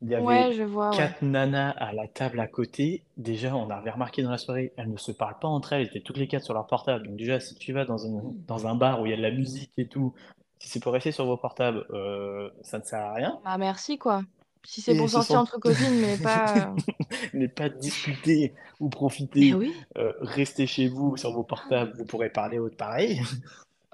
Il 0.02 0.10
y 0.10 0.16
Ouais, 0.18 0.50
avait 0.50 0.52
je 0.52 0.62
vois, 0.62 0.96
ouais. 0.96 0.96
quatre 0.96 1.22
nanas 1.22 1.70
à 1.72 1.92
la 1.92 2.08
table 2.08 2.40
à 2.40 2.46
côté. 2.48 3.04
Déjà, 3.18 3.54
on 3.56 3.70
avait 3.70 3.90
remarqué 3.90 4.22
dans 4.22 4.30
la 4.30 4.38
soirée, 4.38 4.72
elles 4.78 4.90
ne 4.90 4.96
se 4.98 5.12
parlent 5.12 5.38
pas 5.40 5.48
entre 5.48 5.74
elles, 5.74 5.82
elles 5.82 5.88
étaient 5.88 6.00
toutes 6.00 6.18
les 6.18 6.28
quatre 6.28 6.44
sur 6.44 6.54
leur 6.54 6.66
portable. 6.66 7.06
Donc 7.06 7.16
déjà, 7.16 7.40
si 7.40 7.56
tu 7.56 7.72
vas 7.74 7.84
dans 7.84 8.06
un, 8.06 8.22
dans 8.48 8.66
un 8.66 8.74
bar 8.74 9.00
où 9.02 9.06
il 9.06 9.10
y 9.10 9.14
a 9.14 9.16
de 9.18 9.22
la 9.22 9.30
musique 9.30 9.72
et 9.78 9.88
tout, 9.88 10.14
si 10.58 10.68
c'est 10.70 10.80
pour 10.80 10.92
rester 10.94 11.12
sur 11.12 11.26
vos 11.26 11.36
portables, 11.38 11.86
euh, 11.90 12.50
ça 12.62 12.78
ne 12.78 12.84
sert 12.84 13.00
à 13.00 13.14
rien. 13.14 13.40
Bah, 13.44 13.56
merci, 13.58 13.96
quoi. 13.98 14.22
Si 14.66 14.81
c'est 14.83 14.96
pour 14.96 15.09
sortir 15.09 15.37
sont 15.37 15.40
entre 15.40 15.59
copines, 15.59 16.00
mais 16.00 16.16
pas. 16.18 16.72
euh, 16.72 16.76
n'est 17.35 17.48
pas 17.48 17.68
discuter 17.68 18.55
ou 18.81 18.87
Mais 18.87 18.90
profiter, 18.90 19.55
oui. 19.55 19.72
euh, 19.96 20.12
restez 20.20 20.66
chez 20.66 20.88
vous 20.88 21.16
sur 21.16 21.33
vos 21.33 21.44
portables, 21.44 21.92
vous 21.96 22.05
pourrez 22.05 22.31
parler 22.31 22.59
autre 22.59 22.76
pareil. 22.76 23.20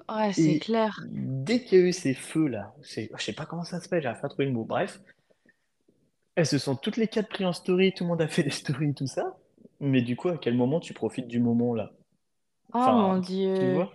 Ouais, 0.09 0.33
c'est 0.33 0.59
clair. 0.59 0.99
dès 1.09 1.63
qu'il 1.63 1.79
y 1.79 1.81
a 1.81 1.85
eu 1.85 1.93
ces 1.93 2.13
feux-là, 2.13 2.73
je 2.81 3.07
sais 3.17 3.33
pas 3.33 3.45
comment 3.45 3.63
ça 3.63 3.79
s'appelle, 3.79 4.03
j'ai 4.03 4.11
pas 4.21 4.27
trouvé 4.29 4.45
le 4.45 4.51
mot, 4.51 4.65
bref, 4.65 4.99
elles 6.35 6.45
se 6.45 6.57
sont 6.57 6.75
toutes 6.75 6.97
les 6.97 7.07
quatre 7.07 7.29
prises 7.29 7.45
en 7.47 7.53
story, 7.53 7.93
tout 7.93 8.03
le 8.03 8.09
monde 8.09 8.21
a 8.21 8.27
fait 8.27 8.43
des 8.43 8.49
stories, 8.49 8.93
tout 8.93 9.07
ça. 9.07 9.37
Mais 9.79 10.01
du 10.01 10.15
coup, 10.15 10.29
à 10.29 10.37
quel 10.37 10.55
moment 10.55 10.79
tu 10.79 10.93
profites 10.93 11.27
du 11.27 11.39
moment 11.39 11.73
là? 11.73 11.91
Oh 12.73 12.79
mon 12.91 13.17
Enfin, 13.17 13.21
tu 13.21 13.27
Dieu. 13.27 13.73
vois, 13.73 13.93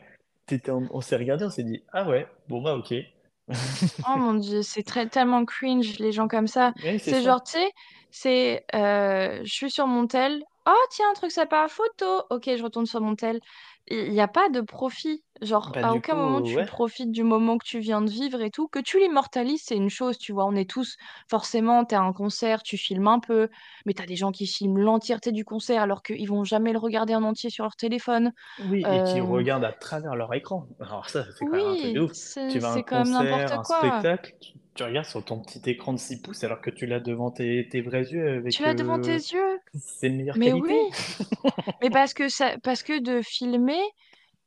en- 0.69 0.87
on 0.91 1.01
s'est 1.01 1.17
regardé, 1.17 1.45
on 1.45 1.51
s'est 1.51 1.65
dit, 1.65 1.83
ah 1.93 2.09
ouais, 2.09 2.27
bon 2.49 2.63
bah 2.63 2.75
ok. 2.77 2.95
Oh 4.07 4.17
mon 4.17 4.35
Dieu, 4.35 4.63
c'est 4.63 4.83
très 4.83 5.09
tellement 5.09 5.45
cringe 5.45 5.99
les 5.99 6.13
gens 6.13 6.29
comme 6.29 6.47
ça. 6.47 6.73
Oui, 6.83 6.99
c'est 6.99 7.23
genre, 7.23 7.43
tu 7.43 7.53
sais, 7.53 7.73
c'est 8.11 8.65
euh, 8.75 9.41
je 9.45 9.53
suis 9.53 9.71
sur 9.71 9.87
mon 9.87 10.07
tel. 10.07 10.43
Oh 10.67 10.73
tiens, 10.91 11.07
un 11.11 11.15
truc 11.15 11.31
sympa, 11.33 11.67
photo. 11.69 12.23
Ok, 12.31 12.45
je 12.57 12.63
retourne 12.63 12.87
sur 12.87 13.01
mon 13.01 13.17
tel. 13.17 13.41
Il 13.89 14.11
n'y 14.13 14.21
a 14.21 14.29
pas 14.29 14.49
de 14.51 14.61
profit. 14.61 15.25
Genre, 15.41 15.73
Bah 15.73 15.83
à 15.83 15.95
du 15.95 15.97
aucun 15.97 16.17
moment 16.17 16.43
tu 16.43 16.59
ouais. 16.59 16.67
profites 16.67 17.13
du 17.13 17.23
moment 17.23 17.59
que 17.59 17.65
tu 17.67 17.79
viens 17.79 18.01
de 18.03 18.11
vivre 18.11 18.41
et 18.43 18.51
tout. 18.51 18.69
Que 18.69 18.81
tu 18.81 18.99
l'immortalises, 18.99 19.63
c'est 19.65 19.77
une 19.77 19.91
chose, 19.91 20.19
tu 20.19 20.33
vois. 20.33 20.47
On 20.47 20.55
est 20.57 20.69
tous, 20.69 20.97
forcément, 21.31 21.85
t'es 21.85 21.95
à 21.97 22.03
un 22.03 22.13
concert, 22.13 22.63
tu 22.63 22.77
filmes 22.77 23.07
un 23.09 23.21
peu, 23.21 23.49
mais 23.87 23.95
t'as 23.95 24.07
des 24.07 24.17
gens 24.17 24.33
qui 24.33 24.47
filment 24.47 24.79
l'entièreté 24.81 25.31
du 25.33 25.45
concert 25.45 25.83
alors 25.83 26.03
qu'ils 26.03 26.29
vont 26.29 26.45
jamais 26.45 26.73
le 26.73 26.79
regarder 26.79 27.15
en 27.15 27.23
entier 27.23 27.51
sur 27.51 27.65
leur 27.65 27.77
téléphone. 27.77 28.33
Oui, 28.59 28.87
et 28.91 29.03
qui 29.05 29.21
Euh, 29.21 29.21
regardent 29.21 29.65
à 29.65 29.73
travers 29.73 30.17
leur 30.17 30.35
écran. 30.35 30.67
Alors 30.81 31.09
ça, 31.09 31.25
c'est 31.37 31.47
quand 31.47 31.59
même 31.59 31.69
un 31.69 31.77
truc 31.77 31.93
de 31.93 32.01
oui, 32.01 32.01
ouf. 32.01 32.13
Tu 32.49 32.59
c'est 32.59 32.61
vas 32.61 32.69
à 32.71 32.73
un 32.73 32.83
c'est 32.83 32.83
concert, 32.83 33.05
n'importe 33.05 33.53
un 33.53 33.63
quoi. 33.63 34.05
spectacle, 34.05 34.35
tu, 34.41 34.53
tu 34.75 34.83
regardes 34.83 35.07
sur 35.07 35.25
ton 35.25 35.41
petit 35.41 35.61
écran 35.71 35.93
de 35.93 35.99
6 35.99 36.21
pouces 36.21 36.43
alors 36.45 36.61
que 36.61 36.71
tu 36.71 36.87
l'as 36.87 36.99
devant 37.01 37.31
tes, 37.31 37.69
tes 37.69 37.81
vrais 37.83 38.03
yeux 38.11 38.29
Tu 38.49 38.61
avec 38.61 38.61
l'as 38.63 38.75
devant 38.75 38.99
tes 38.99 39.13
euh, 39.13 39.17
yeux? 39.17 39.59
c'est 39.75 40.11
meilleure 40.11 40.37
Mais 40.37 40.53
oui, 40.53 40.77
mais 41.83 41.91
parce 41.91 42.15
que 42.15 42.29
ça, 42.29 42.57
parce 42.63 42.83
que 42.83 43.01
de 43.01 43.23
filmer, 43.23 43.81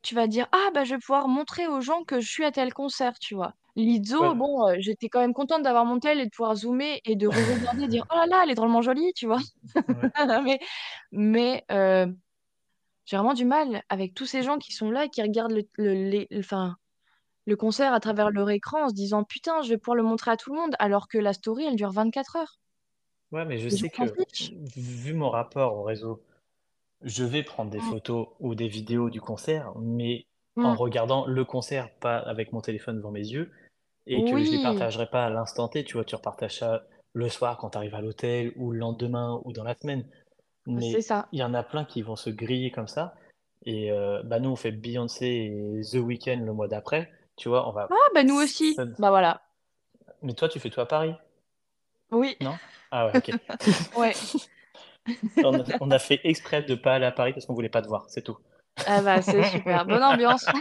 tu 0.02 0.14
vas 0.14 0.26
dire, 0.26 0.48
ah 0.52 0.70
bah 0.74 0.84
je 0.84 0.94
vais 0.94 1.00
pouvoir 1.00 1.28
montrer 1.28 1.66
aux 1.68 1.80
gens 1.80 2.04
que 2.04 2.20
je 2.20 2.30
suis 2.30 2.44
à 2.44 2.52
tel 2.52 2.74
concert, 2.74 3.18
tu 3.18 3.34
vois? 3.34 3.54
Lizzo, 3.76 4.18
Ouais, 4.18 4.34
bon, 4.34 4.66
euh, 4.68 4.76
j'étais 4.80 5.08
quand 5.08 5.20
même 5.20 5.34
contente 5.34 5.62
d'avoir 5.62 5.84
mon 5.86 5.98
tel 6.00 6.20
et 6.20 6.26
de 6.26 6.30
pouvoir 6.30 6.54
zoomer 6.56 7.00
et 7.04 7.16
de 7.16 7.26
re-regarder 7.28 7.84
et 7.84 7.88
dire, 7.88 8.04
oh 8.12 8.14
là 8.16 8.26
là, 8.26 8.40
elle 8.44 8.50
est 8.50 8.54
drôlement 8.54 8.82
jolie, 8.82 9.12
tu 9.14 9.26
vois? 9.26 9.40
ouais. 9.88 10.12
Mais, 10.44 10.60
mais 11.12 11.64
euh, 11.72 12.06
j'ai 13.06 13.16
vraiment 13.16 13.34
du 13.34 13.44
mal 13.44 13.82
avec 13.88 14.14
tous 14.14 14.26
ces 14.26 14.42
gens 14.42 14.58
qui 14.58 14.72
sont 14.72 14.90
là 14.90 15.04
et 15.06 15.08
qui 15.10 15.22
regardent 15.22 15.52
le, 15.52 15.64
le, 15.78 15.94
les- 15.94 16.28
le 17.46 17.54
concert 17.54 17.94
à 17.94 18.00
travers 18.00 18.30
leur 18.32 18.50
écran 18.50 18.86
en 18.86 18.88
se 18.88 18.94
disant, 18.94 19.22
putain, 19.22 19.62
je 19.62 19.68
vais 19.68 19.78
pouvoir 19.78 19.94
le 19.94 20.02
montrer 20.02 20.32
à 20.32 20.36
tout 20.36 20.52
le 20.52 20.58
monde, 20.60 20.74
alors 20.80 21.06
que 21.06 21.18
la 21.18 21.32
story, 21.32 21.66
elle 21.66 21.76
dure 21.76 21.92
24 21.92 22.34
heures. 22.34 22.58
Ouais, 23.32 23.44
mais 23.46 23.58
je 23.58 23.68
sais 23.68 23.90
que, 23.90 24.04
vu 24.76 25.14
mon 25.14 25.30
rapport 25.30 25.74
au 25.76 25.82
réseau, 25.82 26.22
je 27.04 27.24
vais 27.24 27.42
prendre 27.42 27.70
des 27.70 27.78
Mm. 27.78 27.90
photos 27.90 28.28
ou 28.40 28.54
des 28.54 28.68
vidéos 28.68 29.10
du 29.10 29.20
concert, 29.20 29.72
mais 29.78 30.26
en 30.56 30.72
Mm. 30.72 30.76
regardant 30.76 31.26
le 31.26 31.44
concert, 31.44 31.90
pas 32.00 32.18
avec 32.18 32.52
mon 32.52 32.60
téléphone 32.60 32.96
devant 32.96 33.10
mes 33.10 33.26
yeux, 33.26 33.50
et 34.06 34.22
que 34.24 34.36
je 34.42 34.50
les 34.50 34.56
Oui, 34.58 34.62
partagerai 34.62 35.06
pas 35.08 35.24
à 35.26 35.30
l'instant 35.30 35.68
T. 35.68 35.84
Tu 35.84 35.94
vois, 35.94 36.04
tu 36.04 36.14
repartages 36.14 36.58
ça 36.58 36.84
le 37.14 37.28
soir 37.28 37.56
quand 37.58 37.70
tu 37.70 37.78
arrives 37.78 37.94
à 37.94 38.00
l'hôtel, 38.00 38.52
ou 38.56 38.72
le 38.72 38.78
lendemain, 38.78 39.40
ou 39.44 39.52
dans 39.52 39.64
la 39.64 39.74
semaine. 39.74 40.04
Mais 40.66 40.92
il 41.32 41.38
y 41.38 41.42
en 41.42 41.54
a 41.54 41.62
plein 41.62 41.84
qui 41.84 42.02
vont 42.02 42.16
se 42.16 42.30
griller 42.30 42.70
comme 42.70 42.88
ça. 42.88 43.14
Et 43.64 43.90
euh, 43.92 44.22
bah 44.24 44.40
nous, 44.40 44.50
on 44.50 44.56
fait 44.56 44.72
Beyoncé 44.72 45.26
et 45.26 45.80
The 45.90 45.96
Weeknd 46.02 46.42
le 46.44 46.52
mois 46.52 46.68
d'après. 46.68 47.12
Tu 47.36 47.48
vois, 47.48 47.68
on 47.68 47.72
va. 47.72 47.88
Ah, 47.90 47.94
bah 48.14 48.24
nous 48.24 48.34
aussi. 48.36 48.74
ça- 48.74 48.84
Bah 48.98 49.10
voilà. 49.10 49.42
Mais 50.22 50.34
toi, 50.34 50.48
tu 50.48 50.58
fais 50.60 50.70
tout 50.70 50.80
à 50.80 50.86
Paris, 50.86 51.14
Oui, 52.10 52.36
non? 52.40 52.56
Ah 52.90 53.06
ouais, 53.06 53.16
ok. 53.16 53.30
ouais. 53.96 54.14
On 55.44 55.58
a, 55.58 55.64
on 55.80 55.90
a 55.90 55.98
fait 55.98 56.20
exprès 56.24 56.62
de 56.62 56.74
pas 56.74 56.94
aller 56.94 57.06
à 57.06 57.12
Paris 57.12 57.32
parce 57.32 57.46
qu'on 57.46 57.54
voulait 57.54 57.68
pas 57.68 57.82
te 57.82 57.88
voir, 57.88 58.04
c'est 58.08 58.22
tout. 58.22 58.38
Ah 58.86 59.02
bah 59.02 59.20
c'est 59.20 59.42
super. 59.44 59.84
Bonne 59.86 60.02
ambiance. 60.02 60.46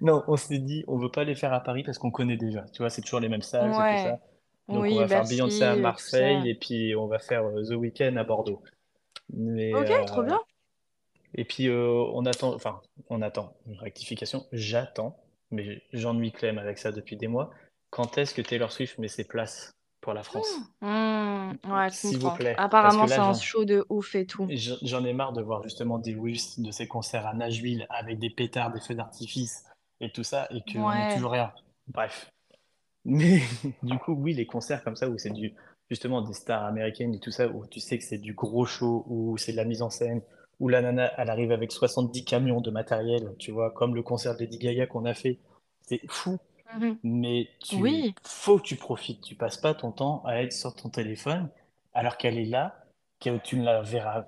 Non, 0.00 0.22
on 0.28 0.36
s'est 0.36 0.58
dit, 0.58 0.84
on 0.86 0.96
veut 0.96 1.10
pas 1.10 1.24
les 1.24 1.34
faire 1.34 1.52
à 1.52 1.60
Paris 1.60 1.82
parce 1.82 1.98
qu'on 1.98 2.10
connaît 2.10 2.36
déjà. 2.36 2.64
Tu 2.72 2.78
vois, 2.78 2.90
c'est 2.90 3.02
toujours 3.02 3.20
les 3.20 3.28
mêmes 3.28 3.42
salles, 3.42 3.70
tout 3.70 3.76
ça. 3.76 4.20
Donc 4.68 4.84
on 4.84 4.96
va 4.96 5.08
faire 5.08 5.24
Beyoncé 5.24 5.64
à. 5.64 5.74
Marseille 5.76 6.48
et 6.48 6.54
puis 6.54 6.94
on 6.94 7.06
va 7.06 7.18
faire 7.18 7.44
euh, 7.44 7.64
The 7.64 7.72
Weeknd 7.72 8.16
à 8.16 8.24
Bordeaux. 8.24 8.62
Mais 9.32 9.74
Ok, 9.74 10.06
trop 10.06 10.20
euh, 10.20 10.26
bien. 10.26 10.40
Et 11.34 11.44
puis, 11.44 11.68
euh, 11.68 12.04
on 12.12 12.24
attend, 12.26 12.54
enfin, 12.54 12.80
on 13.10 13.20
attend, 13.22 13.54
une 13.66 13.78
rectification, 13.78 14.46
j'attends, 14.52 15.16
mais 15.50 15.82
j'ennuie 15.92 16.32
Clem 16.32 16.58
avec 16.58 16.78
ça 16.78 16.92
depuis 16.92 17.16
des 17.16 17.28
mois. 17.28 17.50
Quand 17.90 18.18
est-ce 18.18 18.34
que 18.34 18.42
Taylor 18.42 18.72
Swift 18.72 18.98
met 18.98 19.08
ses 19.08 19.24
places? 19.24 19.72
Pour 20.00 20.14
la 20.14 20.22
France? 20.22 20.58
Ouais, 20.82 21.88
je 21.90 21.94
S'il 21.94 22.18
vous 22.18 22.30
plaît. 22.30 22.54
Que 22.54 22.60
Apparemment, 22.60 23.06
c'est 23.06 23.18
un 23.18 23.34
show 23.34 23.64
de 23.64 23.84
ouf 23.88 24.14
et 24.14 24.26
tout. 24.26 24.46
j'en 24.82 25.04
ai 25.04 25.12
marre 25.12 25.32
de 25.32 25.42
voir 25.42 25.62
justement 25.62 25.98
des 25.98 26.14
Reels 26.14 26.38
de 26.58 26.70
ces 26.70 26.86
concerts 26.86 27.26
à 27.26 27.34
Nashville 27.34 27.86
avec 27.90 28.18
des 28.18 28.30
pétards, 28.30 28.72
des 28.72 28.80
feux 28.80 28.94
d'artifice 28.94 29.64
et 30.00 30.10
tout 30.10 30.22
ça, 30.24 30.46
et 30.50 30.62
n'ait 30.74 30.82
Ouais. 30.84 31.12
toujours 31.12 31.32
rien. 31.32 31.52
Bref. 31.88 32.30
Mais 33.04 33.40
du 33.82 33.98
coup, 33.98 34.12
oui, 34.12 34.34
les 34.34 34.46
concerts 34.46 34.84
comme 34.84 34.96
ça, 34.96 35.08
où 35.08 35.18
c'est 35.18 35.30
du, 35.30 35.54
justement 35.88 36.20
des 36.22 36.34
stars 36.34 36.64
américaines 36.64 37.14
et 37.14 37.20
tout 37.20 37.30
ça, 37.30 37.48
où 37.48 37.66
tu 37.66 37.80
sais 37.80 37.98
que 37.98 38.04
c'est 38.04 38.18
du 38.18 38.34
gros 38.34 38.66
show, 38.66 39.04
où 39.08 39.36
c'est 39.38 39.52
de 39.52 39.56
la 39.56 39.64
mise 39.64 39.82
en 39.82 39.90
scène, 39.90 40.20
où 40.60 40.68
la 40.68 40.82
nana, 40.82 41.12
elle 41.16 41.30
arrive 41.30 41.52
avec 41.52 41.72
70 41.72 42.24
camions 42.24 42.60
de 42.60 42.70
matériel, 42.70 43.34
tu 43.38 43.50
vois, 43.52 43.70
comme 43.70 43.94
le 43.94 44.02
concert 44.02 44.34
de 44.34 44.40
Lady 44.40 44.58
Gaga 44.58 44.86
qu'on 44.86 45.04
a 45.04 45.14
fait. 45.14 45.38
C'est 45.82 46.00
fou, 46.08 46.38
Mhm. 46.74 46.98
mais 47.02 47.48
tu, 47.60 47.76
Oui, 47.76 48.14
faut 48.22 48.58
que 48.58 48.62
tu 48.64 48.76
profites. 48.76 49.22
Tu 49.22 49.34
passes 49.34 49.56
pas 49.58 49.74
ton 49.74 49.92
temps 49.92 50.22
à 50.26 50.42
être 50.42 50.52
sur 50.52 50.74
ton 50.74 50.88
téléphone, 50.90 51.48
alors 51.94 52.16
qu'elle 52.16 52.38
est 52.38 52.44
là, 52.44 52.84
que 53.20 53.36
tu 53.38 53.56
ne 53.56 53.64
la 53.64 53.82
verras 53.82 54.26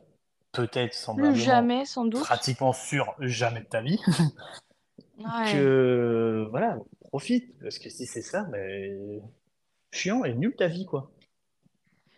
peut-être, 0.52 0.92
plus 0.92 0.98
semblablement, 0.98 1.36
jamais, 1.44 1.84
sans 1.84 2.04
doute. 2.06 2.22
pratiquement 2.22 2.72
sûr, 2.72 3.14
jamais 3.20 3.60
de 3.60 3.66
ta 3.66 3.82
vie. 3.82 3.98
Ouais. 5.18 5.52
Que, 5.52 6.46
voilà, 6.50 6.78
profite, 7.10 7.58
parce 7.60 7.78
que 7.78 7.90
si 7.90 8.06
c'est 8.06 8.22
ça, 8.22 8.46
mais 8.50 9.20
chiant 9.92 10.24
et 10.24 10.32
nul 10.34 10.54
ta 10.56 10.66
vie, 10.66 10.86
quoi. 10.86 11.10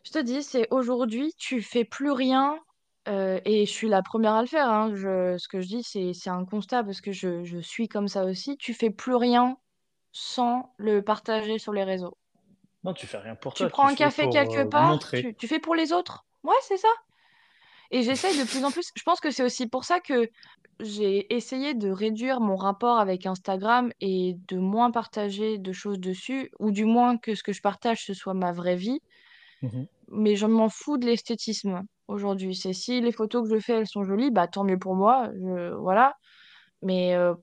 Je 0.05 0.11
te 0.13 0.19
dis, 0.21 0.43
c'est 0.43 0.69
aujourd'hui, 0.71 1.33
tu 1.37 1.63
fais 1.63 1.85
plus 1.85 2.11
rien. 2.13 2.59
euh, 3.09 3.41
et 3.45 3.67
je 3.67 3.71
suis 3.73 3.89
la 3.89 4.03
première 4.03 4.35
à 4.35 4.43
le 4.43 4.47
faire. 4.47 4.69
hein. 4.69 4.93
Je, 4.95 5.37
ce 5.37 5.49
que 5.49 5.61
je 5.61 5.67
dis, 5.67 5.83
c'est, 5.83 6.13
c'est 6.13 6.31
un 6.31 6.45
constat 6.45 6.85
parce 6.85 7.01
que 7.01 7.11
je, 7.11 7.43
je 7.45 7.59
suis 7.59 7.89
comme 7.89 8.07
ça 8.07 8.25
aussi. 8.25 8.57
Tu 8.57 8.75
fais 8.75 8.91
plus 8.91 9.17
rien 9.17 9.57
sans 10.13 10.73
le 10.77 11.03
partager 11.03 11.59
sur 11.59 11.73
les 11.73 11.85
réseaux. 11.85 12.17
Non, 12.85 12.93
tu 12.93 13.07
fais 13.07 13.19
rien 13.19 13.35
pour 13.35 13.55
Tu 13.55 13.63
toi, 13.63 13.71
prends 13.71 13.87
tu 13.87 13.93
un 13.93 13.97
fais 13.97 14.05
café 14.05 14.29
quelque 14.29 14.59
euh, 14.59 14.69
part, 14.69 14.99
tu 15.39 15.49
fais 15.49 15.59
pour 15.59 15.75
les 15.75 15.93
autres. 15.93 16.25
Ouais, 16.43 16.55
c'est 16.63 16.77
ça. 16.77 16.89
Et 17.91 18.03
j'essaye 18.03 18.39
de 18.39 18.45
plus 18.45 18.65
en 18.65 18.71
plus. 18.71 18.91
Je 18.97 19.03
pense 19.03 19.21
que 19.21 19.31
c'est 19.31 19.43
aussi 19.45 19.69
pour 19.69 19.85
ça 19.85 20.01
que 20.01 20.29
j'ai 20.81 21.33
essayé 21.35 21.75
de 21.75 21.91
réduire 21.91 22.41
mon 22.41 22.57
rapport 22.57 22.99
avec 22.99 23.27
Instagram 23.27 23.93
et 24.01 24.37
de 24.49 24.57
moins 24.57 24.91
partager 24.91 25.59
de 25.59 25.73
choses 25.73 25.99
dessus, 26.01 26.51
ou 26.59 26.71
du 26.71 26.85
moins 26.85 27.19
que 27.19 27.35
ce 27.35 27.43
que 27.43 27.53
je 27.53 27.61
partage, 27.61 28.05
ce 28.05 28.15
soit 28.15 28.35
ma 28.35 28.53
vraie 28.53 28.77
vie. 28.77 29.01
Mhm. 29.63 29.87
mais 30.09 30.35
je 30.35 30.47
m'en 30.47 30.69
fous 30.69 30.99
de 30.99 31.07
l'esthétisme 31.07 31.83
aujourd'hui. 32.09 32.57
C'est 32.57 32.73
si 32.73 33.01
les 33.01 33.13
photos 33.13 33.49
que 33.49 33.55
je 33.55 33.61
fais, 33.61 33.75
elles 33.75 33.87
sont 33.87 34.03
jolies, 34.03 34.33
bah 34.33 34.49
tant 34.49 34.65
mieux 34.65 34.79
pour 34.79 34.97
moi. 34.97 35.31
Je, 35.35 35.73
voilà. 35.75 36.17
Mais 36.83 37.15
euh, 37.15 37.35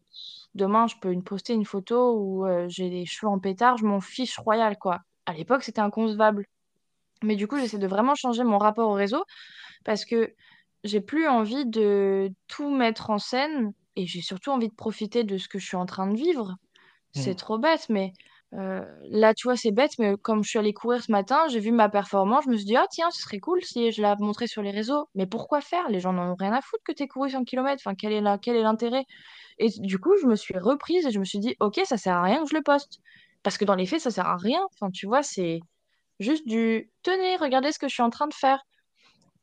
demain, 0.56 0.88
je 0.88 0.96
peux 1.02 1.12
une 1.12 1.24
poster 1.24 1.54
une 1.54 1.66
photo 1.66 2.16
où 2.20 2.46
euh, 2.46 2.68
j'ai 2.70 2.90
des 2.90 3.06
cheveux 3.06 3.32
en 3.32 3.40
pétard, 3.40 3.78
je 3.78 3.86
m'en 3.86 4.02
fiche 4.02 4.38
royal, 4.40 4.78
quoi. 4.78 5.00
À 5.26 5.34
l'époque, 5.34 5.64
c'était 5.64 5.82
inconcevable. 5.82 6.46
Mais 7.24 7.36
du 7.36 7.48
coup, 7.48 7.58
j'essaie 7.60 7.78
de 7.78 7.88
vraiment 7.88 8.16
changer 8.16 8.44
mon 8.44 8.58
rapport 8.58 8.90
au 8.90 8.94
réseau 8.94 9.24
parce 9.86 10.06
que 10.06 10.34
j'ai 10.84 11.02
plus 11.02 11.28
envie 11.28 11.66
de 11.68 12.32
tout 12.48 12.70
mettre 12.76 13.10
en 13.12 13.20
scène 13.20 13.72
et 13.96 14.08
j'ai 14.08 14.22
surtout 14.22 14.52
envie 14.52 14.70
de 14.70 14.76
profiter 14.76 15.24
de 15.26 15.38
ce 15.38 15.50
que 15.50 15.60
je 15.60 15.68
suis 15.68 15.78
en 15.78 15.86
train 15.88 16.08
de 16.08 16.18
vivre. 16.18 16.56
C'est 17.14 17.36
Mm. 17.36 17.38
trop 17.38 17.60
bête, 17.60 17.88
mais 17.90 18.14
euh, 18.54 18.84
là, 19.10 19.34
tu 19.36 19.48
vois, 19.48 19.56
c'est 19.56 19.72
bête, 19.72 19.92
mais 20.00 20.16
comme 20.18 20.44
je 20.44 20.50
suis 20.50 20.60
allée 20.60 20.74
courir 20.74 21.04
ce 21.04 21.12
matin, 21.12 21.48
j'ai 21.50 21.60
vu 21.60 21.72
ma 21.72 21.88
performance, 21.90 22.46
je 22.46 22.50
me 22.50 22.56
suis 22.58 22.66
dit, 22.66 22.76
ah 22.76 22.88
tiens, 22.90 23.12
ce 23.12 23.22
serait 23.22 23.40
cool 23.40 23.64
si 23.64 23.92
je 23.92 24.02
la 24.02 24.16
montrais 24.18 24.48
sur 24.48 24.62
les 24.64 24.72
réseaux. 24.72 25.08
Mais 25.16 25.28
pourquoi 25.28 25.62
faire? 25.62 25.88
Les 25.90 26.00
gens 26.00 26.14
n'en 26.14 26.32
ont 26.32 26.36
rien 26.36 26.54
à 26.54 26.62
foutre 26.62 26.84
que 26.84 26.92
tu 26.92 27.04
aies 27.04 27.08
couru 27.08 27.30
100 27.30 27.44
km. 27.44 27.82
Enfin, 27.86 27.96
quel 27.96 28.12
est 28.12 28.22
la- 28.22 28.38
quel 28.40 28.56
est 28.56 28.64
l'intérêt? 28.64 29.06
Et 29.60 29.70
du 29.80 30.00
coup, 30.00 30.16
je 30.22 30.28
me 30.28 30.36
suis 30.36 30.58
reprise 30.58 31.06
et 31.08 31.12
je 31.12 31.20
me 31.20 31.26
suis 31.26 31.40
dit, 31.40 31.56
ok, 31.62 31.82
ça 31.86 31.98
sert 31.98 32.16
à 32.16 32.24
rien 32.24 32.44
que 32.44 32.50
je 32.52 32.56
le 32.56 32.64
poste. 32.64 33.00
Parce 33.44 33.58
que 33.58 33.66
dans 33.66 33.76
les 33.76 33.86
faits, 33.88 34.02
ça 34.02 34.12
sert 34.12 34.28
à 34.28 34.38
rien. 34.38 34.62
Enfin, 34.76 34.92
tu 34.92 35.08
vois, 35.08 35.24
c'est 35.24 35.60
juste 36.20 36.48
du, 36.48 36.92
tenez, 37.04 37.38
regardez 37.38 37.72
ce 37.74 37.80
que 37.80 37.88
je 37.90 37.94
suis 37.96 38.04
en 38.04 38.10
train 38.12 38.28
de 38.28 38.34
faire. 38.36 38.64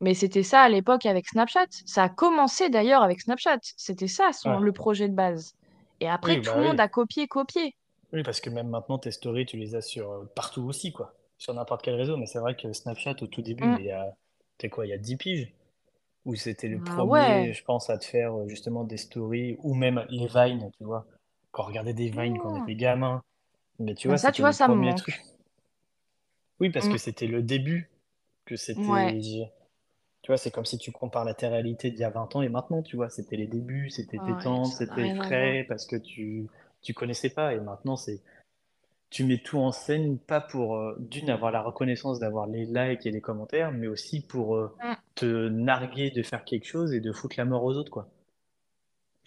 Mais 0.01 0.15
c'était 0.15 0.43
ça 0.43 0.63
à 0.63 0.69
l'époque 0.71 1.07
avec 1.07 1.27
Snapchat. 1.29 1.67
Ça 1.87 2.05
a 2.05 2.09
commencé 2.09 2.69
d'ailleurs 2.71 3.03
avec 3.03 3.21
Snapchat. 3.21 3.59
C'était 3.77 4.09
ça 4.09 4.33
son, 4.33 4.59
Ouais. 4.59 4.61
le 4.61 4.73
projet 4.73 5.09
de 5.09 5.15
base. 5.15 5.55
Et 6.01 6.09
après, 6.09 6.37
Oui, 6.37 6.41
tout 6.41 6.53
bah 6.53 6.59
le 6.59 6.65
monde 6.65 6.81
oui. 6.81 6.81
a 6.81 6.89
copié, 6.89 7.29
copié. 7.29 7.75
Oui, 8.13 8.23
parce 8.23 8.41
que 8.41 8.51
même 8.51 8.69
maintenant, 8.69 8.99
tes 8.99 9.11
stories, 9.11 9.47
tu 9.47 9.57
les 9.57 9.75
as 9.75 9.83
sur 9.83 10.11
euh, 10.11 10.25
partout 10.35 10.63
aussi, 10.63 10.93
quoi. 10.93 11.15
Sur 11.39 11.55
n'importe 11.55 11.83
quel 11.83 11.95
réseau. 11.95 12.17
Mais 12.17 12.27
c'est 12.27 12.39
vrai 12.39 12.57
que 12.57 12.73
Snapchat, 12.73 13.17
au 13.23 13.27
tout 13.27 13.43
début, 13.43 13.65
Mm. 13.65 13.75
mais 13.75 13.81
il 13.81 13.87
y 13.87 13.93
a, 13.93 14.15
t'es 14.59 14.69
quoi, 14.69 14.87
il 14.87 14.91
y 14.91 14.93
a 14.93 14.99
10 14.99 15.17
piges, 15.17 15.53
où 16.25 16.35
c'était 16.37 16.69
le 16.69 16.81
Ah 16.97 17.05
ouais. 17.05 17.21
premier, 17.21 17.53
je 17.53 17.65
pense, 17.65 17.91
à 17.91 17.99
te 17.99 18.05
faire 18.05 18.35
euh, 18.39 18.49
justement 18.49 18.85
des 18.85 18.97
stories, 18.97 19.57
ou 19.63 19.75
même 19.75 20.07
les 20.11 20.27
Vines, 20.27 20.71
tu 20.79 20.85
vois. 20.85 21.07
Quand 21.53 21.65
on 21.65 21.67
regardait 21.67 21.95
des 21.95 22.11
Vines 22.11 22.39
quand 22.39 22.51
on 22.53 22.57
Mm. 22.59 22.63
était 22.63 22.77
gamin. 22.77 23.23
Mais 23.81 23.95
tu 23.95 24.09
Bah 24.09 24.15
vois, 24.15 24.19
ça, 24.19 24.33
tu 24.33 24.43
vois, 24.43 24.53
ça 24.53 24.69
me 24.69 24.75
manque. 24.77 24.97
trucs. 24.97 25.21
Oui, 26.61 26.71
parce 26.71 26.87
Mm. 26.87 26.93
que 26.93 26.99
c'était 26.99 27.27
le 27.27 27.43
début, 27.43 27.91
que 28.47 28.57
Ouais. 28.57 28.65
c'était... 28.65 29.51
Tu 30.23 30.29
vois, 30.33 30.39
c'est 30.39 30.51
comme 30.51 30.65
si 30.65 30.79
tu 30.79 30.93
compares 30.93 31.25
la 31.25 31.35
réalité 31.35 31.91
d'il 31.91 32.01
y 32.01 32.05
a 32.05 32.11
20 32.11 32.35
ans 32.37 32.43
et 32.43 32.49
maintenant, 32.49 32.83
tu 32.83 32.97
vois, 32.97 33.11
c'était 33.11 33.37
les 33.37 33.47
débuts, 33.47 33.91
c'était 33.91 34.19
Ouais, 34.19 34.35
détente, 34.35 34.67
c'était 34.67 35.15
frais, 35.17 35.65
parce 35.69 35.87
que 35.87 35.97
tu 35.97 36.49
tu 36.83 36.95
connaissais 36.95 37.31
pas. 37.31 37.55
Et 37.55 37.61
maintenant, 37.61 37.97
c'est 37.97 38.23
tu 39.11 39.25
mets 39.25 39.39
tout 39.39 39.59
en 39.59 39.73
scène, 39.73 40.19
pas 40.19 40.41
pour, 40.41 40.77
euh, 40.77 40.97
d'une, 40.99 41.31
avoir 41.31 41.51
la 41.53 41.63
reconnaissance 41.63 42.19
d'avoir 42.21 42.47
les 42.47 42.67
likes 42.67 43.07
et 43.07 43.11
les 43.11 43.21
commentaires, 43.21 43.73
mais 43.73 43.87
aussi 43.89 44.27
pour 44.27 44.57
euh, 44.57 44.77
Mm. 44.83 44.95
te 45.15 45.49
narguer 45.49 46.11
de 46.11 46.23
faire 46.23 46.45
quelque 46.45 46.67
chose 46.67 46.93
et 46.93 47.01
de 47.01 47.13
foutre 47.13 47.37
la 47.39 47.45
mort 47.45 47.65
aux 47.65 47.75
autres, 47.77 47.91
quoi. 47.91 48.09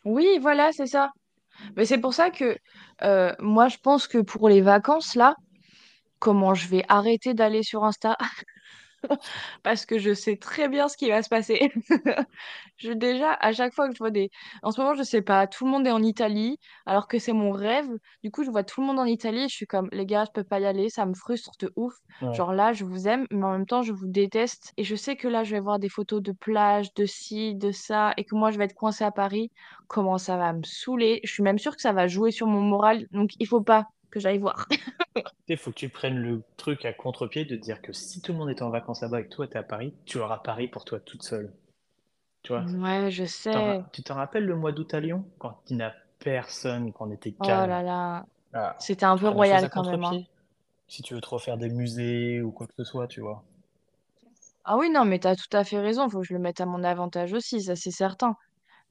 Oui, 0.06 0.40
voilà, 0.42 0.72
c'est 0.72 0.86
ça. 0.88 1.12
Mais 1.76 1.86
c'est 1.86 2.00
pour 2.00 2.14
ça 2.14 2.32
que 2.32 2.58
euh, 3.04 3.36
moi, 3.40 3.68
je 3.70 3.78
pense 3.78 4.08
que 4.08 4.20
pour 4.20 4.50
les 4.50 4.62
vacances, 4.62 5.16
là, 5.16 5.36
comment 6.20 6.54
je 6.56 6.68
vais 6.70 6.86
arrêter 6.90 7.34
d'aller 7.34 7.64
sur 7.64 7.84
Insta? 7.86 8.18
parce 9.64 9.86
que 9.86 9.98
je 10.00 10.14
sais 10.14 10.38
très 10.38 10.70
bien 10.70 10.88
ce 10.88 10.98
qui 10.98 11.10
va 11.10 11.22
se 11.24 11.30
passer. 11.30 11.72
Je, 12.78 12.94
déjà, 12.94 13.34
à 13.34 13.52
chaque 13.52 13.74
fois 13.74 13.90
que 13.90 13.94
je 13.94 14.00
vois 14.00 14.10
des... 14.10 14.30
En 14.64 14.72
ce 14.72 14.80
moment, 14.80 14.94
je 14.96 15.04
sais 15.04 15.22
pas, 15.22 15.48
tout 15.48 15.66
le 15.66 15.72
monde 15.72 15.86
est 15.86 15.92
en 15.92 16.02
Italie, 16.02 16.58
alors 16.86 17.10
que 17.10 17.20
c'est 17.20 17.34
mon 17.34 17.52
rêve. 17.52 17.90
Du 18.24 18.32
coup, 18.32 18.46
je 18.46 18.50
vois 18.50 18.64
tout 18.64 18.80
le 18.80 18.88
monde 18.88 19.00
en 19.00 19.06
Italie 19.06 19.50
je 19.50 19.56
suis 19.56 19.68
comme, 19.68 19.90
les 19.92 20.06
gars, 20.06 20.26
je 20.26 20.32
peux 20.32 20.44
pas 20.44 20.60
y 20.60 20.66
aller, 20.66 20.90
ça 20.90 21.06
me 21.06 21.14
frustre 21.14 21.52
de 21.60 21.72
ouf. 21.76 21.94
Ouais. 22.22 22.34
Genre 22.34 22.54
là, 22.54 22.74
je 22.74 22.86
vous 22.86 23.08
aime, 23.08 23.26
mais 23.32 23.44
en 23.44 23.52
même 23.52 23.66
temps, 23.66 23.82
je 23.82 23.92
vous 23.92 24.08
déteste. 24.08 24.74
Et 24.78 24.84
je 24.84 24.96
sais 24.96 25.16
que 25.16 25.28
là, 25.28 25.44
je 25.44 25.52
vais 25.52 25.60
voir 25.60 25.80
des 25.80 25.90
photos 25.90 26.22
de 26.22 26.32
plage, 26.32 26.94
de 26.94 27.06
ci, 27.06 27.56
de 27.56 27.72
ça, 27.72 28.14
et 28.18 28.24
que 28.24 28.36
moi, 28.36 28.52
je 28.52 28.58
vais 28.58 28.66
être 28.66 28.74
coincée 28.76 29.04
à 29.04 29.12
Paris. 29.12 29.52
Comment 29.88 30.18
ça 30.18 30.38
va 30.38 30.54
me 30.54 30.64
saouler? 30.64 31.20
Je 31.24 31.32
suis 31.34 31.44
même 31.44 31.60
sûre 31.60 31.76
que 31.76 31.82
ça 31.82 31.94
va 31.94 32.08
jouer 32.08 32.32
sur 32.32 32.48
mon 32.48 32.62
moral, 32.62 33.08
donc 33.12 33.32
il 33.40 33.48
faut 33.48 33.62
pas 33.62 33.88
que 34.12 34.20
j'aille 34.20 34.40
voir. 34.40 34.68
Il 35.48 35.58
faut 35.58 35.72
que 35.72 35.76
tu 35.76 35.90
prennes 35.90 36.18
le 36.20 36.44
truc 36.58 36.86
à 36.86 36.94
contre-pied 36.94 37.44
de 37.46 37.56
dire 37.56 37.82
que 37.82 37.92
si 37.92 38.22
tout 38.22 38.32
le 38.34 38.38
monde 38.38 38.50
est 38.50 38.62
en 38.62 38.70
vacances 38.70 39.02
là-bas 39.02 39.22
et 39.22 39.24
que 39.26 39.30
toi, 39.30 39.48
t'es 39.48 39.58
à 39.58 39.64
Paris, 39.64 39.94
tu 40.06 40.20
auras 40.20 40.38
Paris 40.38 40.68
pour 40.68 40.86
toi 40.86 41.00
toute 41.00 41.24
seule. 41.24 41.52
Tu 42.44 42.54
vois? 42.54 42.66
Ouais, 42.66 43.12
je 43.12 43.26
sais. 43.26 43.82
tu 43.92 44.04
t'en 44.04 44.16
rappelles 44.16 44.46
le 44.46 44.56
mois 44.56 44.72
d'août 44.72 44.94
à 44.94 45.00
Lyon? 45.00 45.26
Quand 45.40 45.60
il 45.70 45.78
n'y 45.78 45.84
a 45.84 45.94
personne, 46.20 46.94
quand 46.94 47.08
on 47.08 47.12
était 47.12 47.34
Oh 47.40 47.44
calme. 47.44 47.70
là 47.70 47.82
là. 47.82 48.26
Ah, 48.54 48.76
C'était 48.80 49.06
un 49.06 49.18
peu 49.18 49.30
royal 49.30 49.70
quand 49.70 49.84
même, 49.84 50.04
hein. 50.04 50.24
Si 50.88 51.02
tu 51.04 51.14
veux 51.14 51.22
te 51.22 51.30
refaire 51.30 51.58
des 51.58 51.70
musées 51.70 52.42
ou 52.42 52.52
quoi 52.52 52.68
que 52.68 52.74
ce 52.78 52.84
soit, 52.84 53.08
tu 53.08 53.22
vois. 53.22 53.44
Ah 54.64 54.78
oui, 54.78 54.90
non, 54.90 55.06
mais 55.06 55.20
t'as 55.20 55.36
tout 55.36 55.58
à 55.58 55.64
fait 55.64 55.80
raison, 55.80 56.10
faut 56.10 56.20
que 56.22 56.28
je 56.28 56.34
le 56.34 56.40
mette 56.40 56.62
à 56.62 56.66
mon 56.66 56.84
avantage 56.84 57.34
aussi, 57.34 57.62
ça 57.64 57.76
c'est 57.76 57.92
certain. 57.92 58.36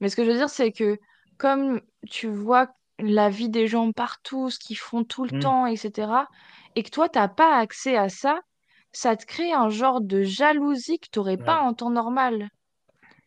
Mais 0.01 0.09
ce 0.09 0.15
que 0.15 0.25
je 0.25 0.31
veux 0.31 0.37
dire, 0.37 0.49
c'est 0.49 0.71
que 0.71 0.97
comme 1.37 1.81
tu 2.09 2.27
vois 2.29 2.69
la 2.99 3.29
vie 3.29 3.49
des 3.49 3.67
gens 3.67 3.91
partout, 3.91 4.49
ce 4.49 4.59
qu'ils 4.59 4.77
font 4.77 5.03
tout 5.03 5.23
le 5.25 5.31
Hmm. 5.31 5.49
temps, 5.49 5.65
etc., 5.65 6.27
et 6.75 6.83
que 6.83 6.89
toi, 6.91 7.09
t'as 7.09 7.27
pas 7.29 7.57
accès 7.57 7.97
à 7.97 8.09
ça, 8.09 8.39
ça 8.93 9.15
te 9.17 9.25
crée 9.25 9.53
un 9.53 9.69
genre 9.69 10.01
de 10.01 10.23
jalousie 10.23 10.99
que 10.99 11.07
t'aurais 11.11 11.37
pas 11.37 11.57
Ouais. 11.57 11.63
en 11.63 11.73
temps 11.73 11.91
normal. 11.91 12.49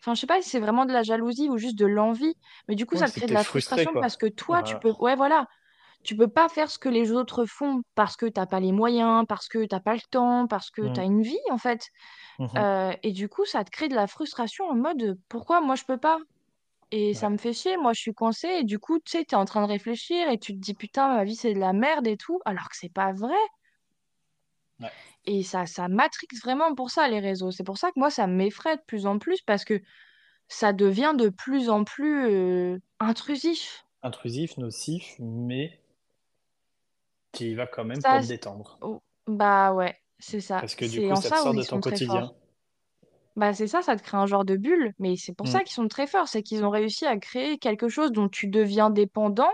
Enfin, 0.00 0.14
je 0.14 0.20
sais 0.20 0.26
pas 0.26 0.42
si 0.42 0.50
c'est 0.50 0.60
vraiment 0.60 0.84
de 0.86 0.92
la 0.92 1.02
jalousie 1.02 1.48
ou 1.48 1.58
juste 1.58 1.78
de 1.78 1.86
l'envie, 1.86 2.34
mais 2.68 2.74
du 2.74 2.86
coup, 2.86 2.96
Ouais, 2.96 2.98
ça 2.98 3.08
te 3.08 3.14
crée 3.14 3.28
de 3.28 3.34
la 3.34 3.44
frustré, 3.44 3.44
frustration 3.44 3.92
quoi. 3.92 4.00
parce 4.00 4.16
que 4.16 4.26
toi, 4.26 4.62
tu 4.62 4.78
peux... 4.78 4.92
Ouais, 5.00 5.16
voilà. 5.16 5.46
Tu 6.04 6.16
peux 6.16 6.28
pas 6.28 6.48
faire 6.48 6.70
ce 6.70 6.78
que 6.78 6.88
les 6.90 7.12
autres 7.12 7.46
font 7.46 7.82
parce 7.96 8.16
que 8.16 8.26
t'as 8.26 8.46
pas 8.46 8.60
les 8.60 8.72
moyens, 8.72 9.24
parce 9.28 9.48
que 9.48 9.66
t'as 9.66 9.80
pas 9.80 9.94
le 9.94 10.00
temps, 10.10 10.46
parce 10.48 10.70
que 10.70 10.82
Hmm. 10.82 10.88
t'as 10.88 11.04
une 11.04 11.22
vie, 11.22 11.38
en 11.50 11.58
fait. 11.58 11.88
Mhm. 12.38 12.64
Euh, 12.64 12.92
et 13.02 13.12
du 13.12 13.28
coup, 13.28 13.44
ça 13.46 13.64
te 13.64 13.70
crée 13.70 13.88
de 13.88 13.94
la 13.94 14.06
frustration 14.06 14.66
en 14.68 14.74
mode 14.76 15.18
pourquoi 15.28 15.60
moi 15.60 15.74
je 15.76 15.84
peux 15.84 15.98
pas? 15.98 16.18
Et 16.92 17.12
ça 17.14 17.26
Ouais. 17.26 17.32
me 17.32 17.38
fait 17.38 17.52
chier, 17.52 17.76
moi 17.76 17.92
je 17.92 18.00
suis 18.00 18.14
coincée. 18.14 18.48
Et 18.60 18.64
du 18.64 18.78
coup, 18.78 18.98
tu 19.00 19.10
sais, 19.10 19.24
t'es 19.24 19.34
en 19.36 19.44
train 19.46 19.62
de 19.62 19.66
réfléchir 19.72 20.28
et 20.30 20.38
tu 20.38 20.52
te 20.54 20.58
dis 20.60 20.74
putain, 20.74 21.08
ma 21.08 21.24
vie 21.24 21.34
c'est 21.36 21.54
de 21.54 21.58
la 21.58 21.72
merde 21.72 22.06
et 22.06 22.16
tout, 22.16 22.40
alors 22.44 22.68
que 22.68 22.76
c'est 22.76 22.92
pas 22.92 23.12
vrai. 23.12 23.34
Ouais. 24.80 24.92
Et 25.24 25.42
ça, 25.42 25.66
ça 25.66 25.88
m'attriste 25.88 26.42
vraiment 26.42 26.74
pour 26.74 26.90
ça, 26.90 27.08
les 27.08 27.20
réseaux. 27.20 27.50
C'est 27.50 27.64
pour 27.64 27.78
ça 27.78 27.88
que 27.88 27.98
moi, 27.98 28.10
ça 28.10 28.26
m'effraie 28.26 28.76
de 28.76 28.82
plus 28.86 29.06
en 29.06 29.18
plus 29.18 29.40
parce 29.42 29.64
que 29.64 29.80
ça 30.48 30.72
devient 30.72 31.14
de 31.18 31.28
plus 31.30 31.70
en 31.70 31.84
plus 31.84 32.26
euh, 32.30 32.78
intrusif. 33.00 33.84
Intrusif, 34.04 34.58
nocif, 34.58 35.16
mais 35.18 35.80
qui 37.32 37.54
va 37.54 37.66
quand 37.66 37.84
même 37.84 38.04
pour 38.04 38.04
Ça, 38.04 38.20
te 38.20 38.26
c'est- 38.26 38.28
détendre. 38.28 38.78
oh, 38.80 39.02
bah 39.26 39.72
ouais, 39.74 39.96
c'est 40.18 40.40
ça. 40.40 40.60
Parce 40.60 40.74
que 40.74 40.86
du 40.86 41.00
C'est 41.00 41.02
coup, 41.02 41.14
en 41.14 41.20
ça 41.20 41.30
te 41.30 41.36
ça 41.36 41.42
où 41.44 41.44
sort 41.44 41.52
ils 41.52 41.58
de 41.58 41.64
ton 41.64 41.76
sont 41.76 41.80
très 41.80 41.90
quotidien. 41.90 42.22
forts. 42.22 42.34
Bah 43.36 43.54
c'est 43.54 43.66
ça, 43.66 43.80
ça 43.82 43.96
te 43.96 44.02
crée 44.02 44.18
un 44.18 44.26
genre 44.26 44.44
de 44.44 44.56
bulle, 44.56 44.92
mais 44.98 45.16
c'est 45.16 45.34
pour 45.34 45.48
Hmm. 45.48 45.48
ça 45.48 45.62
qu'ils 45.62 45.72
sont 45.72 45.88
très 45.88 46.06
forts, 46.06 46.28
c'est 46.28 46.42
qu'ils 46.42 46.64
ont 46.64 46.70
réussi 46.70 47.06
à 47.06 47.16
créer 47.18 47.58
quelque 47.58 47.88
chose 47.88 48.12
dont 48.12 48.28
tu 48.28 48.46
deviens 48.48 48.90
dépendant. 48.90 49.50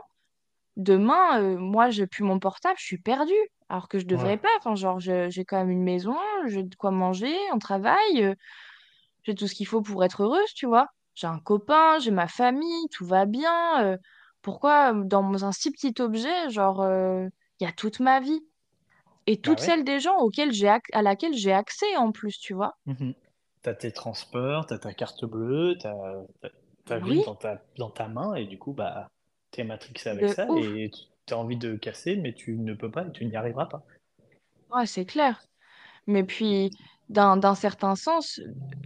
Demain, 0.76 1.40
euh, 1.42 1.58
moi, 1.58 1.90
j'ai 1.90 2.06
plus 2.06 2.24
mon 2.24 2.38
portable, 2.40 2.76
je 2.78 2.84
suis 2.86 2.98
perdue, 3.02 3.34
alors 3.68 3.88
que 3.88 3.98
je 4.00 4.06
Ouais. 4.10 4.32
devrais 4.32 4.38
pas. 4.38 4.48
Enfin, 4.58 4.74
genre, 4.76 5.00
je- 5.00 5.30
j'ai 5.30 5.44
quand 5.44 5.58
même 5.58 5.70
une 5.70 5.84
maison, 5.84 6.16
j'ai 6.46 6.64
de 6.64 6.74
quoi 6.76 6.90
manger, 6.92 7.34
un 7.52 7.58
travail, 7.58 7.98
euh, 8.24 8.34
j'ai 9.24 9.34
tout 9.34 9.46
ce 9.48 9.54
qu'il 9.54 9.66
faut 9.66 9.82
pour 9.82 10.04
être 10.04 10.22
heureuse, 10.24 10.52
tu 10.54 10.66
vois. 10.66 10.88
J'ai 11.14 11.26
un 11.28 11.40
copain, 11.40 11.98
j'ai 12.00 12.10
ma 12.12 12.28
famille, 12.28 12.88
tout 12.92 13.06
va 13.06 13.26
bien. 13.26 13.84
euh, 13.84 13.96
pourquoi, 14.42 14.94
euh, 14.94 15.04
dans 15.04 15.44
un 15.44 15.52
si 15.52 15.70
petit 15.72 15.94
objet, 16.02 16.50
genre, 16.50 16.82
euh, 16.82 17.26
il 17.60 17.64
y 17.64 17.68
a 17.68 17.72
toute 17.72 18.00
ma 18.00 18.20
vie? 18.20 18.40
Et 19.26 19.40
Bah 19.42 19.56
toutes 19.56 19.60
ouais. 19.60 19.72
celles 19.72 19.84
des 19.84 20.00
gens 20.00 20.16
auxquels 20.18 20.52
j'ai 20.52 20.66
ac- 20.68 20.90
à 20.92 21.02
laquelle 21.02 21.34
j'ai 21.34 21.52
accès 21.52 21.96
en 21.96 22.12
plus, 22.12 22.38
tu 22.40 22.54
vois? 22.54 22.74
T'as 23.62 23.74
tes 23.74 23.92
transports, 23.92 24.66
t'as 24.66 24.78
ta 24.78 24.92
carte 24.94 25.24
bleue, 25.24 25.76
t'as 25.80 25.94
t'as 26.40 26.48
ta 26.84 26.98
vie 26.98 27.20
Oui, 27.20 27.22
dans 27.22 27.34
ta, 27.36 27.62
dans 27.76 27.90
ta 27.90 28.08
main, 28.08 28.34
et 28.34 28.46
du 28.46 28.58
coup, 28.58 28.72
bah, 28.72 29.08
t'es 29.50 29.64
matrixé 29.64 30.08
avec 30.10 30.28
de 30.28 30.30
ça, 30.30 30.48
ouf. 30.48 30.66
et 30.76 30.90
tu 31.26 31.34
as 31.34 31.38
envie 31.38 31.56
de 31.56 31.76
casser, 31.76 32.16
mais 32.16 32.34
tu 32.34 32.56
ne 32.56 32.74
peux 32.74 32.90
pas, 32.90 33.06
et 33.06 33.12
tu 33.12 33.26
n'y 33.26 33.36
arriveras 33.36 33.66
pas. 33.66 33.84
Ouais, 34.70 34.86
c'est 34.86 35.04
clair. 35.06 35.40
Mais 36.06 36.24
puis, 36.24 36.70
d'un 37.10 37.56
certain 37.56 37.96
sens, 37.96 38.40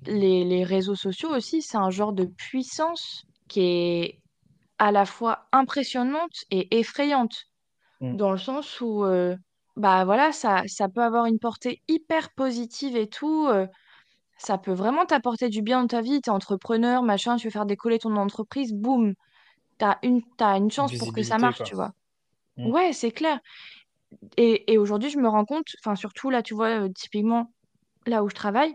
les, 0.06 0.44
les 0.44 0.64
réseaux 0.64 0.96
sociaux 0.96 1.30
aussi, 1.34 1.62
c'est 1.62 1.78
un 1.78 1.90
genre 1.90 2.12
de 2.14 2.26
puissance 2.26 3.24
qui 3.48 3.60
est 3.62 4.20
à 4.78 4.92
la 4.92 5.06
fois 5.06 5.48
impressionnante 5.52 6.32
et 6.50 6.78
effrayante, 6.80 7.34
Hmm. 8.00 8.14
dans 8.14 8.32
le 8.32 8.38
sens 8.38 8.80
où, 8.80 9.04
euh, 9.04 9.36
bah 9.76 10.04
voilà, 10.04 10.32
ça, 10.32 10.62
ça 10.68 10.88
peut 10.88 11.02
avoir 11.02 11.26
une 11.26 11.38
portée 11.40 11.82
hyper 11.88 12.32
positive 12.34 12.96
et 12.96 13.08
tout. 13.08 13.46
euh, 13.48 13.66
ça 14.45 14.59
peut 14.59 14.72
vraiment 14.72 15.07
t'apporter 15.07 15.49
du 15.49 15.62
bien 15.62 15.80
dans 15.82 15.86
ta 15.86 16.01
vie. 16.01 16.20
T'es 16.20 16.30
entrepreneur, 16.30 17.03
machin, 17.03 17.36
tu 17.36 17.47
veux 17.47 17.51
faire 17.53 17.66
décoller 17.66 17.99
ton 17.99 18.16
entreprise, 18.16 18.72
boum, 18.72 19.14
une, 20.03 20.22
t'as 20.36 20.57
une 20.59 20.64
Une 20.64 20.70
chance 20.70 20.97
pour 20.99 21.12
que 21.12 21.22
ça 21.22 21.38
marche, 21.38 21.59
quoi. 21.59 21.66
tu 21.66 21.74
vois. 21.74 21.93
Hmm. 22.57 22.70
Ouais, 22.70 22.93
c'est 22.93 23.11
clair. 23.12 23.40
Et, 24.36 24.72
et 24.72 24.78
aujourd'hui, 24.78 25.11
je 25.11 25.18
me 25.18 25.28
rends 25.28 25.45
compte, 25.45 25.66
enfin, 25.80 25.97
surtout 25.97 26.30
là, 26.30 26.43
tu 26.43 26.55
vois, 26.55 26.84
euh, 26.84 26.88
typiquement 26.95 27.51
là 28.07 28.22
où 28.22 28.28
je 28.28 28.34
travaille, 28.34 28.74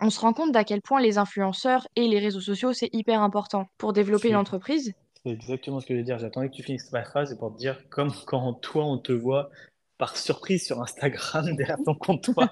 on 0.00 0.10
se 0.10 0.20
rend 0.20 0.32
compte 0.32 0.52
d'à 0.52 0.64
quel 0.64 0.80
point 0.82 1.00
les 1.00 1.18
influenceurs 1.18 1.86
et 1.96 2.08
les 2.08 2.18
réseaux 2.18 2.40
sociaux, 2.40 2.72
c'est 2.72 2.90
hyper 2.92 3.22
important 3.22 3.66
pour 3.78 3.92
développer 3.92 4.28
une 4.28 4.34
C'est 4.34 4.36
entreprise. 4.36 4.94
c'est 5.24 5.30
exactement 5.30 5.80
ce 5.80 5.86
que 5.86 5.94
je 5.94 5.98
veux 5.98 6.04
dire. 6.04 6.18
J'attendais 6.18 6.48
que 6.48 6.54
tu 6.54 6.62
finisses 6.62 6.90
ma 6.92 7.04
phrase, 7.04 7.32
et 7.32 7.36
pour 7.36 7.52
te 7.52 7.58
dire, 7.58 7.88
comme 7.88 8.12
quand 8.26 8.52
toi, 8.54 8.84
on 8.84 8.98
te 8.98 9.12
voit 9.12 9.50
par 9.98 10.16
surprise 10.16 10.64
sur 10.64 10.80
Instagram 10.80 11.44
derrière 11.56 11.78
ton 11.84 11.94
comptoir. 11.94 12.48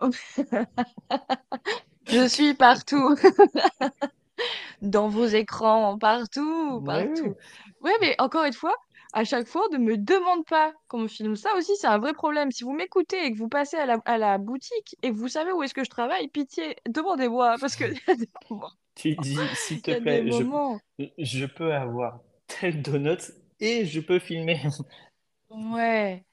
Je 2.06 2.26
suis 2.26 2.54
partout. 2.54 3.16
Dans 4.82 5.08
vos 5.08 5.26
écrans, 5.26 5.98
partout, 5.98 6.80
partout. 6.86 7.34
Ouais, 7.82 7.92
mais 8.00 8.14
encore 8.18 8.44
une 8.44 8.52
fois, 8.52 8.76
à 9.12 9.24
chaque 9.24 9.48
fois, 9.48 9.66
ne 9.72 9.78
me 9.78 9.96
demande 9.96 10.44
pas 10.46 10.72
qu'on 10.86 11.00
me 11.00 11.08
filme. 11.08 11.34
Ça 11.34 11.54
aussi, 11.56 11.72
c'est 11.76 11.88
un 11.88 11.98
vrai 11.98 12.12
problème. 12.12 12.52
Si 12.52 12.62
vous 12.62 12.72
m'écoutez 12.72 13.24
et 13.24 13.32
que 13.32 13.38
vous 13.38 13.48
passez 13.48 13.76
à 13.76 13.86
la, 13.86 13.98
à 14.04 14.16
la 14.16 14.38
boutique 14.38 14.96
et 15.02 15.10
que 15.10 15.16
vous 15.16 15.28
savez 15.28 15.50
où 15.52 15.62
est-ce 15.62 15.74
que 15.74 15.82
je 15.82 15.90
travaille, 15.90 16.28
pitié, 16.28 16.76
demandez-moi. 16.88 17.56
Parce 17.60 17.74
que. 17.74 17.84
Tu 18.94 19.16
dis, 19.16 19.38
s'il 19.54 19.82
te 19.82 19.98
plaît, 19.98 20.24
je 21.18 21.46
peux 21.46 21.74
avoir 21.74 22.20
tel 22.46 22.82
donut 22.82 23.32
et 23.60 23.84
je 23.84 24.00
peux 24.00 24.18
filmer. 24.18 24.60
Ouais. 25.50 26.24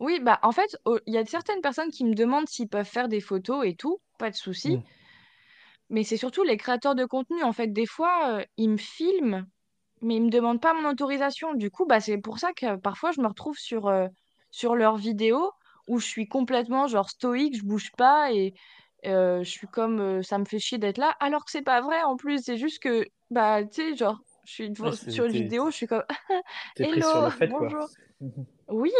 Oui, 0.00 0.20
bah 0.20 0.38
en 0.42 0.52
fait, 0.52 0.76
il 1.06 1.14
y 1.14 1.18
a 1.18 1.24
certaines 1.26 1.60
personnes 1.62 1.90
qui 1.90 2.04
me 2.04 2.14
demandent 2.14 2.48
s'ils 2.48 2.68
peuvent 2.68 2.86
faire 2.88 3.08
des 3.08 3.20
photos 3.20 3.66
et 3.66 3.76
tout, 3.76 4.00
pas 4.18 4.30
de 4.30 4.36
souci. 4.36 4.78
Mm, 4.78 4.82
Mais 5.90 6.04
c'est 6.04 6.16
surtout 6.16 6.42
les 6.42 6.56
créateurs 6.56 6.94
de 6.94 7.04
contenu. 7.04 7.42
En 7.42 7.52
fait, 7.52 7.68
des 7.68 7.86
fois, 7.86 8.38
euh, 8.40 8.44
ils 8.56 8.70
me 8.70 8.76
filment, 8.76 9.46
mais 10.02 10.16
ils 10.16 10.22
me 10.24 10.30
demandent 10.30 10.62
pas 10.62 10.74
mon 10.74 10.88
autorisation. 10.90 11.54
Du 11.54 11.70
coup, 11.70 11.86
bah 11.86 12.00
c'est 12.00 12.18
pour 12.18 12.38
ça 12.38 12.52
que 12.54 12.76
parfois 12.76 13.12
je 13.12 13.20
me 13.22 13.28
retrouve 13.28 13.58
sur, 13.58 13.88
euh, 13.88 14.08
sur 14.50 14.76
leurs 14.76 14.96
vidéos 14.96 15.52
où 15.88 15.98
je 16.00 16.06
suis 16.06 16.28
complètement 16.28 16.86
genre 16.88 17.10
stoïque, 17.10 17.56
je 17.58 17.64
bouge 17.64 17.92
pas 17.96 18.32
et 18.32 18.54
euh, 19.06 19.44
je 19.44 19.50
suis 19.50 19.68
comme 19.68 20.00
euh, 20.00 20.22
ça 20.22 20.38
me 20.38 20.44
fait 20.46 20.58
chier 20.60 20.78
d'être 20.78 20.98
là. 20.98 21.16
Alors 21.20 21.44
que 21.44 21.50
c'est 21.52 21.62
pas 21.62 21.80
vrai 21.82 22.02
en 22.04 22.16
plus, 22.16 22.42
c'est 22.44 22.58
juste 22.58 22.80
que 22.82 23.06
bah 23.30 23.64
tu 23.64 23.74
sais, 23.92 23.96
genre 23.96 24.18
je 24.44 24.52
suis 24.52 24.64
Ouais, 24.64 24.70
devant- 24.70 24.92
c'est- 24.92 25.10
sur 25.10 25.24
une 25.24 25.32
vidéo, 25.32 25.70
je 25.70 25.76
suis 25.76 25.86
comme 25.86 26.04
Hello, 26.78 27.30
fait, 27.30 27.46
bonjour. 27.48 27.88
Oui, 28.68 28.92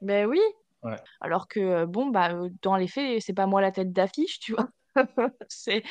ben 0.00 0.26
oui. 0.26 0.40
Ouais. 0.82 0.96
Alors 1.20 1.48
que 1.48 1.60
euh, 1.60 1.86
bon 1.86 2.06
bah 2.06 2.32
euh, 2.32 2.48
dans 2.62 2.76
les 2.76 2.88
faits, 2.88 3.22
c'est 3.22 3.32
pas 3.34 3.46
moi 3.46 3.60
la 3.60 3.72
tête 3.72 3.92
d'affiche, 3.92 4.40
tu 4.40 4.52
vois. 4.54 4.68
C'est 5.48 5.82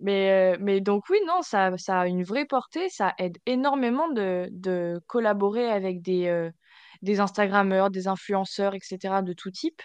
mais, 0.00 0.54
euh, 0.54 0.58
mais 0.60 0.80
donc 0.80 1.04
oui, 1.10 1.18
non, 1.26 1.42
ça, 1.42 1.76
ça 1.76 2.00
a 2.00 2.06
une 2.06 2.22
vraie 2.24 2.46
portée, 2.46 2.88
ça 2.88 3.14
aide 3.18 3.38
énormément 3.46 4.08
de, 4.10 4.48
de 4.52 5.00
collaborer 5.06 5.70
avec 5.70 6.02
des, 6.02 6.26
euh, 6.28 6.50
des 7.02 7.20
Instagrammeurs, 7.20 7.90
des 7.90 8.08
influenceurs, 8.08 8.74
etc., 8.74 9.22
de 9.22 9.32
tout 9.34 9.50
type. 9.50 9.82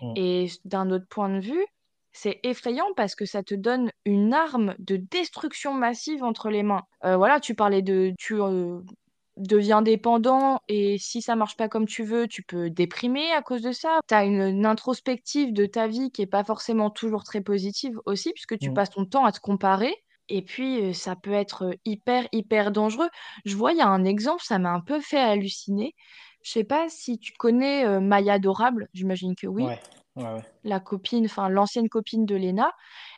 Mm, 0.00 0.12
Et 0.16 0.46
d'un 0.64 0.90
autre 0.90 1.06
point 1.08 1.28
de 1.30 1.40
vue, 1.40 1.66
c'est 2.14 2.40
effrayant 2.44 2.86
parce 2.96 3.14
que 3.14 3.26
ça 3.26 3.42
te 3.42 3.54
donne 3.54 3.90
une 4.06 4.32
arme 4.32 4.74
de 4.78 4.96
destruction 4.96 5.74
massive 5.74 6.22
entre 6.22 6.48
les 6.48 6.62
mains. 6.62 6.84
Euh, 7.04 7.16
voilà, 7.16 7.40
tu 7.40 7.54
parlais 7.54 7.82
de... 7.82 8.14
Tu 8.18 8.40
euh, 8.40 8.80
deviens 9.36 9.82
dépendant 9.82 10.60
et 10.68 10.96
si 10.96 11.20
ça 11.20 11.34
marche 11.34 11.56
pas 11.56 11.68
comme 11.68 11.86
tu 11.86 12.04
veux, 12.04 12.28
tu 12.28 12.44
peux 12.44 12.70
déprimer 12.70 13.32
à 13.32 13.42
cause 13.42 13.62
de 13.62 13.72
ça. 13.72 13.98
Tu 14.08 14.14
as 14.14 14.24
une, 14.24 14.40
une 14.40 14.64
introspective 14.64 15.52
de 15.52 15.66
ta 15.66 15.88
vie 15.88 16.12
qui 16.12 16.22
est 16.22 16.26
pas 16.26 16.44
forcément 16.44 16.88
toujours 16.88 17.24
très 17.24 17.40
positive 17.40 18.00
aussi 18.06 18.32
puisque 18.32 18.56
tu 18.58 18.70
mm. 18.70 18.74
passes 18.74 18.90
ton 18.90 19.04
temps 19.04 19.24
à 19.24 19.32
te 19.32 19.40
comparer. 19.40 19.94
Et 20.28 20.42
puis, 20.42 20.80
euh, 20.80 20.92
ça 20.92 21.16
peut 21.16 21.32
être 21.32 21.76
hyper, 21.84 22.28
hyper 22.32 22.70
dangereux. 22.70 23.08
Je 23.44 23.56
vois, 23.56 23.72
il 23.72 23.78
y 23.78 23.82
a 23.82 23.88
un 23.88 24.04
exemple, 24.04 24.42
ça 24.42 24.58
m'a 24.58 24.70
un 24.70 24.80
peu 24.80 25.00
fait 25.00 25.18
halluciner. 25.18 25.94
Je 26.42 26.50
sais 26.50 26.64
pas 26.64 26.88
si 26.88 27.18
tu 27.18 27.32
connais 27.32 27.86
euh, 27.86 28.00
Maya 28.00 28.34
Adorable, 28.34 28.88
j'imagine 28.92 29.34
que 29.34 29.46
oui 29.46 29.64
Ouais, 29.64 29.80
ouais, 30.16 30.24
ouais. 30.24 30.44
la 30.64 30.80
copine, 30.80 31.26
enfin 31.26 31.48
l'ancienne 31.48 31.88
copine 31.88 32.26
de 32.26 32.34
Lena, 32.36 32.72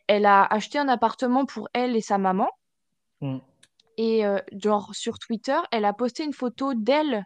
elle 0.06 0.26
a 0.26 0.44
acheté 0.44 0.78
un 0.78 0.88
appartement 0.88 1.46
pour 1.46 1.68
elle 1.72 1.96
et 1.96 2.00
sa 2.02 2.18
maman. 2.18 2.48
Mm, 3.20 3.38
Et 3.98 4.26
euh, 4.26 4.38
genre 4.52 4.94
sur 4.94 5.18
Twitter, 5.18 5.58
elle 5.70 5.84
a 5.84 5.92
posté 5.92 6.24
une 6.24 6.32
photo 6.32 6.74
d'elle 6.74 7.24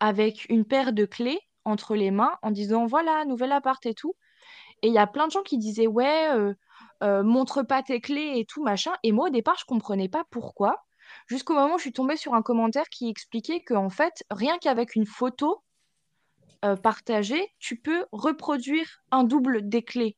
avec 0.00 0.46
une 0.50 0.64
paire 0.66 0.92
de 0.92 1.04
clés 1.06 1.40
entre 1.64 1.96
les 1.96 2.10
mains 2.10 2.36
en 2.42 2.50
disant 2.50 2.86
voilà, 2.86 3.24
nouvel 3.24 3.52
appart 3.52 3.84
et 3.86 3.94
tout. 3.94 4.14
Et 4.82 4.88
il 4.88 4.94
y 4.94 4.98
a 4.98 5.06
plein 5.06 5.26
de 5.28 5.32
gens 5.32 5.42
qui 5.42 5.58
disaient 5.58 5.86
ouais, 5.88 6.28
euh, 6.34 6.54
euh, 7.04 7.22
montre 7.24 7.62
pas 7.62 7.82
tes 7.82 8.00
clés 8.00 8.34
et 8.36 8.46
tout 8.46 8.62
machin. 8.64 8.92
Et 9.04 9.12
moi 9.12 9.28
au 9.28 9.30
départ, 9.30 9.56
je 9.58 9.64
comprenais 9.66 10.08
pas 10.08 10.24
pourquoi. 10.30 10.84
Jusqu'au 11.26 11.54
moment 11.54 11.74
où 11.76 11.78
je 11.78 11.82
suis 11.84 11.92
tombée 11.92 12.16
sur 12.16 12.34
un 12.34 12.42
commentaire 12.42 12.88
qui 12.90 13.08
expliquait 13.08 13.62
que 13.62 13.74
en 13.74 13.90
fait, 13.90 14.24
rien 14.30 14.58
qu'avec 14.58 14.94
une 14.96 15.06
photo 15.06 15.62
euh, 16.64 16.76
partagée, 16.76 17.46
tu 17.58 17.76
peux 17.76 18.06
reproduire 18.12 19.02
un 19.10 19.24
double 19.24 19.68
des 19.68 19.82
clés. 19.82 20.16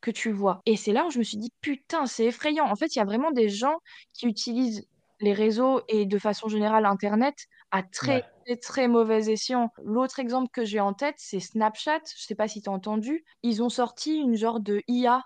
que 0.00 0.10
tu 0.10 0.32
vois. 0.32 0.62
Et 0.66 0.76
c'est 0.76 0.92
là 0.92 1.06
où 1.06 1.10
je 1.10 1.18
me 1.18 1.24
suis 1.24 1.36
dit, 1.38 1.52
putain, 1.60 2.06
c'est 2.06 2.26
effrayant. 2.26 2.66
En 2.66 2.76
fait, 2.76 2.94
il 2.94 2.98
y 2.98 3.02
a 3.02 3.04
vraiment 3.04 3.32
des 3.32 3.48
gens 3.50 3.76
qui 4.14 4.26
utilisent 4.26 4.86
les 5.20 5.34
réseaux 5.34 5.82
et 5.88 6.06
de 6.06 6.18
façon 6.18 6.48
générale 6.48 6.86
Internet 6.86 7.36
à 7.70 7.82
très, 7.82 8.16
ouais, 8.16 8.24
très, 8.46 8.56
très 8.56 8.88
mauvais 8.88 9.30
escient. 9.30 9.70
L'autre 9.84 10.18
exemple 10.18 10.48
que 10.52 10.64
j'ai 10.64 10.80
en 10.80 10.94
tête, 10.94 11.16
c'est 11.18 11.40
Snapchat. 11.40 12.00
Je 12.16 12.22
sais 12.24 12.34
pas 12.34 12.48
si 12.48 12.62
tu 12.62 12.70
as 12.70 12.72
entendu. 12.72 13.24
Ils 13.42 13.62
ont 13.62 13.68
sorti 13.68 14.16
une 14.16 14.36
genre 14.36 14.60
de 14.60 14.82
IA 14.88 15.22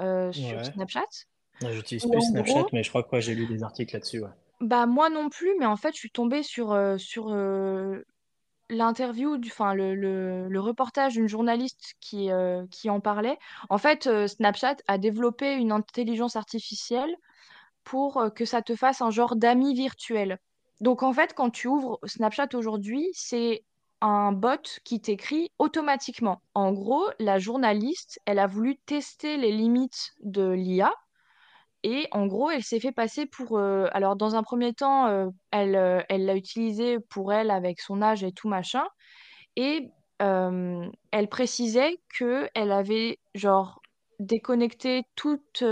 euh, 0.00 0.32
sur 0.32 0.56
ouais. 0.56 0.64
Snapchat. 0.64 1.04
J'utilise 1.60 2.06
plus 2.06 2.20
Snapchat, 2.20 2.52
gros, 2.60 2.68
mais 2.72 2.82
je 2.82 2.88
crois 2.88 3.02
que 3.02 3.10
ouais, 3.10 3.20
j'ai 3.20 3.34
lu 3.34 3.46
des 3.46 3.62
articles 3.62 3.94
là-dessus, 3.94 4.22
bah 4.60 4.86
moi 4.86 5.10
non 5.10 5.28
plus, 5.28 5.54
mais 5.58 5.66
en 5.66 5.76
fait, 5.76 5.92
je 5.92 5.98
suis 5.98 6.10
tombée 6.10 6.42
sur, 6.42 6.72
euh, 6.72 6.96
sur 6.96 7.28
euh, 7.30 8.02
l'interview, 8.70 9.36
du, 9.38 9.50
enfin 9.50 9.74
le, 9.74 9.94
le, 9.94 10.60
reportage 10.60 11.14
d'une 11.14 11.28
journaliste 11.28 11.94
qui, 12.00 12.30
euh, 12.30 12.66
qui 12.70 12.90
en 12.90 13.00
parlait. 13.00 13.38
En 13.68 13.78
fait, 13.78 14.06
euh, 14.06 14.26
Snapchat 14.26 14.76
a 14.88 14.98
développé 14.98 15.54
une 15.54 15.72
intelligence 15.72 16.36
artificielle 16.36 17.16
pour 17.84 18.18
euh, 18.18 18.30
que 18.30 18.44
ça 18.44 18.62
te 18.62 18.74
fasse 18.74 19.00
un 19.02 19.10
genre 19.10 19.36
d'ami 19.36 19.74
virtuel. 19.74 20.38
Donc 20.80 21.02
en 21.02 21.12
fait, 21.12 21.34
quand 21.34 21.50
tu 21.50 21.68
ouvres 21.68 21.98
Snapchat 22.04 22.48
aujourd'hui, 22.54 23.08
c'est 23.12 23.64
un 24.00 24.32
bot 24.32 24.80
qui 24.84 25.00
t'écrit 25.00 25.50
automatiquement. 25.58 26.42
En 26.54 26.72
gros, 26.72 27.06
la 27.18 27.38
journaliste, 27.38 28.20
elle 28.26 28.38
a 28.38 28.46
voulu 28.46 28.76
tester 28.76 29.36
les 29.36 29.52
limites 29.52 30.14
de 30.22 30.50
l'IA. 30.50 30.92
Et 31.82 32.08
en 32.10 32.26
gros, 32.26 32.50
elle 32.50 32.62
s'est 32.64 32.80
fait 32.80 32.92
passer 32.92 33.26
pour... 33.26 33.58
euh, 33.58 33.86
alors, 33.92 34.16
dans 34.16 34.34
un 34.34 34.42
premier 34.42 34.72
temps, 34.72 35.06
euh, 35.06 35.26
elle, 35.50 35.76
euh, 35.76 36.00
elle 36.08 36.26
l'a 36.26 36.36
utilisé 36.36 36.98
pour 37.10 37.32
elle 37.32 37.50
avec 37.50 37.80
son 37.80 38.02
âge 38.02 38.24
et 38.24 38.32
tout 38.32 38.48
machin. 38.48 38.84
Et 39.56 39.90
elle 40.18 41.28
précisait 41.28 41.98
que 42.18 42.48
elle 42.54 42.72
avait 42.72 43.18
genre 43.34 43.82
déconnecté 44.18 45.02
toute 45.14 45.62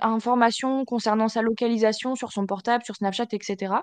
information 0.00 0.84
concernant 0.84 1.28
sa 1.28 1.42
localisation 1.42 2.14
sur 2.14 2.30
son 2.30 2.46
portable, 2.46 2.84
sur 2.84 2.94
Snapchat, 2.94 3.26
etc. 3.32 3.74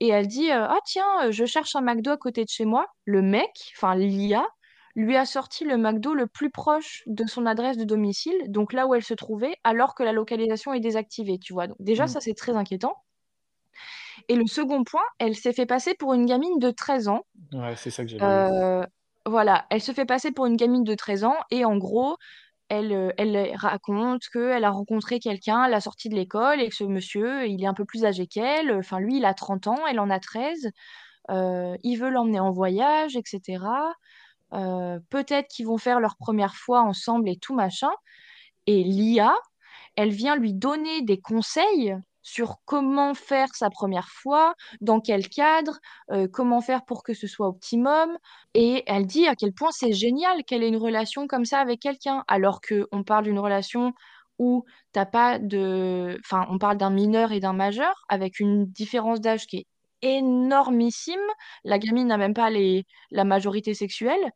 Et 0.00 0.08
elle 0.08 0.26
dit 0.26 0.50
Ah 0.50 0.76
tiens, 0.84 1.30
je 1.30 1.46
cherche 1.46 1.74
un 1.76 1.80
McDo 1.80 2.10
à 2.10 2.18
côté 2.18 2.44
de 2.44 2.50
chez 2.50 2.66
moi. 2.66 2.86
Le 3.06 3.22
mec, 3.22 3.50
enfin 3.74 3.94
l'IA, 3.94 4.46
lui 4.94 5.16
a 5.16 5.24
sorti 5.26 5.64
le 5.64 5.76
McDo 5.78 6.14
le 6.14 6.26
plus 6.26 6.50
proche 6.50 7.02
de 7.06 7.24
son 7.26 7.46
adresse 7.46 7.76
de 7.78 7.84
domicile, 7.84 8.34
donc 8.48 8.72
là 8.72 8.86
où 8.86 8.94
elle 8.94 9.02
se 9.04 9.14
trouvait, 9.14 9.56
alors 9.64 9.94
que 9.94 10.02
la 10.02 10.12
localisation 10.12 10.72
est 10.74 10.80
désactivée, 10.80 11.38
tu 11.38 11.52
vois. 11.54 11.66
Donc 11.66 11.76
déjà, 11.80 12.04
Mm. 12.04 12.08
ça 12.08 12.20
c'est 12.20 12.34
très 12.34 12.56
inquiétant. 12.56 12.94
Et 14.28 14.36
le 14.36 14.46
second 14.46 14.84
point, 14.84 15.02
elle 15.18 15.34
s'est 15.36 15.52
fait 15.52 15.66
passer 15.66 15.94
pour 15.94 16.14
une 16.14 16.26
gamine 16.26 16.58
de 16.58 16.70
13 16.70 17.08
ans 17.08 17.22
Ouais, 17.52 17.76
c'est 17.76 17.90
ça 17.90 18.04
que 18.04 18.10
lu. 18.10 18.18
euh, 18.22 18.84
voilà, 19.26 19.66
elle 19.70 19.80
se 19.82 19.92
fait 19.92 20.04
passer 20.06 20.32
pour 20.32 20.46
une 20.46 20.56
gamine 20.56 20.84
de 20.84 20.94
13 20.94 21.24
ans 21.24 21.36
et 21.50 21.64
en 21.64 21.76
gros, 21.76 22.16
elle, 22.68 22.92
euh, 22.92 23.10
elle 23.18 23.54
raconte 23.56 24.22
qu'elle 24.32 24.64
a 24.64 24.70
rencontré 24.70 25.18
quelqu'un 25.20 25.60
à 25.62 25.68
la 25.68 25.80
sortie 25.80 26.08
de 26.08 26.14
l'école 26.14 26.60
et 26.60 26.68
que 26.68 26.74
ce 26.74 26.84
monsieur, 26.84 27.46
il 27.46 27.62
est 27.62 27.66
un 27.66 27.74
peu 27.74 27.84
plus 27.84 28.04
âgé 28.04 28.26
qu'elle. 28.26 28.72
Enfin, 28.72 28.98
lui, 29.00 29.18
il 29.18 29.24
a 29.24 29.34
30 29.34 29.66
ans, 29.68 29.86
elle 29.88 30.00
en 30.00 30.10
a 30.10 30.20
13. 30.20 30.70
Euh, 31.30 31.76
il 31.82 31.96
veut 31.96 32.10
l'emmener 32.10 32.40
en 32.40 32.50
voyage, 32.52 33.16
etc. 33.16 33.64
Euh, 34.54 34.98
peut-être 35.10 35.48
qu'ils 35.48 35.66
vont 35.66 35.78
faire 35.78 36.00
leur 36.00 36.16
première 36.16 36.54
fois 36.54 36.82
ensemble 36.82 37.28
et 37.28 37.36
tout 37.36 37.54
machin. 37.54 37.90
Et 38.66 38.84
l'IA, 38.84 39.34
elle 39.96 40.10
vient 40.10 40.36
lui 40.36 40.54
donner 40.54 41.02
des 41.02 41.20
conseils 41.20 41.96
sur 42.22 42.58
comment 42.64 43.14
faire 43.14 43.54
sa 43.54 43.68
première 43.68 44.08
fois, 44.08 44.54
dans 44.80 45.00
quel 45.00 45.28
cadre, 45.28 45.78
euh, 46.12 46.28
comment 46.32 46.60
faire 46.60 46.84
pour 46.84 47.02
que 47.02 47.14
ce 47.14 47.26
soit 47.26 47.48
optimum. 47.48 48.16
Et 48.54 48.84
elle 48.86 49.06
dit 49.06 49.26
à 49.26 49.34
quel 49.34 49.52
point 49.52 49.70
c'est 49.72 49.92
génial 49.92 50.44
qu'elle 50.44 50.62
ait 50.62 50.68
une 50.68 50.76
relation 50.76 51.26
comme 51.26 51.44
ça 51.44 51.58
avec 51.58 51.80
quelqu'un, 51.80 52.24
alors 52.28 52.60
qu'on 52.60 53.02
parle 53.02 53.24
d'une 53.24 53.40
relation 53.40 53.92
où 54.38 54.64
t'as 54.92 55.06
pas 55.06 55.38
de... 55.38 56.18
Enfin, 56.20 56.46
on 56.50 56.58
parle 56.58 56.76
d'un 56.78 56.90
mineur 56.90 57.32
et 57.32 57.40
d'un 57.40 57.52
majeur, 57.52 58.04
avec 58.08 58.40
une 58.40 58.66
différence 58.66 59.20
d'âge 59.20 59.46
qui 59.46 59.58
est 59.58 59.66
énormissime. 60.02 61.20
La 61.64 61.78
gamine 61.78 62.08
n'a 62.08 62.16
même 62.18 62.34
pas 62.34 62.50
les... 62.50 62.84
la 63.10 63.24
majorité 63.24 63.74
sexuelle. 63.74 64.32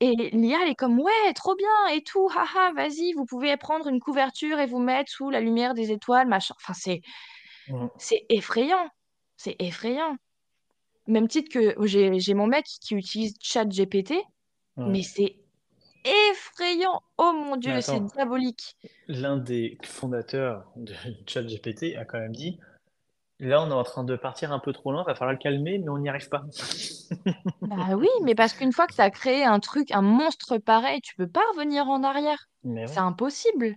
Et 0.00 0.14
l'IA, 0.32 0.58
elle 0.62 0.68
est 0.70 0.74
comme, 0.74 0.98
ouais, 1.00 1.32
trop 1.34 1.54
bien 1.54 1.94
et 1.94 2.02
tout, 2.02 2.28
haha, 2.36 2.72
vas-y, 2.74 3.14
vous 3.14 3.24
pouvez 3.24 3.56
prendre 3.56 3.86
une 3.88 3.98
couverture 4.00 4.58
et 4.58 4.66
vous 4.66 4.78
mettre 4.78 5.10
sous 5.10 5.30
la 5.30 5.40
lumière 5.40 5.72
des 5.72 5.90
étoiles, 5.90 6.28
machin. 6.28 6.54
Enfin, 6.58 6.74
c'est, 6.74 7.00
Mm. 7.68 7.86
c'est 7.98 8.24
effrayant. 8.28 8.88
C'est 9.36 9.56
effrayant. 9.58 10.16
Même 11.08 11.26
titre 11.28 11.50
que 11.52 11.74
j'ai, 11.86 12.34
mon 12.34 12.46
mec 12.46 12.64
qui 12.64 12.94
utilise 12.94 13.34
ChatGPT, 13.40 14.12
Ouais. 14.76 14.84
mais 14.88 15.02
c'est 15.02 15.36
effrayant. 16.30 17.00
Oh 17.18 17.32
mon 17.32 17.56
Dieu, 17.56 17.80
c'est 17.80 17.98
diabolique. 18.14 18.76
l'un 19.08 19.36
des 19.38 19.78
fondateurs 19.82 20.70
de 20.76 20.92
ChatGPT 21.26 21.96
a 21.96 22.04
quand 22.04 22.18
même 22.20 22.34
dit 22.36 22.58
Là, 23.38 23.62
on 23.62 23.68
est 23.68 23.74
en 23.74 23.82
train 23.84 24.04
de 24.04 24.16
partir 24.16 24.52
un 24.52 24.58
peu 24.58 24.72
trop 24.72 24.92
loin, 24.92 25.04
va 25.04 25.14
falloir 25.14 25.32
le 25.32 25.38
calmer, 25.38 25.78
mais 25.78 25.88
on 25.88 25.98
n'y 25.98 26.08
arrive 26.08 26.28
pas. 26.28 26.44
Bah 27.60 27.96
oui, 27.96 28.08
mais 28.22 28.34
parce 28.34 28.52
qu'une 28.54 28.72
fois 28.72 28.86
que 28.86 28.94
tu 28.94 29.00
as 29.00 29.10
créé 29.10 29.44
un 29.44 29.60
truc, 29.60 29.90
un 29.90 30.02
monstre 30.02 30.58
pareil, 30.58 31.00
tu 31.00 31.14
peux 31.16 31.28
pas 31.28 31.42
revenir 31.52 31.88
en 31.88 32.02
arrière. 32.02 32.48
C'est 32.86 32.98
impossible. 32.98 33.74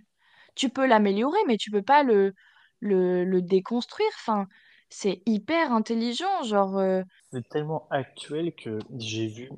Tu 0.54 0.68
peux 0.68 0.86
l'améliorer, 0.86 1.38
mais 1.46 1.56
tu 1.56 1.70
peux 1.70 1.82
pas 1.82 2.02
le, 2.02 2.34
le, 2.80 3.24
le 3.24 3.42
déconstruire. 3.42 4.10
Enfin, 4.18 4.46
c'est 4.88 5.22
hyper 5.26 5.72
intelligent, 5.72 6.42
genre... 6.42 6.78
euh, 6.78 7.02
c'est 7.32 7.48
tellement 7.48 7.86
actuel 7.90 8.54
que 8.54 8.78
j'ai 8.98 9.26
vu, 9.28 9.50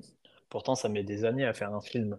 pourtant 0.50 0.74
ça 0.74 0.88
met 0.88 1.02
des 1.02 1.24
années 1.24 1.46
à 1.46 1.54
faire 1.54 1.74
un 1.74 1.80
film, 1.80 2.18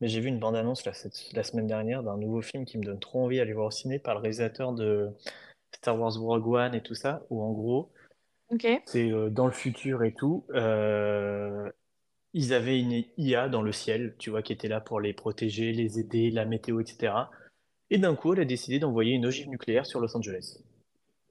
mais 0.00 0.08
j'ai 0.08 0.20
vu 0.20 0.28
une 0.28 0.38
bande-annonce 0.38 0.84
la, 0.84 0.92
la 1.34 1.42
semaine 1.42 1.66
dernière 1.66 2.02
d'un 2.02 2.18
nouveau 2.18 2.42
film 2.42 2.64
qui 2.64 2.78
me 2.78 2.84
donne 2.84 3.00
trop 3.00 3.24
envie 3.24 3.38
d'aller 3.38 3.54
voir 3.54 3.66
au 3.68 3.70
ciné 3.70 3.98
par 3.98 4.14
le 4.14 4.20
réalisateur 4.20 4.72
de 4.72 5.10
Star 5.76 5.98
Wars 5.98 6.16
Rogue 6.16 6.46
One 6.46 6.74
et 6.74 6.82
tout 6.82 6.94
ça, 6.94 7.22
où 7.30 7.42
en 7.42 7.52
gros, 7.52 7.90
c'est 8.86 9.10
euh, 9.10 9.30
dans 9.30 9.46
le 9.46 9.52
futur 9.52 10.02
et 10.02 10.12
tout, 10.12 10.44
euh, 10.54 11.70
ils 12.34 12.52
avaient 12.52 12.78
une 12.78 13.04
IA 13.16 13.48
dans 13.48 13.62
le 13.62 13.72
ciel, 13.72 14.14
tu 14.18 14.30
vois, 14.30 14.42
qui 14.42 14.52
était 14.52 14.68
là 14.68 14.80
pour 14.80 15.00
les 15.00 15.12
protéger, 15.12 15.72
les 15.72 15.98
aider, 15.98 16.30
la 16.30 16.44
météo, 16.44 16.80
etc. 16.80 17.14
Et 17.90 17.98
d'un 17.98 18.14
coup, 18.14 18.32
elle 18.32 18.40
a 18.40 18.44
décidé 18.44 18.78
d'envoyer 18.78 19.12
une 19.12 19.26
ogive 19.26 19.48
nucléaire 19.48 19.86
sur 19.86 20.00
Los 20.00 20.16
Angeles. 20.16 20.58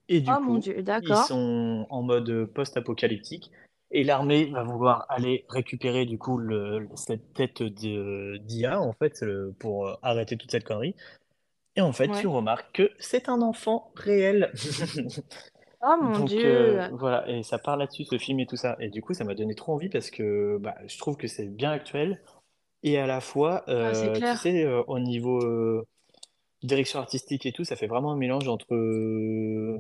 Et 0.10 0.22
du 0.22 0.30
Oh 0.30 0.40
mon 0.40 0.56
coup, 0.56 0.60
Dieu, 0.60 0.84
ils 1.02 1.16
sont 1.16 1.88
en 1.90 2.02
mode 2.04 2.46
post-apocalyptique. 2.54 3.52
Et 3.94 4.04
l'armée 4.04 4.46
va 4.46 4.64
vouloir 4.64 5.06
aller 5.10 5.46
récupérer 5.50 6.06
du 6.06 6.18
coup 6.18 6.38
le, 6.38 6.88
cette 6.96 7.34
tête 7.34 7.62
d'IA 7.62 8.80
en 8.80 8.94
fait 8.94 9.26
pour 9.60 9.88
euh, 9.88 9.96
arrêter 10.02 10.38
toute 10.38 10.52
cette 10.52 10.64
connerie. 10.64 10.96
Et 11.76 11.82
en 11.82 11.94
fait, 11.94 12.10
tu 12.20 12.28
remarques 12.28 12.72
que 12.74 12.92
c'est 13.00 13.30
un 13.30 13.42
enfant 13.42 13.92
réel. 13.96 14.52
Oh 15.84 15.96
mon 16.00 16.12
Donc 16.12 16.32
euh, 16.34 16.86
Dieu. 16.88 16.96
voilà, 16.96 17.28
et 17.28 17.42
ça 17.42 17.58
part 17.58 17.76
là-dessus, 17.76 18.06
ce 18.06 18.20
film 18.20 18.40
et 18.40 18.46
tout 18.46 18.56
ça. 18.56 18.78
Et 18.80 18.90
du 18.90 19.02
coup, 19.02 19.16
ça 19.16 19.24
m'a 19.24 19.34
donné 19.34 19.56
trop 19.56 19.74
envie 19.74 19.90
parce 19.90 20.12
que 20.12 20.60
bah, 20.60 20.76
je 20.86 20.96
trouve 21.00 21.18
que 21.18 21.26
c'est 21.28 21.48
bien 21.48 21.72
actuel. 21.72 22.22
Et 22.84 23.00
à 23.00 23.08
la 23.08 23.20
fois, 23.20 23.64
Ah, 23.66 23.72
euh, 23.72 24.14
tu 24.14 24.24
sais, 24.38 24.64
euh, 24.64 24.84
au 24.86 25.00
niveau 25.00 25.40
euh, 25.44 25.84
direction 26.62 27.00
artistique 27.00 27.48
et 27.48 27.52
tout, 27.52 27.64
ça 27.64 27.76
fait 27.76 27.88
vraiment 27.88 28.12
un 28.12 28.16
mélange 28.16 28.48
entre, 28.48 28.76
euh, 28.76 29.80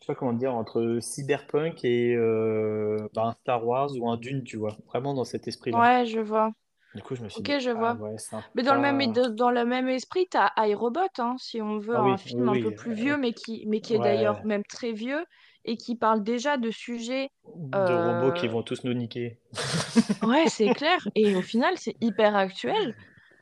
je 0.00 0.04
sais 0.04 0.06
pas 0.08 0.16
comment 0.16 0.32
dire, 0.32 0.52
entre 0.56 0.98
Cyberpunk 1.00 1.84
et 1.84 2.16
euh, 2.16 2.96
bah, 3.14 3.26
un 3.26 3.32
Star 3.42 3.64
Wars 3.64 3.90
ou 3.96 4.10
un 4.10 4.16
Dune, 4.16 4.42
tu 4.42 4.56
vois. 4.56 4.76
Vraiment 4.88 5.14
dans 5.14 5.24
cet 5.24 5.46
esprit-là. 5.46 5.78
Ouais, 5.78 6.04
je 6.06 6.18
vois. 6.18 6.50
Du 6.94 7.02
coup, 7.02 7.14
je 7.14 7.22
me 7.22 7.28
suis 7.28 7.40
Ok, 7.40 7.44
dit, 7.44 7.58
je 7.60 7.70
ah 7.74 7.80
vois. 7.80 7.98
ouais, 8.00 8.16
Mais 8.54 8.62
dans 8.62 8.74
le 8.74 8.80
même, 8.80 9.12
dans 9.12 9.50
le 9.50 9.64
même 9.64 9.88
esprit, 9.88 10.26
t'as 10.30 10.50
iRobot, 10.66 11.00
hein, 11.18 11.36
si 11.38 11.60
on 11.62 11.78
veut 11.78 11.96
Ah 11.96 12.02
un 12.02 12.16
oui, 12.16 12.16
film 12.16 12.48
un 12.48 12.56
peu 12.56 12.72
plus 12.72 12.92
euh, 12.92 12.94
vieux, 12.94 13.16
mais 13.16 13.32
qui, 13.34 13.64
mais 13.68 13.80
qui 13.80 13.94
est 13.94 13.98
d'ailleurs 13.98 14.44
même 14.44 14.64
très 14.64 14.92
vieux 14.92 15.24
et 15.64 15.76
qui 15.76 15.96
parle 15.96 16.22
déjà 16.24 16.56
de 16.56 16.70
sujets. 16.70 17.30
de 17.72 17.94
robots 17.94 18.32
qui 18.32 18.46
euh, 18.46 18.48
vont 18.48 18.62
tous 18.62 18.84
nous 18.84 18.94
niquer. 18.94 19.38
Ouais, 20.22 20.48
c'est 20.48 20.70
clair. 20.70 21.08
Et 21.16 21.34
au 21.34 21.42
final, 21.42 21.76
c'est 21.76 21.96
hyper 22.00 22.36
actuel. 22.36 22.94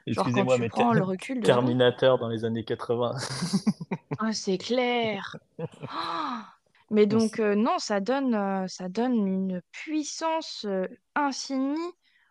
Excusez-moi, 0.06 0.56
tu 0.56 0.62
mais 0.62 0.68
prends 0.68 0.92
le 0.94 1.02
recul 1.04 1.42
dedans. 1.42 1.74
Terminator 1.74 2.18
dans 2.18 2.28
les 2.28 2.44
années 2.44 2.64
80. 2.64 3.14
Ah, 4.18 4.32
c'est 4.32 4.58
clair. 4.58 5.36
Mais 6.90 7.06
On 7.10 7.18
donc 7.18 7.40
euh, 7.40 7.54
non, 7.54 7.78
ça 7.78 8.00
donne, 8.00 8.34
euh, 8.34 8.66
ça 8.68 8.88
donne 8.88 9.26
une 9.26 9.62
puissance 9.72 10.64
euh, 10.68 10.86
infinie 11.14 11.78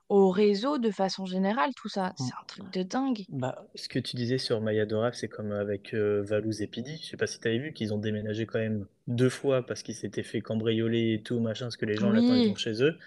au 0.10 0.30
réseau 0.30 0.78
de 0.78 0.92
façon 0.92 1.26
générale, 1.26 1.72
tout 1.76 1.90
ça. 1.90 2.14
C'est 2.18 2.34
un 2.34 2.46
truc 2.48 2.72
de 2.72 2.84
dingue. 2.84 3.26
Bah, 3.30 3.66
ce 3.76 3.90
que 3.90 4.00
tu 4.00 4.16
disais 4.16 4.38
sur 4.38 4.62
Maya 4.62 4.84
Adorable, 4.84 5.16
c'est 5.16 5.28
comme 5.28 5.52
avec 5.52 5.94
euh, 5.94 6.22
Valouz 6.24 6.62
et 6.62 6.68
Pidi. 6.68 7.00
Je 7.02 7.08
sais 7.08 7.18
pas 7.18 7.28
si 7.28 7.40
tu 7.40 7.48
avais 7.48 7.58
vu 7.58 7.74
qu'ils 7.74 7.94
ont 7.94 7.98
déménagé 7.98 8.46
quand 8.46 8.60
même 8.60 8.86
deux 9.08 9.30
fois 9.30 9.66
parce 9.66 9.82
qu'ils 9.82 9.96
s'étaient 9.96 10.24
fait 10.24 10.42
cambrioler 10.42 11.14
et 11.14 11.22
tout, 11.24 11.40
machin, 11.40 11.66
parce 11.66 11.78
que 11.78 11.86
les 11.86 11.96
gens 11.96 12.12
Oui. 12.12 12.54
chez 12.56 12.84
eux. 12.84 12.98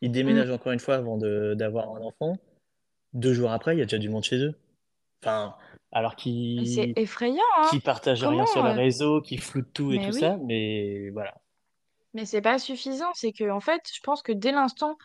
Ils 0.00 0.10
Mm. 0.10 0.12
déménagent 0.12 0.50
encore 0.50 0.72
une 0.72 0.80
fois 0.80 0.96
avant 0.96 1.16
d'avoir 1.18 1.94
un 1.94 2.00
enfant. 2.02 2.36
Deux 3.14 3.32
jours 3.32 3.50
après, 3.50 3.74
il 3.74 3.78
y 3.78 3.82
a 3.82 3.84
déjà 3.86 3.98
du 3.98 4.10
monde 4.10 4.24
chez 4.24 4.38
eux. 4.38 4.54
Enfin, 5.22 5.56
alors 5.90 6.14
Mais 6.26 6.64
c'est 6.66 6.84
qu'ils 6.84 6.92
effrayant, 6.96 7.42
hein? 7.56 7.66
qu'ils 7.70 7.80
partagent 7.80 8.24
rien 8.24 8.46
sur 8.46 8.62
les 8.62 8.70
euh, 8.70 8.74
réseaux, 8.74 9.22
qu'ils 9.22 9.40
floutent 9.40 9.72
tout 9.72 9.92
et 9.92 9.98
Mais 9.98 10.06
tout 10.06 10.12
oui. 10.12 10.20
ça, 10.20 10.36
mais 10.44 11.10
voilà. 11.10 11.34
Mais 12.14 12.24
c'est 12.26 12.42
pas 12.42 12.58
suffisant. 12.58 13.10
C'est 13.14 13.32
que, 13.32 13.50
en 13.50 13.60
fait, 13.60 13.80
je 13.92 14.00
pense 14.00 14.22
que 14.22 14.32
dès 14.32 14.52
l'instant 14.52 14.98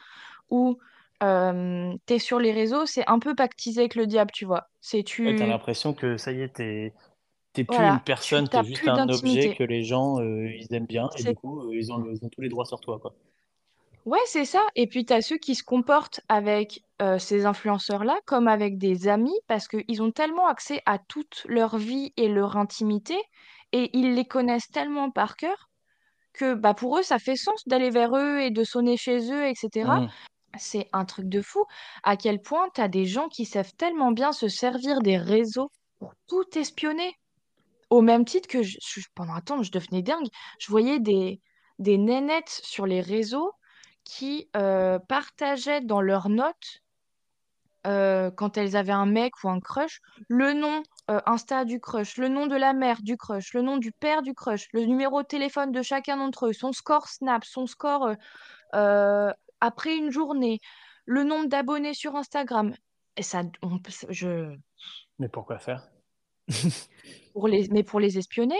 où 0.49 0.77
euh, 1.21 1.93
t'es 2.05 2.19
sur 2.19 2.39
les 2.39 2.51
réseaux, 2.51 2.85
c'est 2.85 3.07
un 3.07 3.19
peu 3.19 3.35
pactisé 3.35 3.81
avec 3.81 3.95
le 3.95 4.07
diable, 4.07 4.31
tu 4.33 4.45
vois. 4.45 4.69
C'est 4.81 5.03
Ouais, 5.25 5.35
t'as 5.35 5.45
tu. 5.45 5.47
l'impression 5.47 5.93
que 5.93 6.15
ça 6.17 6.31
y 6.31 6.41
est, 6.41 6.49
t'es 6.55 6.93
t'es 7.53 7.63
plus 7.65 7.87
une 7.87 7.99
Voilà, 7.99 8.05
tu 8.19 8.35
personne, 8.35 8.49
t'es 8.49 8.63
juste 8.63 8.87
un 8.89 9.07
objet 9.09 9.49
que 9.49 9.63
les 9.63 9.83
gens 9.83 10.19
euh, 10.21 10.49
ils 10.55 10.73
aiment 10.75 10.85
bien 10.87 11.09
et 11.17 11.23
du 11.23 11.35
coup 11.35 11.61
euh, 11.61 11.75
ils 11.75 11.91
ont, 11.93 12.05
ils 12.11 12.23
ont 12.25 12.29
tous 12.29 12.41
les 12.41 12.49
droits 12.49 12.65
sur 12.65 12.79
toi, 12.81 12.99
quoi. 12.99 13.15
ouais, 14.05 14.19
c'est 14.25 14.45
ça. 14.45 14.61
Et 14.75 14.87
puis 14.87 15.05
t'as 15.05 15.21
ceux 15.21 15.37
qui 15.37 15.55
se 15.55 15.63
comportent 15.63 16.21
avec 16.29 16.83
euh, 17.01 17.19
ces 17.19 17.45
influenceurs-là 17.45 18.19
comme 18.25 18.47
avec 18.47 18.77
des 18.77 19.07
amis 19.07 19.37
parce 19.47 19.67
qu'ils 19.67 20.01
ont 20.01 20.11
tellement 20.11 20.47
accès 20.47 20.81
à 20.85 20.99
toute 20.99 21.45
leur 21.47 21.77
vie 21.77 22.13
et 22.17 22.27
leur 22.29 22.57
intimité 22.57 23.15
et 23.71 23.89
ils 23.97 24.13
les 24.15 24.25
connaissent 24.25 24.69
tellement 24.71 25.09
par 25.11 25.35
cœur 25.35 25.69
que 26.33 26.53
bah 26.55 26.73
pour 26.75 26.99
eux 26.99 27.03
ça 27.03 27.19
fait 27.19 27.35
sens 27.37 27.63
d'aller 27.67 27.91
vers 27.91 28.15
eux 28.17 28.39
et 28.41 28.51
de 28.51 28.63
sonner 28.65 28.97
chez 28.97 29.31
eux, 29.33 29.47
etc. 29.47 30.03
C'est 30.57 30.87
un 30.93 31.05
truc 31.05 31.29
de 31.29 31.41
fou 31.41 31.65
à 32.03 32.15
quel 32.15 32.41
point 32.41 32.69
t'as 32.73 32.87
des 32.87 33.05
gens 33.05 33.27
qui 33.27 33.45
savent 33.45 33.73
tellement 33.75 34.11
bien 34.11 34.31
se 34.31 34.47
servir 34.47 35.01
des 35.01 35.17
réseaux 35.17 35.71
pour 35.99 36.13
tout 36.27 36.45
espionner. 36.57 37.17
Au 37.89 38.01
même 38.01 38.25
titre 38.25 38.47
que 38.47 38.63
je, 38.63 38.77
pendant 39.15 39.33
un 39.33 39.41
temps, 39.41 39.63
je 39.63 39.71
devenais 39.71 40.01
dingue. 40.01 40.27
Je 40.59 40.69
voyais 40.69 40.99
des, 40.99 41.41
des 41.79 41.97
nénettes 41.97 42.61
sur 42.63 42.85
les 42.85 43.01
réseaux 43.01 43.51
qui 44.03 44.49
euh, 44.55 44.99
partageaient 44.99 45.81
dans 45.81 46.01
leurs 46.01 46.29
notes, 46.29 46.81
euh, 47.85 48.31
quand 48.31 48.57
elles 48.57 48.75
avaient 48.75 48.93
un 48.93 49.05
mec 49.05 49.43
ou 49.43 49.49
un 49.49 49.59
crush, 49.59 50.01
le 50.27 50.53
nom 50.53 50.83
euh, 51.09 51.19
Insta 51.25 51.65
du 51.65 51.79
crush, 51.79 52.17
le 52.17 52.29
nom 52.29 52.47
de 52.47 52.55
la 52.55 52.73
mère 52.73 53.01
du 53.01 53.17
crush, 53.17 53.53
le 53.53 53.61
nom 53.61 53.77
du 53.77 53.91
père 53.91 54.21
du 54.21 54.33
crush, 54.33 54.67
le 54.73 54.85
numéro 54.85 55.21
de 55.21 55.27
téléphone 55.27 55.71
de 55.71 55.81
chacun 55.81 56.17
d'entre 56.17 56.47
eux, 56.47 56.53
son 56.53 56.71
score 56.71 57.07
Snap, 57.07 57.43
son 57.43 57.65
score 57.65 58.13
après 59.63 59.95
une 59.95 60.11
journée, 60.11 60.59
le 61.05 61.23
nombre 61.23 61.47
d'abonnés 61.47 61.93
sur 61.93 62.15
Instagram. 62.15 62.75
Et 63.15 63.23
ça, 63.23 63.43
on 63.61 63.79
je, 64.09 64.55
Mais 65.19 65.29
pourquoi 65.29 65.57
faire? 65.59 65.89
pour 67.33 67.47
les, 67.47 67.67
mais 67.69 67.83
pour 67.83 67.99
les 67.99 68.17
espionner, 68.17 68.59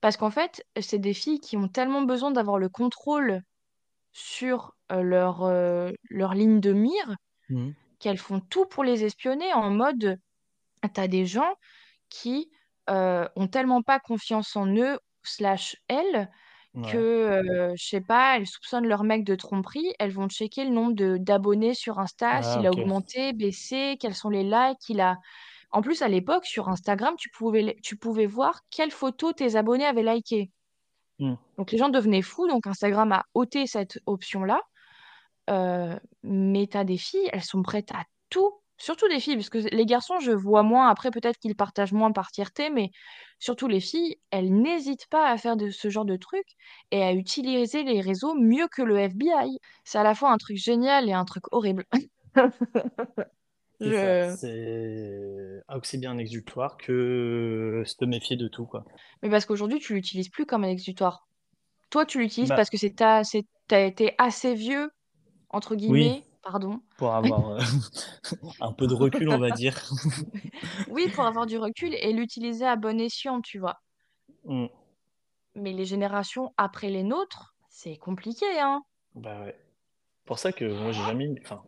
parce 0.00 0.16
qu'en 0.16 0.30
fait, 0.30 0.64
c'est 0.80 0.98
des 0.98 1.14
filles 1.14 1.40
qui 1.40 1.56
ont 1.56 1.68
tellement 1.68 2.02
besoin 2.02 2.30
d'avoir 2.30 2.58
le 2.58 2.68
contrôle 2.68 3.40
sur 4.12 4.74
euh, 4.92 5.02
leur, 5.02 5.42
euh, 5.42 5.90
leur 6.10 6.34
ligne 6.34 6.60
de 6.60 6.72
mire 6.72 7.16
Hmm. 7.50 7.72
qu'elles 7.98 8.18
font 8.18 8.40
tout 8.40 8.64
pour 8.66 8.84
les 8.84 9.04
espionner 9.04 9.52
en 9.52 9.70
mode, 9.70 10.18
t'as 10.94 11.08
des 11.08 11.26
gens 11.26 11.54
qui 12.08 12.50
euh, 12.88 13.28
ont 13.36 13.48
tellement 13.48 13.82
pas 13.82 14.00
confiance 14.00 14.56
en 14.56 14.66
eux, 14.66 14.98
slash 15.22 15.76
elles, 15.88 16.30
que, 16.82 16.96
euh, 16.96 17.72
je 17.76 17.84
sais 17.86 18.00
pas, 18.00 18.36
elles 18.36 18.46
soupçonnent 18.46 18.86
leur 18.86 19.04
mec 19.04 19.24
de 19.24 19.34
tromperie, 19.34 19.92
elles 19.98 20.12
vont 20.12 20.28
checker 20.28 20.64
le 20.64 20.70
nombre 20.70 20.94
de 20.94 21.16
d'abonnés 21.18 21.74
sur 21.74 21.98
Insta, 21.98 22.42
Ah, 22.42 22.42
s'il 22.42 22.66
a 22.66 22.72
ok. 22.72 22.78
augmenté, 22.78 23.32
baissé, 23.32 23.96
quels 24.00 24.14
sont 24.14 24.30
les 24.30 24.44
likes 24.44 24.78
qu'il 24.80 25.00
a. 25.00 25.18
En 25.70 25.82
plus, 25.82 26.02
à 26.02 26.08
l'époque, 26.08 26.46
sur 26.46 26.68
Instagram, 26.68 27.14
tu 27.18 27.30
pouvais, 27.30 27.76
tu 27.82 27.96
pouvais 27.96 28.26
voir 28.26 28.60
quelles 28.70 28.90
photos 28.92 29.34
tes 29.36 29.56
abonnés 29.56 29.86
avaient 29.86 30.02
likées. 30.04 30.52
Hmm. 31.18 31.34
Donc 31.58 31.70
les 31.72 31.78
gens 31.78 31.88
devenaient 31.88 32.22
fous, 32.22 32.48
donc 32.48 32.66
Instagram 32.66 33.12
a 33.12 33.24
ôté 33.34 33.66
cette 33.66 33.98
option-là. 34.06 34.60
Euh, 35.50 35.98
mais 36.22 36.66
t'as 36.66 36.84
des 36.84 36.96
filles, 36.98 37.28
elles 37.32 37.44
sont 37.44 37.62
prêtes 37.62 37.92
à 37.92 38.04
tout. 38.30 38.52
Surtout 38.76 39.08
des 39.08 39.20
filles, 39.20 39.36
parce 39.36 39.50
que 39.50 39.58
les 39.58 39.86
garçons, 39.86 40.18
je 40.18 40.32
vois 40.32 40.62
moins. 40.62 40.88
Après, 40.88 41.10
peut-être 41.10 41.38
qu'ils 41.38 41.54
partagent 41.54 41.92
moins 41.92 42.10
par 42.10 42.30
fierté, 42.30 42.70
mais 42.70 42.90
surtout 43.38 43.68
les 43.68 43.80
filles, 43.80 44.16
elles 44.30 44.52
n'hésitent 44.52 45.06
pas 45.08 45.30
à 45.30 45.36
faire 45.36 45.56
de 45.56 45.70
ce 45.70 45.90
genre 45.90 46.04
de 46.04 46.16
trucs 46.16 46.56
et 46.90 47.02
à 47.02 47.12
utiliser 47.12 47.84
les 47.84 48.00
réseaux 48.00 48.34
mieux 48.34 48.66
que 48.68 48.82
le 48.82 48.98
FBI. 48.98 49.58
C'est 49.84 49.98
à 49.98 50.02
la 50.02 50.14
fois 50.14 50.32
un 50.32 50.38
truc 50.38 50.56
génial 50.56 51.08
et 51.08 51.12
un 51.12 51.24
truc 51.24 51.44
horrible. 51.52 51.84
Je... 53.80 54.34
C'est 54.38 55.62
ah, 55.68 55.78
aussi 55.78 55.98
bien 55.98 56.12
un 56.12 56.18
exutoire 56.18 56.76
que 56.76 57.82
se 57.84 58.04
méfier 58.04 58.36
de 58.36 58.48
tout, 58.48 58.66
quoi. 58.66 58.84
Mais 59.22 59.28
parce 59.28 59.46
qu'aujourd'hui, 59.46 59.78
tu 59.78 59.94
l'utilises 59.94 60.28
plus 60.28 60.46
comme 60.46 60.64
un 60.64 60.68
exutoire. 60.68 61.26
Toi, 61.90 62.06
tu 62.06 62.18
l'utilises 62.18 62.50
Bah, 62.50 62.56
parce 62.56 62.70
que 62.70 62.76
c'est 62.76 62.94
ta... 62.94 63.22
t'as 63.68 63.80
été 63.80 64.14
assez 64.18 64.54
vieux, 64.54 64.90
entre 65.50 65.72
oui, 65.72 65.78
guillemets, 65.78 66.24
pardon. 66.44 66.80
pour 66.96 67.14
avoir 67.14 67.50
euh, 67.50 67.60
un 68.60 68.72
peu 68.72 68.86
de 68.86 68.94
recul, 68.94 69.28
on 69.30 69.38
va 69.38 69.50
dire. 69.50 69.82
Oui, 70.88 71.08
pour 71.08 71.24
avoir 71.24 71.46
du 71.46 71.58
recul 71.58 71.94
et 71.94 72.12
l'utiliser 72.12 72.66
à 72.66 72.76
bon 72.76 73.00
escient, 73.00 73.40
tu 73.40 73.58
vois. 73.58 73.80
Hmm. 74.44 74.66
Mais 75.54 75.72
les 75.72 75.84
générations 75.84 76.52
après 76.56 76.90
les 76.90 77.02
nôtres, 77.02 77.54
c'est 77.68 77.96
compliqué, 77.96 78.46
hein. 78.60 78.82
Bah 79.14 79.40
ouais. 79.40 79.58
Pour 80.24 80.38
ça 80.38 80.52
que 80.52 80.64
moi, 80.64 80.92
j'ai 80.92 81.02
jamais 81.04 81.26
mis. 81.26 81.40
Enfin, 81.42 81.62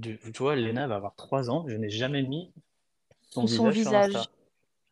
tu 0.00 0.18
vois, 0.38 0.56
Léna 0.56 0.86
va 0.86 0.96
avoir 0.96 1.14
3 1.14 1.50
ans, 1.50 1.64
je 1.68 1.76
n'ai 1.76 1.90
jamais 1.90 2.22
mis 2.22 2.52
son 3.30 3.46
Son 3.46 3.68
visage 3.68 4.08
visage. 4.08 4.28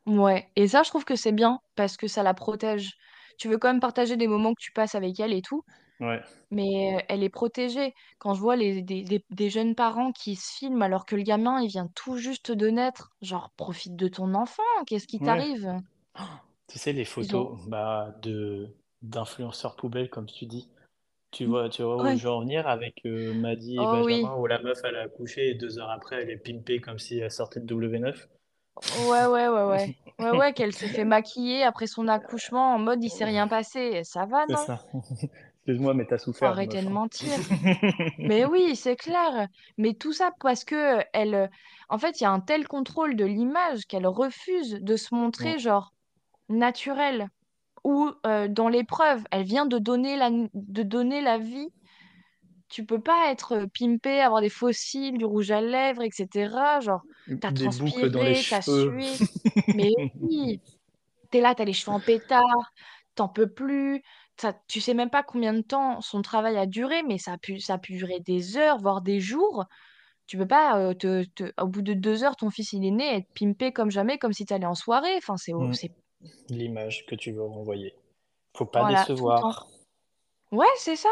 Ouais. 0.07 0.49
Et 0.57 0.69
ça, 0.69 0.83
je 0.83 0.89
trouve 0.89 1.05
que 1.05 1.17
c'est 1.17 1.33
bien 1.33 1.61
parce 1.77 1.97
que 1.97 2.09
ça 2.09 2.23
la 2.23 2.35
protège. 2.35 2.97
tu 3.39 3.49
veux 3.49 3.59
quand 3.59 3.69
même 3.69 3.81
partager 3.81 4.17
des 4.17 4.29
moments 4.29 4.55
que 4.55 4.61
tu 4.61 4.73
passes 4.73 4.95
avec 4.95 5.19
elle 5.21 5.33
et 5.33 5.43
tout, 5.43 5.65
Ouais. 6.01 6.23
mais 6.51 6.97
euh, 6.99 7.05
elle 7.09 7.23
est 7.25 7.29
protégée. 7.31 7.95
Quand 8.19 8.35
je 8.35 8.41
vois 8.41 8.57
les, 8.57 8.83
des, 8.83 9.03
des- 9.05 9.25
des 9.31 9.51
jeunes 9.51 9.75
parents 9.75 10.13
qui 10.13 10.37
se 10.37 10.53
filment 10.59 10.83
alors 10.83 11.07
que 11.07 11.17
le 11.17 11.23
gamin, 11.23 11.61
il 11.61 11.69
vient 11.69 11.89
tout 11.95 12.17
juste 12.19 12.53
de 12.53 12.69
naître, 12.69 13.13
genre, 13.23 13.51
profite 13.57 13.97
de 13.97 14.09
ton 14.09 14.35
enfant, 14.35 14.63
qu'est-ce 14.87 15.07
qui 15.09 15.21
Ouais. 15.21 15.23
t'arrive? 15.23 15.75
Tu 16.69 16.79
sais, 16.79 16.93
les 16.93 17.05
Ils 17.21 17.35
ont... 17.37 17.49
photos 17.49 17.59
bah, 17.67 18.15
de 18.23 18.75
d'influenceurs 19.03 19.75
poubelles, 19.77 20.11
comme 20.11 20.27
tu 20.27 20.47
dis. 20.47 20.69
Tu 21.33 21.47
vois, 21.47 21.69
tu 21.71 21.83
vois 21.83 21.99
où 21.99 22.05
Ouais. 22.05 22.17
je 22.17 22.25
veux 22.25 22.31
en 22.33 22.41
venir 22.43 22.69
avec 22.69 23.03
euh, 23.07 23.35
Maddy 23.35 23.83
et 23.83 23.87
Oh 23.87 23.87
Benjamin, 23.89 24.35
oui. 24.35 24.37
où 24.37 24.47
la 24.47 24.61
meuf, 24.63 24.79
elle 24.85 24.97
a 24.97 25.03
accouché 25.03 25.51
et 25.51 25.55
deux 25.55 25.79
heures 25.79 25.91
après, 25.91 26.23
elle 26.23 26.31
est 26.31 26.39
pimpée 26.39 26.81
comme 26.81 26.99
si 27.01 27.19
elle 27.19 27.31
sortait 27.33 27.61
de 27.61 27.67
W9. 27.67 28.29
Ouais, 28.95 29.27
ouais, 29.27 29.49
ouais, 29.49 29.65
ouais. 29.65 29.91
Ouais, 30.19 30.31
ouais, 30.31 30.53
qu'elle 30.55 30.73
s'est 30.73 30.89
fait 30.89 31.05
maquiller 31.05 31.63
après 31.65 31.87
son 31.87 32.07
accouchement 32.09 32.75
en 32.75 32.79
mode 32.79 33.03
il 33.03 33.11
s'est 33.11 33.25
rien 33.25 33.49
passé. 33.49 34.03
Ça 34.05 34.25
va, 34.27 34.47
C'est 34.49 34.55
non? 34.55 34.67
ça. 34.67 34.87
Excuse-moi, 35.65 35.95
mais 35.95 36.07
t'as 36.07 36.19
souffert, 36.19 36.51
arrêter 36.51 36.79
meuf. 36.79 36.87
de 36.87 36.91
mentir. 36.91 37.29
Mais 38.19 38.45
oui, 38.45 38.75
c'est 38.75 38.97
clair. 38.97 39.47
Mais 39.79 39.95
tout 39.95 40.13
ça 40.13 40.33
parce 40.41 40.65
que 40.65 40.99
elle, 41.13 41.49
en 41.89 41.99
fait, 41.99 42.21
il 42.21 42.25
y 42.25 42.27
a 42.27 42.33
un 42.33 42.41
tel 42.41 42.67
contrôle 42.67 43.15
de 43.15 43.25
l'image 43.25 43.87
qu'elle 43.87 44.09
refuse 44.09 44.73
de 44.81 44.97
se 44.97 45.15
montrer 45.15 45.61
genre 45.61 45.93
naturelle 46.49 47.29
ou 47.85 48.11
euh, 48.27 48.49
dans 48.49 48.69
l'épreuve. 48.69 49.23
Elle 49.31 49.45
vient 49.45 49.67
de 49.67 49.79
donner 49.79 50.17
la, 50.17 50.31
de 50.31 50.83
donner 50.83 51.21
la 51.21 51.39
vie. 51.39 51.69
Tu 52.69 52.85
peux 52.85 53.01
pas 53.01 53.31
être 53.31 53.53
euh, 53.53 53.67
pimpé, 53.79 54.21
avoir 54.21 54.41
des 54.41 54.49
fossiles, 54.49 55.17
du 55.17 55.25
rouge 55.25 55.53
à 55.53 55.61
lèvres, 55.61 56.03
etc. 56.03 56.81
Genre, 56.81 57.03
t'as 57.41 57.53
transpiré, 57.53 58.41
t'as 58.49 58.63
sué. 58.63 59.07
Mais 59.77 59.93
oui, 60.21 60.61
t'es 61.31 61.41
là, 61.41 61.55
t'as 61.55 61.65
les 61.65 61.73
cheveux 61.73 61.95
en 61.95 62.01
pétard, 62.01 62.73
t'en 63.15 63.29
peux 63.29 63.49
plus. 63.49 64.03
Ça, 64.43 64.53
tu 64.67 64.81
sais 64.81 64.93
même 64.93 65.09
pas 65.09 65.23
combien 65.23 65.53
de 65.53 65.61
temps 65.61 66.01
son 66.01 66.21
travail 66.21 66.59
a 66.59 66.67
duré, 66.67 67.05
mais 67.05 67.17
ça 67.17 67.35
a 67.35 67.39
pu, 67.39 67.61
ça 67.61 67.75
a 67.75 67.79
pu 67.79 67.93
durer 67.93 68.19
des 68.19 68.57
heures, 68.57 68.79
voire 68.79 69.01
des 69.01 69.21
jours. 69.21 69.67
Tu 70.27 70.37
peux 70.37 70.49
pas, 70.49 70.79
euh, 70.81 70.95
te, 70.95 71.23
te- 71.23 71.53
au 71.63 71.69
bout 71.69 71.83
de 71.83 71.95
deux 71.95 72.25
heures, 72.25 72.35
ton 72.35 72.51
fils 72.51 72.73
il 72.73 72.85
est 72.85 72.91
né, 72.91 73.19
être 73.19 73.29
pimpé 73.39 73.73
comme 73.73 73.93
jamais, 73.93 74.19
comme 74.19 74.33
si 74.33 74.45
t'allais 74.45 74.67
en 74.67 74.75
soirée. 74.75 75.15
Enfin, 75.17 75.37
c'est, 75.37 75.53
Mm. 75.53 75.73
c'est, 75.75 75.93
L'image 76.51 77.07
que 77.07 77.15
tu 77.15 77.31
veux 77.31 77.43
renvoyer. 77.45 77.95
Faut 78.57 78.67
pas 78.67 78.81
voilà, 78.81 79.05
tout 79.05 79.13
le 79.13 79.19
temps. 79.19 79.25
décevoir. 79.25 79.69
Ouais, 80.51 80.67
c'est 80.77 80.97
ça. 80.97 81.09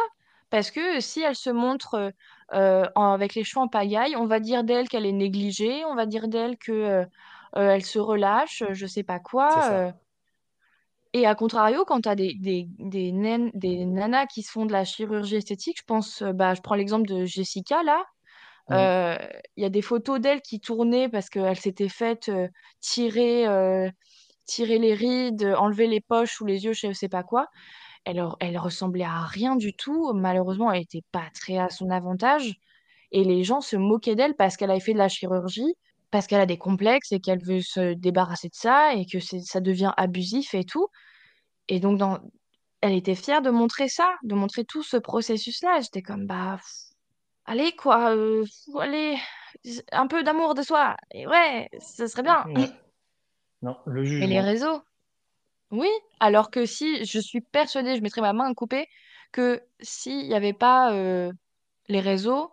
Parce 0.50 0.72
que 0.72 0.98
si 0.98 1.20
elle 1.22 1.36
se 1.36 1.50
montre 1.50 1.94
euh, 1.94 2.10
euh, 2.54 2.88
en- 2.96 3.12
avec 3.12 3.36
les 3.36 3.44
cheveux 3.44 3.62
en 3.62 3.68
pagaille, 3.68 4.16
on 4.16 4.26
va 4.26 4.40
dire 4.40 4.64
d'elle 4.64 4.88
qu'elle 4.88 5.06
est 5.06 5.12
négligée, 5.12 5.84
on 5.84 5.94
va 5.94 6.06
dire 6.06 6.26
d'elle 6.26 6.58
que 6.58 6.72
euh, 6.72 7.04
euh, 7.56 7.70
elle 7.70 7.84
se 7.84 8.00
relâche, 8.00 8.64
je 8.72 8.86
sais 8.86 9.04
pas 9.04 9.18
C'est 9.18 9.22
quoi. 9.30 9.60
ça. 9.62 9.78
euh. 9.88 9.92
Et 11.12 11.26
à 11.26 11.34
contrario, 11.34 11.84
quand 11.84 12.02
tu 12.02 12.08
as 12.08 12.14
des, 12.14 12.34
des, 12.34 12.66
des, 12.78 13.10
naines- 13.12 13.50
des 13.54 13.84
nanas 13.84 14.26
qui 14.26 14.42
se 14.42 14.50
font 14.52 14.64
de 14.66 14.72
la 14.72 14.84
chirurgie 14.84 15.36
esthétique, 15.36 15.78
je 15.78 15.84
pense, 15.84 16.22
euh, 16.22 16.32
bah, 16.32 16.54
je 16.54 16.60
prends 16.60 16.76
l'exemple 16.76 17.08
de 17.08 17.24
Jessica 17.24 17.82
là, 17.82 18.04
Mm. 18.68 18.90
euh, 19.14 19.18
il 19.56 19.62
y 19.62 19.66
a 19.66 19.70
des 19.70 19.82
photos 19.82 20.20
d'elle 20.20 20.42
qui 20.42 20.60
tournaient 20.60 21.08
parce 21.08 21.30
qu'elle 21.30 21.58
s'était 21.58 21.88
faite 21.90 22.28
euh, 22.30 22.48
tirer, 22.80 23.46
euh, 23.48 23.90
tirer 24.46 24.78
les 24.78 24.94
rides, 24.94 25.44
enlever 25.58 25.86
les 25.88 26.00
poches 26.00 26.40
ou 26.40 26.46
les 26.46 26.64
yeux, 26.64 26.72
je 26.74 26.92
sais 26.92 27.08
pas 27.08 27.24
quoi. 27.24 27.48
Elle, 28.04 28.24
elle 28.40 28.58
ressemblait 28.58 29.04
à 29.04 29.22
rien 29.22 29.56
du 29.56 29.74
tout. 29.74 30.12
Malheureusement, 30.14 30.72
elle 30.72 30.82
était 30.82 31.04
pas 31.12 31.28
très 31.34 31.58
à 31.58 31.70
son 31.70 31.90
avantage. 31.90 32.54
Et 33.12 33.24
les 33.24 33.44
gens 33.44 33.60
se 33.60 33.76
moquaient 33.76 34.14
d'elle 34.16 34.36
parce 34.36 34.56
qu'elle 34.56 34.70
avait 34.70 34.80
fait 34.80 34.92
de 34.94 34.98
la 34.98 35.08
chirurgie, 35.08 35.74
parce 36.10 36.26
qu'elle 36.26 36.40
a 36.40 36.46
des 36.46 36.58
complexes 36.58 37.12
et 37.12 37.20
qu'elle 37.20 37.42
veut 37.44 37.60
se 37.62 37.94
débarrasser 37.94 38.48
de 38.48 38.54
ça 38.54 38.94
et 38.94 39.06
que 39.06 39.18
ça 39.20 39.60
devient 39.60 39.92
abusif 39.96 40.54
et 40.54 40.64
tout. 40.64 40.88
Et 41.68 41.80
donc, 41.80 41.98
dans... 41.98 42.18
elle 42.80 42.94
était 42.94 43.14
fière 43.14 43.42
de 43.42 43.50
montrer 43.50 43.88
ça, 43.88 44.16
de 44.24 44.34
montrer 44.34 44.64
tout 44.64 44.82
ce 44.82 44.96
processus-là. 44.96 45.80
J'étais 45.80 46.02
comme, 46.02 46.26
bah, 46.26 46.58
allez, 47.44 47.72
quoi, 47.76 48.14
euh, 48.14 48.44
allez, 48.78 49.18
un 49.92 50.06
peu 50.06 50.22
d'amour 50.22 50.54
de 50.54 50.62
soi. 50.62 50.96
Et 51.12 51.26
ouais, 51.26 51.68
ce 51.80 52.06
serait 52.06 52.22
bien. 52.22 52.44
Ouais. 52.54 52.70
Non, 53.62 53.76
le 53.86 54.02
Mais 54.02 54.26
les 54.26 54.42
jugement. 54.42 54.42
réseaux, 54.42 54.82
oui. 55.70 55.88
Alors 56.20 56.50
que 56.50 56.66
si, 56.66 57.04
je 57.04 57.18
suis 57.20 57.40
persuadée, 57.40 57.96
je 57.96 58.02
mettrais 58.02 58.20
ma 58.22 58.32
main 58.32 58.50
à 58.50 58.54
couper, 58.54 58.86
que 59.32 59.62
s'il 59.80 60.26
n'y 60.28 60.34
avait 60.34 60.52
pas 60.54 60.92
euh, 60.94 61.32
les 61.88 62.00
réseaux, 62.00 62.52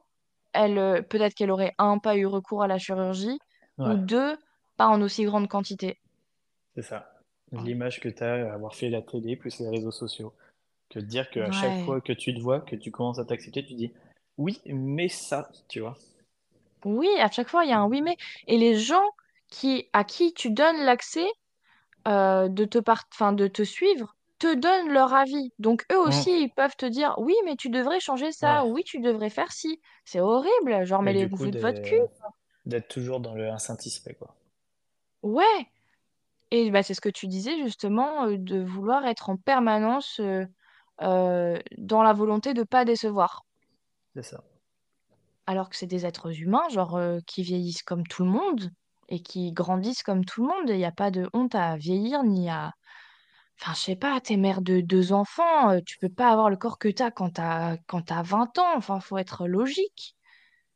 elle, 0.53 0.77
euh, 0.79 1.01
peut-être 1.01 1.33
qu'elle 1.35 1.51
aurait, 1.51 1.73
un, 1.77 1.99
pas 1.99 2.17
eu 2.17 2.25
recours 2.25 2.63
à 2.63 2.67
la 2.67 2.77
chirurgie, 2.77 3.39
ou 3.85 3.97
deux, 3.97 4.37
pas 4.77 4.87
en 4.87 5.01
aussi 5.01 5.23
grande 5.25 5.47
quantité. 5.47 5.99
c'est 6.75 6.81
ça. 6.81 7.13
L'image 7.51 7.99
que 7.99 8.07
tu 8.07 8.23
as 8.23 8.49
à 8.49 8.53
avoir 8.53 8.73
fait 8.75 8.89
la 8.89 9.01
télé 9.01 9.35
plus 9.35 9.59
les 9.59 9.67
réseaux 9.69 9.91
sociaux. 9.91 10.33
Que 10.89 10.99
de 10.99 11.05
dire 11.05 11.29
qu'à 11.31 11.51
chaque 11.51 11.77
fois 11.77 12.01
que 12.01 12.13
tu 12.13 12.33
te 12.35 12.39
vois, 12.41 12.61
que 12.61 12.75
tu 12.75 12.91
commences 12.91 13.19
à 13.19 13.25
t'accepter, 13.25 13.65
tu 13.65 13.75
dis 13.75 13.93
oui, 14.37 14.61
mais 14.67 15.09
ça, 15.09 15.51
tu 15.69 15.81
vois. 15.81 15.97
Oui, 16.85 17.07
à 17.19 17.29
chaque 17.31 17.49
fois, 17.49 17.65
il 17.65 17.69
y 17.69 17.73
a 17.73 17.79
un 17.79 17.87
oui, 17.87 18.01
mais. 18.01 18.17
Et 18.47 18.57
les 18.57 18.77
gens 18.79 19.03
qui, 19.49 19.89
à 19.93 20.03
qui 20.03 20.33
tu 20.33 20.51
donnes 20.51 20.83
l'accès 20.85 21.25
euh, 22.07 22.49
de 22.49 22.65
te 22.65 22.79
part... 22.79 23.05
enfin, 23.13 23.33
de 23.33 23.47
te 23.47 23.63
suivre 23.63 24.15
te 24.39 24.55
donnent 24.55 24.91
leur 24.93 25.13
avis. 25.15 25.53
Donc 25.59 25.85
eux 25.91 25.99
Mm. 26.05 26.07
aussi, 26.07 26.43
ils 26.43 26.51
peuvent 26.51 26.75
te 26.77 26.85
dire 26.87 27.15
oui, 27.19 27.35
mais 27.45 27.55
tu 27.57 27.69
devrais 27.71 27.99
changer 28.01 28.31
ça, 28.33 28.63
Ouais. 28.63 28.65
oui, 28.65 28.83
tu 28.85 28.99
devrais 29.01 29.29
faire 29.31 29.51
ci. 29.53 29.81
C'est 30.05 30.21
horrible, 30.21 30.85
genre 30.85 31.03
Et 31.05 31.15
du 31.15 31.27
mêlez-vous 31.27 31.37
coup, 31.37 31.47
de 31.47 31.57
votre 31.59 31.81
cul. 31.81 31.95
D'être 32.67 32.87
toujours 32.87 33.19
dans 33.19 33.33
le 33.33 33.49
insatisfait, 33.49 34.13
quoi. 34.15 34.35
Ouais. 35.23 35.67
Et 36.51 36.71
bah, 36.71 36.83
c'est 36.83 36.93
ce 36.93 37.01
que 37.01 37.09
tu 37.09 37.27
disais 37.27 37.57
justement, 37.57 38.25
euh, 38.25 38.37
de 38.37 38.63
vouloir 38.63 39.05
être 39.05 39.29
en 39.29 39.37
permanence 39.37 40.19
euh, 40.19 40.45
euh, 41.01 41.59
dans 41.77 42.03
la 42.03 42.13
volonté 42.13 42.53
de 42.53 42.63
pas 42.63 42.85
décevoir. 42.85 43.45
C'est 44.13 44.23
ça. 44.23 44.43
Alors 45.45 45.69
que 45.69 45.75
c'est 45.75 45.87
des 45.87 46.05
êtres 46.05 46.41
humains, 46.41 46.67
genre 46.69 46.99
qui 47.25 47.41
vieillissent 47.41 47.83
comme 47.83 48.05
tout 48.05 48.25
le 48.25 48.31
monde 48.31 48.69
et 49.07 49.21
qui 49.21 49.53
grandissent 49.53 50.03
comme 50.03 50.25
tout 50.25 50.41
le 50.41 50.47
monde. 50.47 50.69
Il 50.69 50.75
n'y 50.75 50.85
a 50.85 50.91
pas 50.91 51.11
de 51.11 51.29
honte 51.33 51.55
à 51.55 51.77
vieillir 51.77 52.23
ni 52.23 52.49
à 52.49 52.73
Enfin, 53.59 53.73
je 53.73 53.79
sais 53.79 53.95
pas, 53.95 54.21
t'es 54.21 54.37
mère 54.37 54.61
de 54.61 54.81
deux 54.81 55.13
enfants, 55.13 55.81
tu 55.81 55.97
peux 55.97 56.09
pas 56.09 56.29
avoir 56.29 56.51
le 56.51 56.57
corps 56.57 56.77
que 56.77 56.89
t'as 56.89 57.09
quand 57.09 57.31
t'as 57.31 57.77
quand 57.87 58.03
t'as 58.03 58.21
20 58.21 58.59
ans. 58.59 58.75
Enfin, 58.75 58.99
faut 58.99 59.17
être 59.17 59.47
logique. 59.47 60.15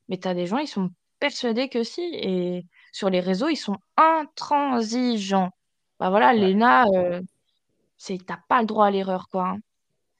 Mais 0.10 0.18
t'as 0.18 0.34
des 0.34 0.48
gens, 0.48 0.58
ils 0.58 0.68
sont 0.68 0.90
persuadés 1.22 1.70
que 1.70 1.84
si. 1.84 2.02
Et 2.16 2.66
sur 2.92 3.10
les 3.10 3.22
réseaux, 3.22 3.48
ils 3.48 3.56
sont 3.56 3.78
intransigeants. 3.96 5.52
Bah 6.00 6.10
voilà, 6.10 6.32
Ouais. 6.34 6.40
Léna, 6.40 6.86
euh, 6.96 7.22
c'est 7.98 8.18
t'as 8.26 8.40
pas 8.50 8.60
le 8.62 8.68
droit 8.68 8.88
à 8.88 8.92
l'erreur, 8.92 9.28
quoi. 9.30 9.48
hein. 9.50 9.58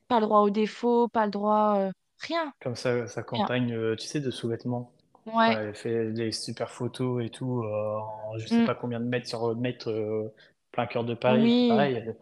Pas 0.08 0.20
le 0.20 0.26
droit 0.28 0.40
au 0.42 0.50
défaut, 0.50 1.08
pas 1.10 1.26
le 1.26 1.32
droit... 1.32 1.76
euh, 1.78 1.92
rien, 2.20 2.54
Comme 2.62 2.76
ça, 2.76 3.08
sa 3.08 3.24
campagne, 3.24 3.74
euh, 3.74 3.96
tu 3.96 4.08
sais, 4.08 4.20
de 4.22 4.32
sous-vêtements. 4.32 4.92
Ouais. 5.28 5.54
elle 5.54 5.76
fait 5.76 6.12
des 6.14 6.32
super 6.32 6.70
photos 6.72 7.24
et 7.24 7.30
tout, 7.30 7.62
euh, 7.64 7.98
en 8.00 8.38
je 8.40 8.48
sais 8.48 8.64
Mm. 8.64 8.66
pas 8.66 8.74
combien 8.76 9.00
de 9.00 9.06
mètres 9.06 9.28
sur 9.28 9.56
mètres, 9.56 9.90
euh, 9.92 10.34
plein 10.72 10.88
cœur 10.88 11.04
de 11.04 11.14
Paris. 11.14 11.44
Oui. 11.44 11.68
Pareil, 11.70 11.96
elle, 11.96 12.16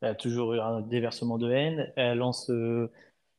elle 0.00 0.08
a 0.08 0.14
toujours 0.14 0.54
eu 0.54 0.60
un 0.60 0.80
déversement 0.80 1.36
de 1.38 1.50
haine. 1.50 1.92
Elle 1.96 2.16
lance 2.18 2.50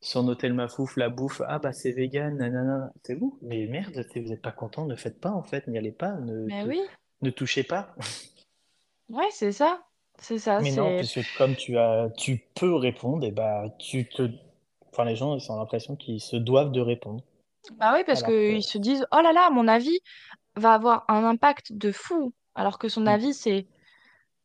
son 0.07 0.27
hôtel 0.27 0.53
Mafouf, 0.53 0.97
la 0.97 1.09
bouffe. 1.09 1.41
Ah 1.47 1.59
bah 1.59 1.73
c'est 1.73 1.91
vegan, 1.91 2.37
nanana. 2.37 2.91
C'est 3.03 3.15
vous? 3.15 3.37
Mais 3.41 3.67
merde, 3.67 4.05
si 4.11 4.19
vous 4.19 4.29
n'êtes 4.29 4.41
pas 4.41 4.51
content, 4.51 4.85
ne 4.85 4.95
faites 4.95 5.19
pas 5.19 5.31
en 5.31 5.43
fait, 5.43 5.67
n'y 5.67 5.77
allez 5.77 5.91
pas, 5.91 6.13
ne, 6.13 6.47
Mais 6.47 6.63
te- 6.63 6.69
oui. 6.69 6.81
ne 7.21 7.29
touchez 7.29 7.63
pas. 7.63 7.95
Ouais, 9.09 9.27
c'est 9.31 9.51
ça. 9.51 9.83
C'est 10.19 10.39
ça, 10.39 10.61
Mais 10.61 10.71
non, 10.71 10.91
c'est... 10.91 10.97
puisque 10.97 11.33
comme 11.33 11.55
tu 11.55 11.77
as, 11.77 12.09
tu 12.17 12.43
peux 12.55 12.73
répondre, 12.75 13.25
et 13.25 13.31
bah 13.31 13.65
tu 13.79 14.07
te, 14.09 14.29
enfin 14.91 15.05
les 15.05 15.15
gens 15.15 15.35
ils 15.37 15.51
ont 15.51 15.57
l'impression 15.57 15.95
qu'ils 15.95 16.21
se 16.21 16.35
doivent 16.35 16.71
de 16.71 16.81
répondre, 16.81 17.23
Bah 17.77 17.93
oui, 17.95 18.03
parce 18.05 18.21
alors 18.21 18.31
que 18.31 18.51
qu'ils 18.55 18.63
se 18.63 18.77
disent, 18.77 19.05
oh 19.11 19.21
là 19.21 19.33
là, 19.33 19.49
mon 19.49 19.67
avis 19.67 19.99
va 20.55 20.73
avoir 20.73 21.05
un 21.09 21.23
impact 21.23 21.73
de 21.73 21.91
fou. 21.91 22.33
Alors 22.55 22.79
que 22.79 22.89
son 22.89 23.05
Hmm. 23.05 23.09
avis, 23.09 23.33
c'est 23.33 23.67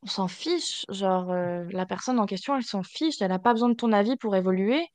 on 0.02 0.08
s'en 0.08 0.28
fiche. 0.28 0.84
Genre, 0.90 1.30
euh, 1.30 1.64
la 1.70 1.86
personne 1.86 2.18
en 2.20 2.26
question, 2.26 2.56
elle 2.56 2.62
s'en 2.64 2.82
fiche. 2.82 3.22
Elle 3.22 3.28
n'a 3.30 3.38
pas 3.38 3.52
besoin 3.52 3.70
de 3.70 3.74
ton 3.74 3.92
avis 3.92 4.16
pour 4.16 4.36
évoluer. 4.36 4.86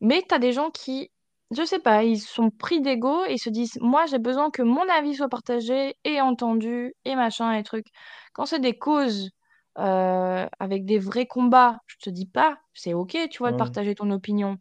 Mais 0.00 0.22
tu 0.28 0.34
as 0.34 0.38
des 0.38 0.52
gens 0.52 0.70
qui, 0.70 1.10
je 1.50 1.64
sais 1.64 1.78
pas, 1.78 2.04
ils 2.04 2.20
sont 2.20 2.50
pris 2.50 2.80
d'ego 2.80 3.24
et 3.26 3.34
ils 3.34 3.38
se 3.38 3.50
disent, 3.50 3.78
moi, 3.80 4.06
j'ai 4.06 4.18
besoin 4.18 4.50
que 4.50 4.62
mon 4.62 4.88
avis 4.88 5.14
soit 5.14 5.28
partagé 5.28 5.96
et 6.04 6.20
entendu 6.20 6.94
et 7.04 7.14
machin 7.16 7.52
et 7.52 7.62
truc. 7.62 7.86
Quand 8.32 8.46
c'est 8.46 8.60
des 8.60 8.76
causes 8.78 9.30
euh, 9.78 10.46
avec 10.58 10.84
des 10.84 10.98
vrais 10.98 11.26
combats, 11.26 11.78
je 11.86 11.96
te 11.98 12.10
dis 12.10 12.26
pas, 12.26 12.58
c'est 12.74 12.94
ok, 12.94 13.16
tu 13.30 13.38
vois, 13.38 13.52
de 13.52 13.56
partager 13.56 13.94
ton 13.94 14.10
opinion. 14.10 14.58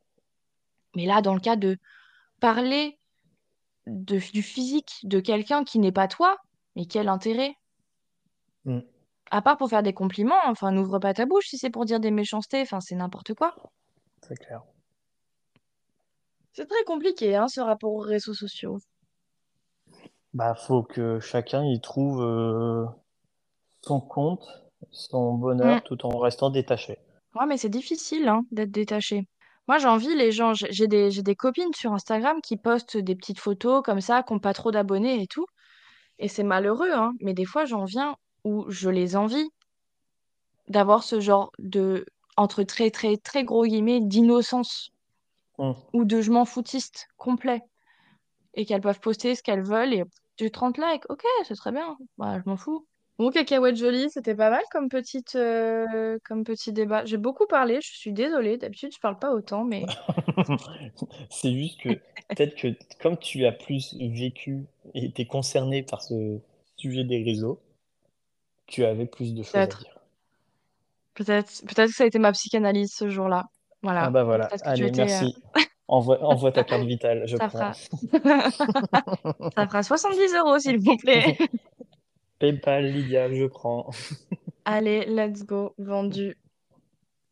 Mais 0.96 1.06
là, 1.06 1.22
dans 1.22 1.34
le 1.34 1.40
cas 1.40 1.56
de 1.56 1.78
parler 2.40 3.00
de, 3.88 4.20
du 4.34 4.42
physique 4.42 5.00
de 5.04 5.20
quelqu'un 5.20 5.64
qui 5.64 5.80
n'est 5.80 5.92
pas 5.92 6.08
toi, 6.08 6.38
mais 6.76 6.86
quel 6.86 7.10
intérêt? 7.10 7.56
Hmm. 8.66 8.82
À 9.32 9.42
part 9.42 9.58
pour 9.58 9.70
faire 9.70 9.84
des 9.84 9.94
compliments, 9.94 10.36
enfin, 10.46 10.72
n'ouvre 10.72 11.00
pas 11.00 11.14
ta 11.14 11.26
bouche 11.26 11.48
si 11.48 11.58
c'est 11.58 11.70
pour 11.70 11.86
dire 11.86 12.00
des 12.00 12.12
méchancetés, 12.12 12.62
enfin, 12.62 12.80
c'est 12.82 12.96
n'importe 12.96 13.34
quoi. 13.34 13.56
c'est 14.22 14.38
clair. 14.38 14.64
C'est 16.56 16.66
très 16.68 16.84
compliqué, 16.86 17.36
hein, 17.36 17.48
ce 17.48 17.62
rapport 17.62 17.94
aux 17.94 18.00
réseaux 18.00 18.34
sociaux. 18.34 18.80
Bah 20.36 20.54
faut 20.54 20.84
que 20.84 21.20
chacun 21.20 21.64
y 21.66 21.82
trouve 21.82 22.22
euh, 22.22 22.86
son 23.82 24.02
compte, 24.02 24.46
son 24.92 25.34
Mm. 25.62 25.80
bonheur, 25.80 25.84
tout 25.84 26.06
en 26.06 26.18
restant 26.20 26.50
détaché. 26.50 27.00
Ouais, 27.36 27.46
mais 27.46 27.58
c'est 27.58 27.70
difficile 27.70 28.28
hein, 28.28 28.46
d'être 28.52 28.72
détaché. 28.72 29.28
Moi, 29.68 29.78
j'envie 29.78 30.16
les 30.16 30.32
gens. 30.32 30.54
J'ai 30.56 30.88
des, 30.88 31.12
j'ai 31.12 31.22
des 31.24 31.36
copines 31.36 31.74
sur 31.76 31.94
Instagram 31.94 32.40
qui 32.42 32.58
postent 32.58 32.98
des 32.98 33.16
petites 33.16 33.40
photos 33.40 33.84
comme 33.84 34.02
ça, 34.02 34.24
qui 34.24 34.34
n'ont 34.34 34.40
pas 34.40 34.54
trop 34.54 34.72
d'abonnés 34.72 35.22
et 35.22 35.28
tout. 35.28 35.46
Et 36.20 36.28
c'est 36.30 36.44
malheureux, 36.44 36.92
hein. 36.94 37.14
Mais 37.22 37.34
des 37.34 37.46
fois, 37.46 37.66
j'en 37.66 37.86
viens 37.86 38.16
où 38.46 38.66
je 38.70 38.90
les 38.90 39.16
envie 39.18 39.50
d'avoir 40.68 41.04
ce 41.04 41.20
genre 41.20 41.52
de, 41.60 42.06
entre 42.38 42.64
très, 42.64 42.92
très, 42.92 43.18
très 43.18 43.44
gros 43.44 43.66
guillemets, 43.66 44.00
d'innocence 44.02 44.92
Hmm. 45.58 45.72
ou 45.94 46.04
de 46.04 46.22
je 46.22 46.32
m'en 46.32 46.46
foutiste 46.46 47.08
complet. 47.18 47.62
Et 48.54 48.66
qu'elles 48.66 48.82
peuvent 48.82 49.00
poster 49.00 49.36
ce 49.36 49.44
qu'elles 49.44 49.64
veulent 49.64 49.94
et 49.94 50.04
j'ai 50.38 50.50
30 50.50 50.78
likes. 50.78 51.04
Ok, 51.10 51.24
c'est 51.46 51.56
très 51.56 51.72
bien. 51.72 51.98
Bah, 52.18 52.40
je 52.40 52.50
m'en 52.50 52.58
fous. 52.58 52.86
Bon, 53.18 53.30
cacahuète 53.30 53.78
jolie, 53.78 54.10
c'était 54.10 54.36
pas 54.36 54.50
mal 54.50 54.64
comme 54.72 54.90
petite, 54.90 55.36
euh, 55.36 56.18
comme 56.26 56.44
petit 56.44 56.74
débat. 56.74 57.06
J'ai 57.06 57.18
beaucoup 57.18 57.48
parlé, 57.48 57.80
je 57.82 57.96
suis 57.96 58.12
désolée. 58.12 58.58
D'habitude, 58.58 58.92
je 58.94 59.00
parle 59.00 59.18
pas 59.18 59.34
autant, 59.34 59.64
mais 59.64 59.86
C'est 61.30 61.54
juste 61.54 61.80
que 61.80 61.90
peut-être 62.30 62.56
que 62.56 62.76
comme 63.02 63.18
tu 63.18 63.46
as 63.46 63.54
plus 63.54 63.96
vécu 64.00 64.66
et 64.94 65.06
été 65.06 65.26
concerné 65.26 65.82
par 65.82 66.02
ce 66.02 66.40
sujet 66.76 67.06
des 67.06 67.24
réseaux, 67.24 67.62
tu 68.68 68.84
avais 68.84 69.06
plus 69.06 69.34
de 69.34 69.44
choses 69.44 69.56
à 69.56 69.60
peut-être, 69.60 69.84
dire. 69.84 70.00
peut-être, 71.14 71.62
peut-être 71.68 71.90
que 71.92 71.96
ça 71.96 72.04
a 72.04 72.08
été 72.08 72.20
ma 72.20 72.34
psychanalyse 72.34 72.94
ce 72.94 73.10
jour-là. 73.10 73.46
Ah 73.88 73.92
Voilà. 73.94 74.10
bah 74.10 74.24
voilà, 74.24 74.48
que 74.48 74.56
allez, 74.64 74.88
étais, 74.88 75.02
euh, 75.02 75.06
merci. 75.06 75.36
Envoie, 75.88 76.20
envoie 76.24 76.52
ta 76.52 76.64
carte 76.64 76.84
vitale, 76.86 77.28
je 77.28 77.38
ça 77.38 77.48
prends. 77.48 77.72
fera, 77.74 77.74
ça 79.56 79.68
fera 79.68 79.84
70 79.84 80.34
euros, 80.36 80.58
s'il 80.58 80.80
vous 80.80 80.98
plaît. 80.98 81.38
PayPal, 82.40 82.86
Lydia, 82.92 83.34
je 83.34 83.46
prends. 83.46 83.90
Allez, 84.66 85.06
let's 85.06 85.46
go, 85.46 85.74
vendu. 85.78 86.36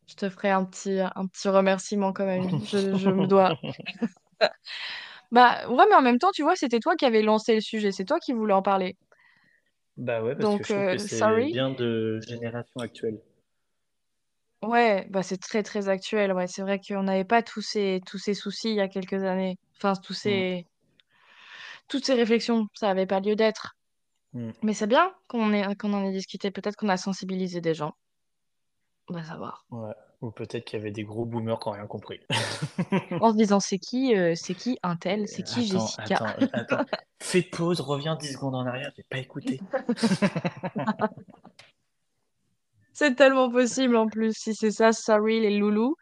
Je 0.06 0.14
te 0.14 0.28
ferai 0.28 0.50
un 0.50 0.64
petit, 0.64 1.00
un 1.00 1.26
petit 1.26 1.48
remerciement 1.48 2.12
quand 2.12 2.26
même. 2.26 2.48
Je, 2.66 2.94
je 2.96 3.10
me 3.10 3.26
dois. 3.26 3.56
Bah 5.32 5.68
ouais, 5.68 5.84
mais 5.88 5.96
en 5.96 6.02
même 6.02 6.18
temps, 6.18 6.30
tu 6.32 6.42
vois, 6.42 6.54
c'était 6.54 6.78
toi 6.78 6.94
qui 6.96 7.04
avais 7.06 7.22
lancé 7.22 7.54
le 7.56 7.60
sujet. 7.60 7.90
C'est 7.90 8.04
toi 8.04 8.18
qui 8.20 8.32
voulais 8.32 8.54
en 8.54 8.62
parler. 8.62 8.96
Bah 9.96 10.22
ouais, 10.22 10.34
parce 10.36 10.50
que 10.50 10.58
Donc, 10.58 10.66
je 10.66 10.72
trouve 10.72 10.84
que 10.86 10.96
euh, 10.96 10.98
c'est 10.98 11.44
bien 11.52 11.70
de 11.70 12.20
génération 12.20 12.80
actuelle. 12.80 13.20
Ouais, 14.68 15.06
bah 15.10 15.22
c'est 15.22 15.38
très 15.38 15.62
très 15.62 15.88
actuel. 15.88 16.32
Ouais, 16.32 16.46
c'est 16.46 16.62
vrai 16.62 16.80
qu'on 16.80 17.02
n'avait 17.04 17.24
pas 17.24 17.42
tous 17.42 17.62
ces, 17.62 18.00
tous 18.06 18.18
ces 18.18 18.34
soucis 18.34 18.70
il 18.70 18.76
y 18.76 18.80
a 18.80 18.88
quelques 18.88 19.22
années. 19.24 19.56
Enfin, 19.76 19.94
tous 19.96 20.14
Mm, 20.14 20.18
ces, 20.20 20.66
toutes 21.88 22.04
ces 22.04 22.14
réflexions, 22.14 22.66
ça 22.74 22.88
n'avait 22.88 23.06
pas 23.06 23.20
lieu 23.20 23.36
d'être. 23.36 23.74
mm, 24.32 24.50
Mais 24.62 24.74
c'est 24.74 24.86
bien 24.86 25.14
qu'on 25.28 25.52
ait, 25.52 25.74
qu'on 25.76 25.92
en 25.94 26.04
ait 26.04 26.12
discuté. 26.12 26.50
Peut-être 26.50 26.76
qu'on 26.76 26.88
a 26.88 26.96
sensibilisé 26.96 27.60
des 27.60 27.74
gens. 27.74 27.92
On 29.08 29.14
va 29.14 29.24
savoir. 29.24 29.64
ouais. 29.70 29.92
Ou 30.20 30.30
peut-être 30.30 30.64
qu'il 30.64 30.78
y 30.78 30.82
avait 30.82 30.90
des 30.90 31.04
gros 31.04 31.26
boomers 31.26 31.58
qui 31.60 31.68
n'ont 31.68 31.74
rien 31.74 31.86
compris. 31.86 32.20
En 33.20 33.32
se 33.32 33.36
disant, 33.36 33.60
c'est 33.60 33.78
qui, 33.78 34.16
euh, 34.16 34.34
c'est 34.34 34.54
qui 34.54 34.78
un 34.82 34.96
tel, 34.96 35.28
c'est 35.28 35.42
qui 35.42 35.66
Attends, 35.66 35.84
Jessica? 35.86 36.14
attends, 36.16 36.48
attends. 36.54 36.84
Fais 37.20 37.42
pause, 37.42 37.80
reviens 37.80 38.16
10 38.16 38.32
secondes 38.32 38.54
en 38.54 38.66
arrière, 38.66 38.90
j'ai 38.96 39.02
pas 39.04 39.18
écouté. 39.18 39.60
C'est 42.94 43.16
tellement 43.16 43.50
possible 43.50 43.96
en 43.96 44.06
plus, 44.06 44.32
si 44.36 44.54
c'est 44.54 44.70
ça, 44.70 44.92
sorry 44.92 45.40
les 45.40 45.58
loulous. 45.58 45.96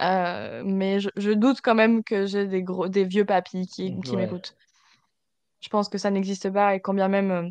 Euh, 0.00 0.62
mais 0.64 0.98
je, 0.98 1.10
je 1.16 1.30
doute 1.30 1.60
quand 1.62 1.74
même 1.74 2.02
que 2.02 2.24
j'ai 2.24 2.46
des 2.46 2.62
gros, 2.62 2.88
des 2.88 3.04
vieux 3.04 3.26
papis 3.26 3.66
qui, 3.66 4.00
qui 4.00 4.10
Ouais, 4.12 4.22
m'écoutent. 4.24 4.56
Je 5.60 5.68
pense 5.68 5.90
que 5.90 5.98
ça 5.98 6.10
n'existe 6.10 6.50
pas 6.50 6.74
et 6.74 6.80
quand 6.80 6.94
bien 6.94 7.08
même 7.08 7.30
euh, 7.30 7.48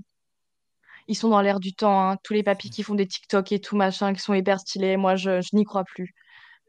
ils 1.07 1.15
sont 1.15 1.29
dans 1.29 1.41
l'air 1.41 1.59
du 1.59 1.73
temps, 1.73 2.09
hein, 2.09 2.17
tous 2.23 2.33
les 2.33 2.41
papis 2.41 2.71
qui 2.71 2.81
font 2.81 2.95
des 2.95 3.05
TikTok 3.05 3.51
et 3.51 3.59
tout 3.59 3.75
machin, 3.75 4.13
qui 4.13 4.19
sont 4.19 4.33
hyper 4.33 4.59
stylés, 4.59 4.97
moi 4.97 5.15
je, 5.15 5.41
je 5.41 5.55
n'y 5.55 5.63
crois 5.63 5.83
plus. 5.83 6.15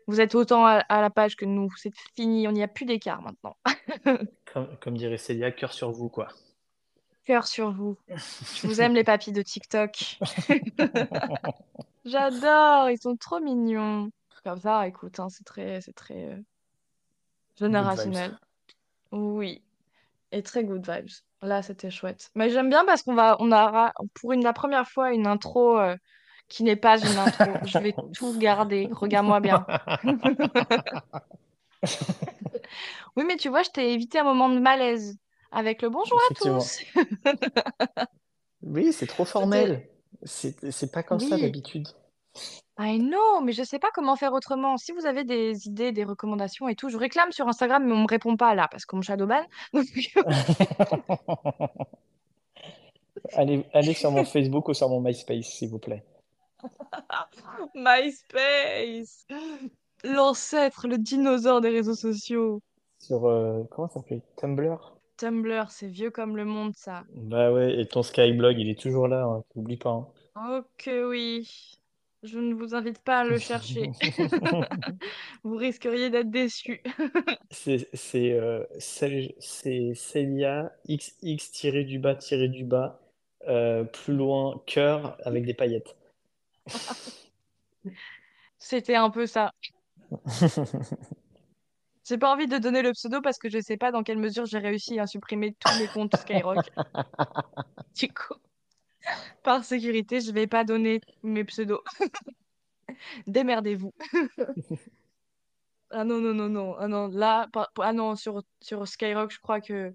Vous 0.06 0.20
êtes 0.20 0.34
autant 0.34 0.66
à, 0.66 0.80
à 0.88 1.00
la 1.00 1.08
page 1.08 1.34
que 1.34 1.46
nous, 1.46 1.70
c'est 1.76 1.92
fini, 2.14 2.46
on 2.46 2.52
n'y 2.52 2.62
a 2.62 2.68
plus 2.68 2.84
d'écart 2.84 3.22
maintenant. 3.22 3.56
comme, 4.52 4.76
comme 4.80 4.96
dirait 4.98 5.16
Célia, 5.16 5.50
cœur 5.50 5.72
sur 5.72 5.90
vous, 5.92 6.10
quoi. 6.10 6.28
Cœur 7.24 7.46
sur 7.46 7.72
vous. 7.72 7.96
Je 8.08 8.66
vous 8.66 8.80
aime 8.82 8.94
les 8.94 9.04
papis 9.04 9.32
de 9.32 9.42
TikTok. 9.42 10.18
J'adore, 12.08 12.90
ils 12.90 12.98
sont 13.00 13.16
trop 13.16 13.40
mignons. 13.40 14.10
Comme 14.44 14.60
ça, 14.60 14.86
écoute, 14.86 15.18
hein, 15.20 15.28
c'est 15.28 15.44
très, 15.44 15.80
c'est 15.80 15.92
très 15.92 16.32
euh, 16.32 16.36
générationnel. 17.58 18.38
Oui. 19.12 19.62
Et 20.32 20.42
très 20.42 20.64
good 20.64 20.88
vibes. 20.88 21.10
Là, 21.42 21.62
c'était 21.62 21.90
chouette. 21.90 22.30
Mais 22.34 22.50
j'aime 22.50 22.68
bien 22.68 22.84
parce 22.84 23.02
qu'on 23.02 23.14
va, 23.14 23.36
on 23.40 23.52
aura 23.52 23.92
pour 24.14 24.32
une, 24.32 24.42
la 24.42 24.52
première 24.52 24.88
fois 24.88 25.12
une 25.12 25.26
intro 25.26 25.78
euh, 25.78 25.96
qui 26.48 26.64
n'est 26.64 26.76
pas 26.76 26.98
une 26.98 27.18
intro. 27.18 27.46
Je 27.64 27.78
vais 27.78 27.94
tout 28.14 28.38
garder. 28.38 28.88
Regarde-moi 28.92 29.40
bien. 29.40 29.66
Oui, 33.16 33.24
mais 33.26 33.36
tu 33.36 33.48
vois, 33.48 33.64
je 33.64 33.70
t'ai 33.70 33.92
évité 33.94 34.20
un 34.20 34.24
moment 34.24 34.48
de 34.48 34.60
malaise 34.60 35.16
avec 35.50 35.82
le 35.82 35.90
bonjour 35.90 36.20
à 36.30 36.34
tous. 36.34 36.80
Oui, 38.62 38.92
c'est 38.92 39.06
trop 39.06 39.24
formel. 39.24 39.88
C'est 40.24 40.92
pas 40.92 41.02
comme 41.02 41.20
ça 41.20 41.36
d'habitude. 41.36 41.88
I 42.80 42.98
know, 42.98 43.40
mais 43.42 43.52
je 43.52 43.64
sais 43.64 43.80
pas 43.80 43.90
comment 43.92 44.14
faire 44.14 44.32
autrement. 44.32 44.76
Si 44.76 44.92
vous 44.92 45.06
avez 45.06 45.24
des 45.24 45.66
idées, 45.66 45.90
des 45.90 46.04
recommandations 46.04 46.68
et 46.68 46.76
tout, 46.76 46.88
je 46.88 46.96
réclame 46.96 47.32
sur 47.32 47.48
Instagram, 47.48 47.84
mais 47.84 47.92
on 47.92 48.02
me 48.02 48.08
répond 48.08 48.36
pas 48.36 48.54
là 48.54 48.68
parce 48.70 48.84
qu'on 48.84 48.98
me 48.98 49.02
shadowban. 49.02 49.42
Allez, 53.34 53.66
allez 53.72 53.94
sur 53.94 54.10
mon 54.10 54.24
Facebook 54.24 54.68
ou 54.68 54.74
sur 54.74 54.88
mon 54.88 55.00
MySpace, 55.00 55.46
s'il 55.46 55.70
vous 55.70 55.78
plaît. 55.78 56.04
MySpace, 57.74 59.26
l'ancêtre, 60.04 60.88
le 60.88 60.98
dinosaure 60.98 61.60
des 61.60 61.70
réseaux 61.70 61.94
sociaux. 61.94 62.60
Sur, 62.98 63.26
euh, 63.26 63.62
comment 63.70 63.88
ça 63.88 63.94
s'appelle? 63.94 64.22
Tumblr? 64.36 64.97
Tumblr, 65.18 65.70
c'est 65.70 65.88
vieux 65.88 66.10
comme 66.10 66.36
le 66.36 66.44
monde, 66.44 66.74
ça. 66.76 67.04
Bah 67.14 67.52
ouais, 67.52 67.80
et 67.80 67.86
ton 67.86 68.02
Skyblog, 68.02 68.58
il 68.58 68.70
est 68.70 68.78
toujours 68.78 69.08
là, 69.08 69.24
hein, 69.24 69.44
t'oublies 69.52 69.76
pas. 69.76 69.90
hein. 69.90 70.06
Oh 70.36 70.60
que 70.78 71.08
oui. 71.08 71.78
Je 72.22 72.38
ne 72.38 72.52
vous 72.54 72.74
invite 72.74 72.98
pas 72.98 73.20
à 73.20 73.24
le 73.24 73.38
chercher. 73.38 73.90
Vous 75.44 75.56
risqueriez 75.56 76.10
d'être 76.10 76.30
déçus. 76.30 76.82
C'est 77.50 77.88
c'est 77.94 78.32
euh, 78.32 78.64
Celia 78.78 80.72
XX 80.88 81.50
tiré 81.52 81.84
du 81.84 81.98
bas 81.98 82.16
tiré 82.16 82.48
du 82.48 82.64
bas 82.64 83.00
euh, 83.46 83.84
plus 83.84 84.14
loin 84.14 84.60
cœur 84.66 85.16
avec 85.24 85.46
des 85.46 85.54
paillettes. 85.54 85.96
C'était 88.58 88.96
un 88.96 89.10
peu 89.10 89.26
ça. 89.26 89.52
J'ai 92.08 92.16
pas 92.16 92.32
envie 92.32 92.46
de 92.46 92.56
donner 92.56 92.80
le 92.80 92.92
pseudo 92.92 93.20
parce 93.20 93.38
que 93.38 93.50
je 93.50 93.60
sais 93.60 93.76
pas 93.76 93.92
dans 93.92 94.02
quelle 94.02 94.18
mesure 94.18 94.46
j'ai 94.46 94.58
réussi 94.58 94.98
à 94.98 95.06
supprimer 95.06 95.54
tous 95.60 95.78
les 95.78 95.88
comptes 95.88 96.16
Skyrock. 96.16 96.64
Du 97.94 98.08
coup, 98.08 98.34
par 99.42 99.62
sécurité, 99.62 100.20
je 100.20 100.32
vais 100.32 100.46
pas 100.46 100.64
donner 100.64 101.02
mes 101.22 101.44
pseudos. 101.44 101.82
Démerdez-vous. 103.26 103.92
Ah 105.90 106.04
non, 106.04 106.18
non, 106.20 106.32
non, 106.32 106.48
non. 106.48 106.76
Ah 106.78 106.88
non, 106.88 107.08
là, 107.08 107.46
par- 107.52 107.70
ah 107.80 107.92
non, 107.92 108.16
sur, 108.16 108.42
sur 108.60 108.88
Skyrock, 108.88 109.30
je 109.30 109.40
crois 109.40 109.60
que 109.60 109.92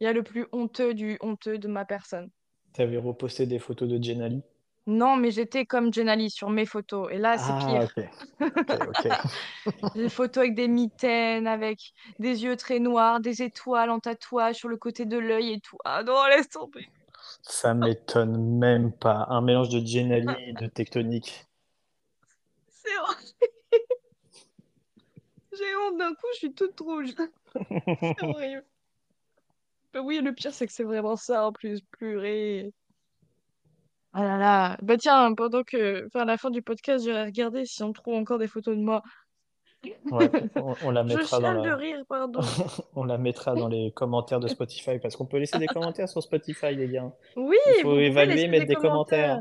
il 0.00 0.04
y 0.04 0.06
a 0.08 0.12
le 0.12 0.24
plus 0.24 0.46
honteux 0.50 0.92
du 0.92 1.18
honteux 1.20 1.58
de 1.58 1.68
ma 1.68 1.84
personne. 1.84 2.30
T'avais 2.72 2.96
reposté 2.96 3.46
des 3.46 3.60
photos 3.60 3.88
de 3.88 4.02
Jenali. 4.02 4.42
Non, 4.86 5.16
mais 5.16 5.30
j'étais 5.30 5.64
comme 5.64 5.92
Jenali 5.92 6.28
sur 6.30 6.50
mes 6.50 6.66
photos. 6.66 7.08
Et 7.10 7.16
là, 7.16 7.38
c'est 7.38 7.52
Ah 7.52 7.86
pire. 7.86 8.08
ok, 8.40 8.48
ok, 8.86 9.06
ok. 9.66 9.94
Des 9.94 10.08
photos 10.10 10.42
avec 10.42 10.54
des 10.54 10.68
mitaines, 10.68 11.46
avec 11.46 11.94
des 12.18 12.44
yeux 12.44 12.56
très 12.56 12.80
noirs, 12.80 13.20
des 13.20 13.42
étoiles 13.42 13.90
en 13.90 13.98
tatouage 13.98 14.56
sur 14.56 14.68
le 14.68 14.76
côté 14.76 15.06
de 15.06 15.16
l'œil 15.16 15.54
et 15.54 15.60
tout. 15.60 15.78
Ah 15.84 16.02
non, 16.02 16.26
laisse 16.26 16.50
tomber. 16.50 16.88
Ça 17.42 17.72
m'étonne 17.72 18.58
même 18.58 18.92
pas. 18.92 19.26
Un 19.30 19.40
mélange 19.40 19.70
de 19.70 19.84
Jenali 19.84 20.26
et 20.46 20.52
de 20.52 20.66
Tectonique. 20.66 21.46
C'est 22.68 22.98
horrible. 22.98 23.30
J'ai 25.56 25.76
honte 25.76 25.98
d'un 25.98 26.10
coup, 26.14 26.26
je 26.34 26.38
suis 26.38 26.54
toute 26.54 26.78
rouge. 26.80 27.14
C'est 27.54 28.22
horrible. 28.22 28.64
Bah 29.94 30.00
oui, 30.02 30.20
le 30.20 30.34
pire, 30.34 30.52
c'est 30.52 30.66
que 30.66 30.72
c'est 30.72 30.82
vraiment 30.82 31.14
ça 31.14 31.46
en 31.46 31.52
plus, 31.52 31.80
pleurer. 31.80 32.72
Ah 34.14 34.22
là 34.24 34.38
là. 34.38 34.76
Bah 34.82 34.96
tiens, 34.96 35.34
pendant 35.34 35.62
que, 35.64 36.08
vers 36.14 36.24
la 36.24 36.36
fin 36.38 36.50
du 36.50 36.62
podcast, 36.62 37.04
j'irai 37.04 37.24
regarder 37.24 37.64
si 37.64 37.82
on 37.82 37.92
trouve 37.92 38.14
encore 38.14 38.38
des 38.38 38.46
photos 38.48 38.76
de 38.76 38.82
moi. 38.82 39.02
Ouais, 40.10 40.30
on, 40.56 40.74
on 40.84 40.90
la 40.92 41.02
Je 41.06 41.16
mettra 41.16 41.40
dans 41.40 41.48
chiale 41.48 41.62
de 41.62 41.68
la, 41.68 41.76
rire, 41.76 42.04
pardon. 42.08 42.40
on 42.94 43.04
la 43.04 43.18
mettra 43.18 43.54
dans 43.54 43.68
les 43.68 43.90
commentaires 43.92 44.40
de 44.40 44.48
Spotify 44.48 44.98
parce 44.98 45.16
qu'on 45.16 45.26
peut 45.26 45.38
laisser 45.38 45.58
des 45.58 45.66
commentaires 45.66 46.08
sur 46.08 46.22
Spotify, 46.22 46.74
les 46.74 46.88
gars. 46.88 47.12
Oui, 47.36 47.56
Il 47.66 47.82
faut 47.82 47.90
pouvez 47.90 48.06
évaluer, 48.06 48.34
laisser 48.34 48.48
mettre 48.48 48.66
des 48.66 48.74
des 48.74 48.80
commentaires. 48.80 49.40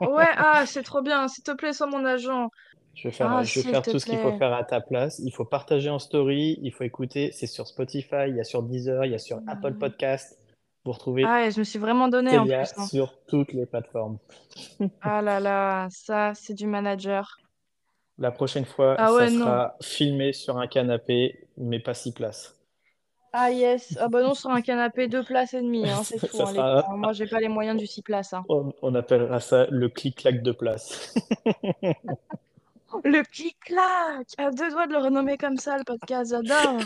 Ouais, 0.00 0.26
ah, 0.36 0.64
c'est 0.66 0.82
trop 0.82 1.02
bien. 1.02 1.26
S'il 1.28 1.42
te 1.42 1.52
plaît, 1.52 1.72
sois 1.72 1.86
mon 1.86 2.04
agent. 2.04 2.50
Je 2.94 3.08
vais 3.08 3.12
faire, 3.12 3.30
Ah, 3.30 3.42
je 3.42 3.54
vais 3.54 3.62
s'il 3.62 3.70
faire 3.70 3.82
te 3.82 3.90
tout 3.90 3.98
ce 3.98 4.04
qu'il 4.04 4.18
faut 4.18 4.28
plaît. 4.28 4.38
faire 4.38 4.52
à 4.52 4.64
ta 4.64 4.80
place. 4.82 5.18
Il 5.24 5.32
faut 5.32 5.46
partager 5.46 5.88
en 5.88 5.98
story, 5.98 6.58
il 6.62 6.72
faut 6.72 6.84
écouter. 6.84 7.30
C'est 7.32 7.46
sur 7.46 7.66
Spotify, 7.66 8.28
il 8.28 8.36
y 8.36 8.40
a 8.40 8.44
sur 8.44 8.62
Deezer, 8.62 9.06
il 9.06 9.12
y 9.12 9.14
a 9.14 9.18
sur 9.18 9.40
Apple 9.48 9.70
Mhm. 9.72 9.78
Podcast. 9.78 10.38
Vous 10.84 10.90
Ah 10.90 10.94
retrouvez 10.94 11.24
ouais, 11.24 11.50
je 11.52 11.58
me 11.60 11.64
suis 11.64 11.78
vraiment 11.78 12.08
donné 12.08 12.36
en 12.36 12.44
plus. 12.44 12.52
hein. 12.54 12.86
sur 12.86 13.14
toutes 13.28 13.52
les 13.52 13.66
plateformes. 13.66 14.18
Ah 15.00 15.22
là 15.22 15.38
là, 15.40 15.86
ça, 15.90 16.32
c'est 16.34 16.54
du 16.54 16.66
manager. 16.66 17.38
La 18.18 18.30
prochaine 18.30 18.64
fois, 18.64 18.94
Ah 18.98 19.06
ça 19.08 19.14
ouais, 19.14 19.30
non. 19.30 19.44
sera 19.44 19.76
filmé 19.80 20.32
sur 20.32 20.58
un 20.58 20.66
canapé, 20.66 21.48
mais 21.56 21.78
pas 21.80 21.94
six 21.94 22.12
places. 22.12 22.58
Ah 23.32 23.50
yes. 23.50 23.96
Ah 23.98 24.08
bah 24.08 24.22
non, 24.22 24.34
sur 24.34 24.50
un 24.50 24.60
canapé, 24.60 25.08
deux 25.08 25.22
places 25.24 25.54
et 25.54 25.62
demie, 25.62 25.88
hein, 25.88 26.02
c'est 26.04 26.18
Ça 26.32 26.42
hein, 26.42 26.46
sera, 26.52 26.86
Moi, 26.96 27.12
j'ai 27.14 27.26
pas 27.26 27.38
les 27.40 27.48
moyens 27.48 27.78
du 27.78 27.86
six 27.86 28.02
places, 28.02 28.34
hein. 28.34 28.44
on, 28.50 28.72
on 28.82 28.94
appellera 28.94 29.40
ça 29.40 29.66
le 29.70 29.88
clic-clac 29.88 30.42
de 30.42 30.52
place. 30.52 31.14
Le 33.04 33.22
clic-clac! 33.22 34.26
À 34.36 34.50
deux 34.50 34.70
doigts 34.70 34.86
de 34.86 34.92
le 34.92 34.98
renommer 34.98 35.38
comme 35.38 35.56
ça, 35.56 35.78
le 35.78 35.82
podcast, 35.84 36.30
j'adore. 36.30 36.78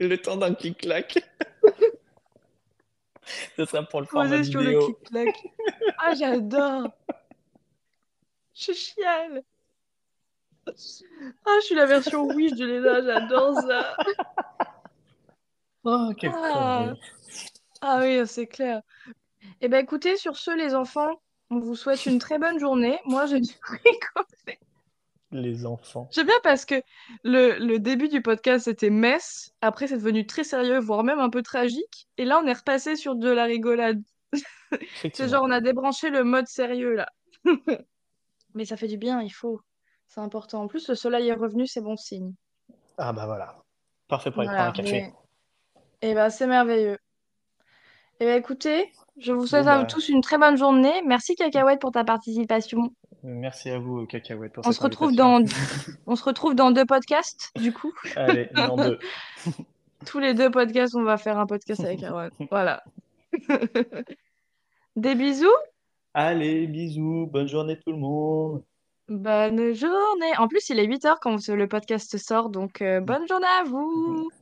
Le 0.00 0.16
temps 0.16 0.36
d'un 0.36 0.54
clic-clac. 0.54 1.18
Ce 3.56 3.64
sera 3.66 3.82
pour 3.82 4.00
le 4.00 4.06
format 4.06 4.30
Posé 4.38 4.50
sur 4.50 4.60
le 4.60 4.66
vidéo. 4.66 4.94
clic-clac. 4.94 5.34
Ah, 5.98 6.14
j'adore. 6.14 6.88
Je 8.54 8.72
chiale. 8.72 9.42
Ah, 10.66 10.72
je 11.60 11.64
suis 11.64 11.74
la 11.74 11.86
version 11.86 12.26
Wish 12.26 12.52
de 12.52 12.64
Léna, 12.66 13.02
j'adore 13.02 13.60
ça. 13.60 13.96
Oh, 15.84 16.10
quelle 16.18 16.32
Ah, 16.34 16.92
ah 17.80 18.00
oui, 18.02 18.26
c'est 18.26 18.46
clair. 18.46 18.82
Eh 19.60 19.68
ben 19.68 19.82
écoutez, 19.82 20.16
sur 20.16 20.36
ce, 20.36 20.50
les 20.50 20.74
enfants, 20.74 21.20
on 21.50 21.60
vous 21.60 21.76
souhaite 21.76 22.04
une 22.04 22.18
très 22.18 22.38
bonne 22.38 22.58
journée. 22.58 22.98
Moi, 23.06 23.26
j'ai 23.26 23.40
du 23.40 23.52
rigolé. 23.62 24.58
Les 25.30 25.66
enfants. 25.66 26.08
J'aime 26.10 26.26
bien 26.26 26.38
parce 26.42 26.64
que 26.64 26.76
le, 27.22 27.58
le 27.58 27.78
début 27.78 28.08
du 28.08 28.22
podcast, 28.22 28.64
c'était 28.64 28.88
mess. 28.90 29.52
Après, 29.60 29.86
c'est 29.86 29.98
devenu 29.98 30.26
très 30.26 30.42
sérieux, 30.44 30.78
voire 30.78 31.04
même 31.04 31.18
un 31.20 31.28
peu 31.28 31.42
tragique. 31.42 32.08
Et 32.16 32.24
là, 32.24 32.40
on 32.42 32.46
est 32.46 32.52
repassé 32.54 32.96
sur 32.96 33.14
de 33.14 33.28
la 33.28 33.44
rigolade. 33.44 34.02
C'est 35.14 35.28
genre, 35.28 35.42
on 35.44 35.50
a 35.50 35.60
débranché 35.60 36.10
le 36.10 36.24
mode 36.24 36.46
sérieux, 36.46 36.94
là. 36.94 37.08
Mais 38.54 38.64
ça 38.64 38.76
fait 38.76 38.88
du 38.88 38.96
bien, 38.98 39.22
il 39.22 39.30
faut. 39.30 39.60
C'est 40.08 40.20
important. 40.20 40.62
En 40.62 40.68
plus, 40.68 40.88
le 40.88 40.94
soleil 40.94 41.28
est 41.28 41.34
revenu, 41.34 41.66
c'est 41.66 41.80
bon 41.80 41.96
signe. 41.96 42.34
Ah 42.98 43.12
bah 43.12 43.26
voilà. 43.26 43.56
Parfait 44.08 44.30
pour 44.30 44.40
aller 44.40 44.48
prendre 44.48 44.62
un 44.68 44.72
Voilà. 44.72 44.72
café. 44.72 44.92
Mais... 44.92 45.12
Eh 46.02 46.14
ben, 46.14 46.30
c'est 46.30 46.46
merveilleux. 46.46 46.98
Eh 48.20 48.24
ben, 48.24 48.38
écoutez, 48.38 48.90
je 49.18 49.32
vous 49.32 49.40
Bon 49.40 49.46
souhaite 49.46 49.66
à 49.66 49.78
bah, 49.78 49.84
tous 49.84 50.08
une 50.08 50.20
très 50.22 50.38
bonne 50.38 50.56
journée. 50.56 51.02
Merci, 51.06 51.34
Cacahuète, 51.36 51.80
pour 51.80 51.92
ta 51.92 52.04
participation. 52.04 52.94
Merci 53.22 53.70
à 53.70 53.78
vous, 53.78 54.06
Cacahuète, 54.06 54.52
pour 54.52 54.66
On 54.66 54.72
se 54.72 54.80
retrouve 54.80 55.14
dans, 55.14 55.42
on 56.06 56.16
se 56.16 56.24
retrouve 56.24 56.54
dans 56.54 56.70
deux 56.70 56.84
podcasts, 56.84 57.50
du 57.56 57.72
coup. 57.72 57.92
Allez, 58.16 58.48
dans 58.54 58.76
deux. 58.76 58.98
Tous 60.06 60.20
les 60.20 60.34
deux 60.34 60.50
podcasts, 60.50 60.94
on 60.94 61.02
va 61.02 61.16
faire 61.16 61.38
un 61.38 61.46
podcast 61.46 61.80
avec 61.80 62.02
Aaron. 62.02 62.30
Voilà. 62.50 62.84
Des 64.96 65.14
bisous, 65.14 65.46
Allez, 66.14 66.66
bisous, 66.66 67.28
bonne 67.30 67.46
journée 67.46 67.78
tout 67.78 67.92
le 67.92 67.98
monde. 67.98 68.64
bonne 69.08 69.72
journée. 69.74 70.36
En 70.38 70.48
plus, 70.48 70.68
il 70.70 70.78
est 70.78 70.86
8 70.86 71.04
heures 71.04 71.20
quand 71.20 71.46
le 71.48 71.68
podcast 71.68 72.16
sort, 72.16 72.48
donc 72.48 72.82
euh, 72.82 73.00
bonne 73.00 73.26
journée 73.28 73.46
à 73.60 73.64
vous. 73.64 74.28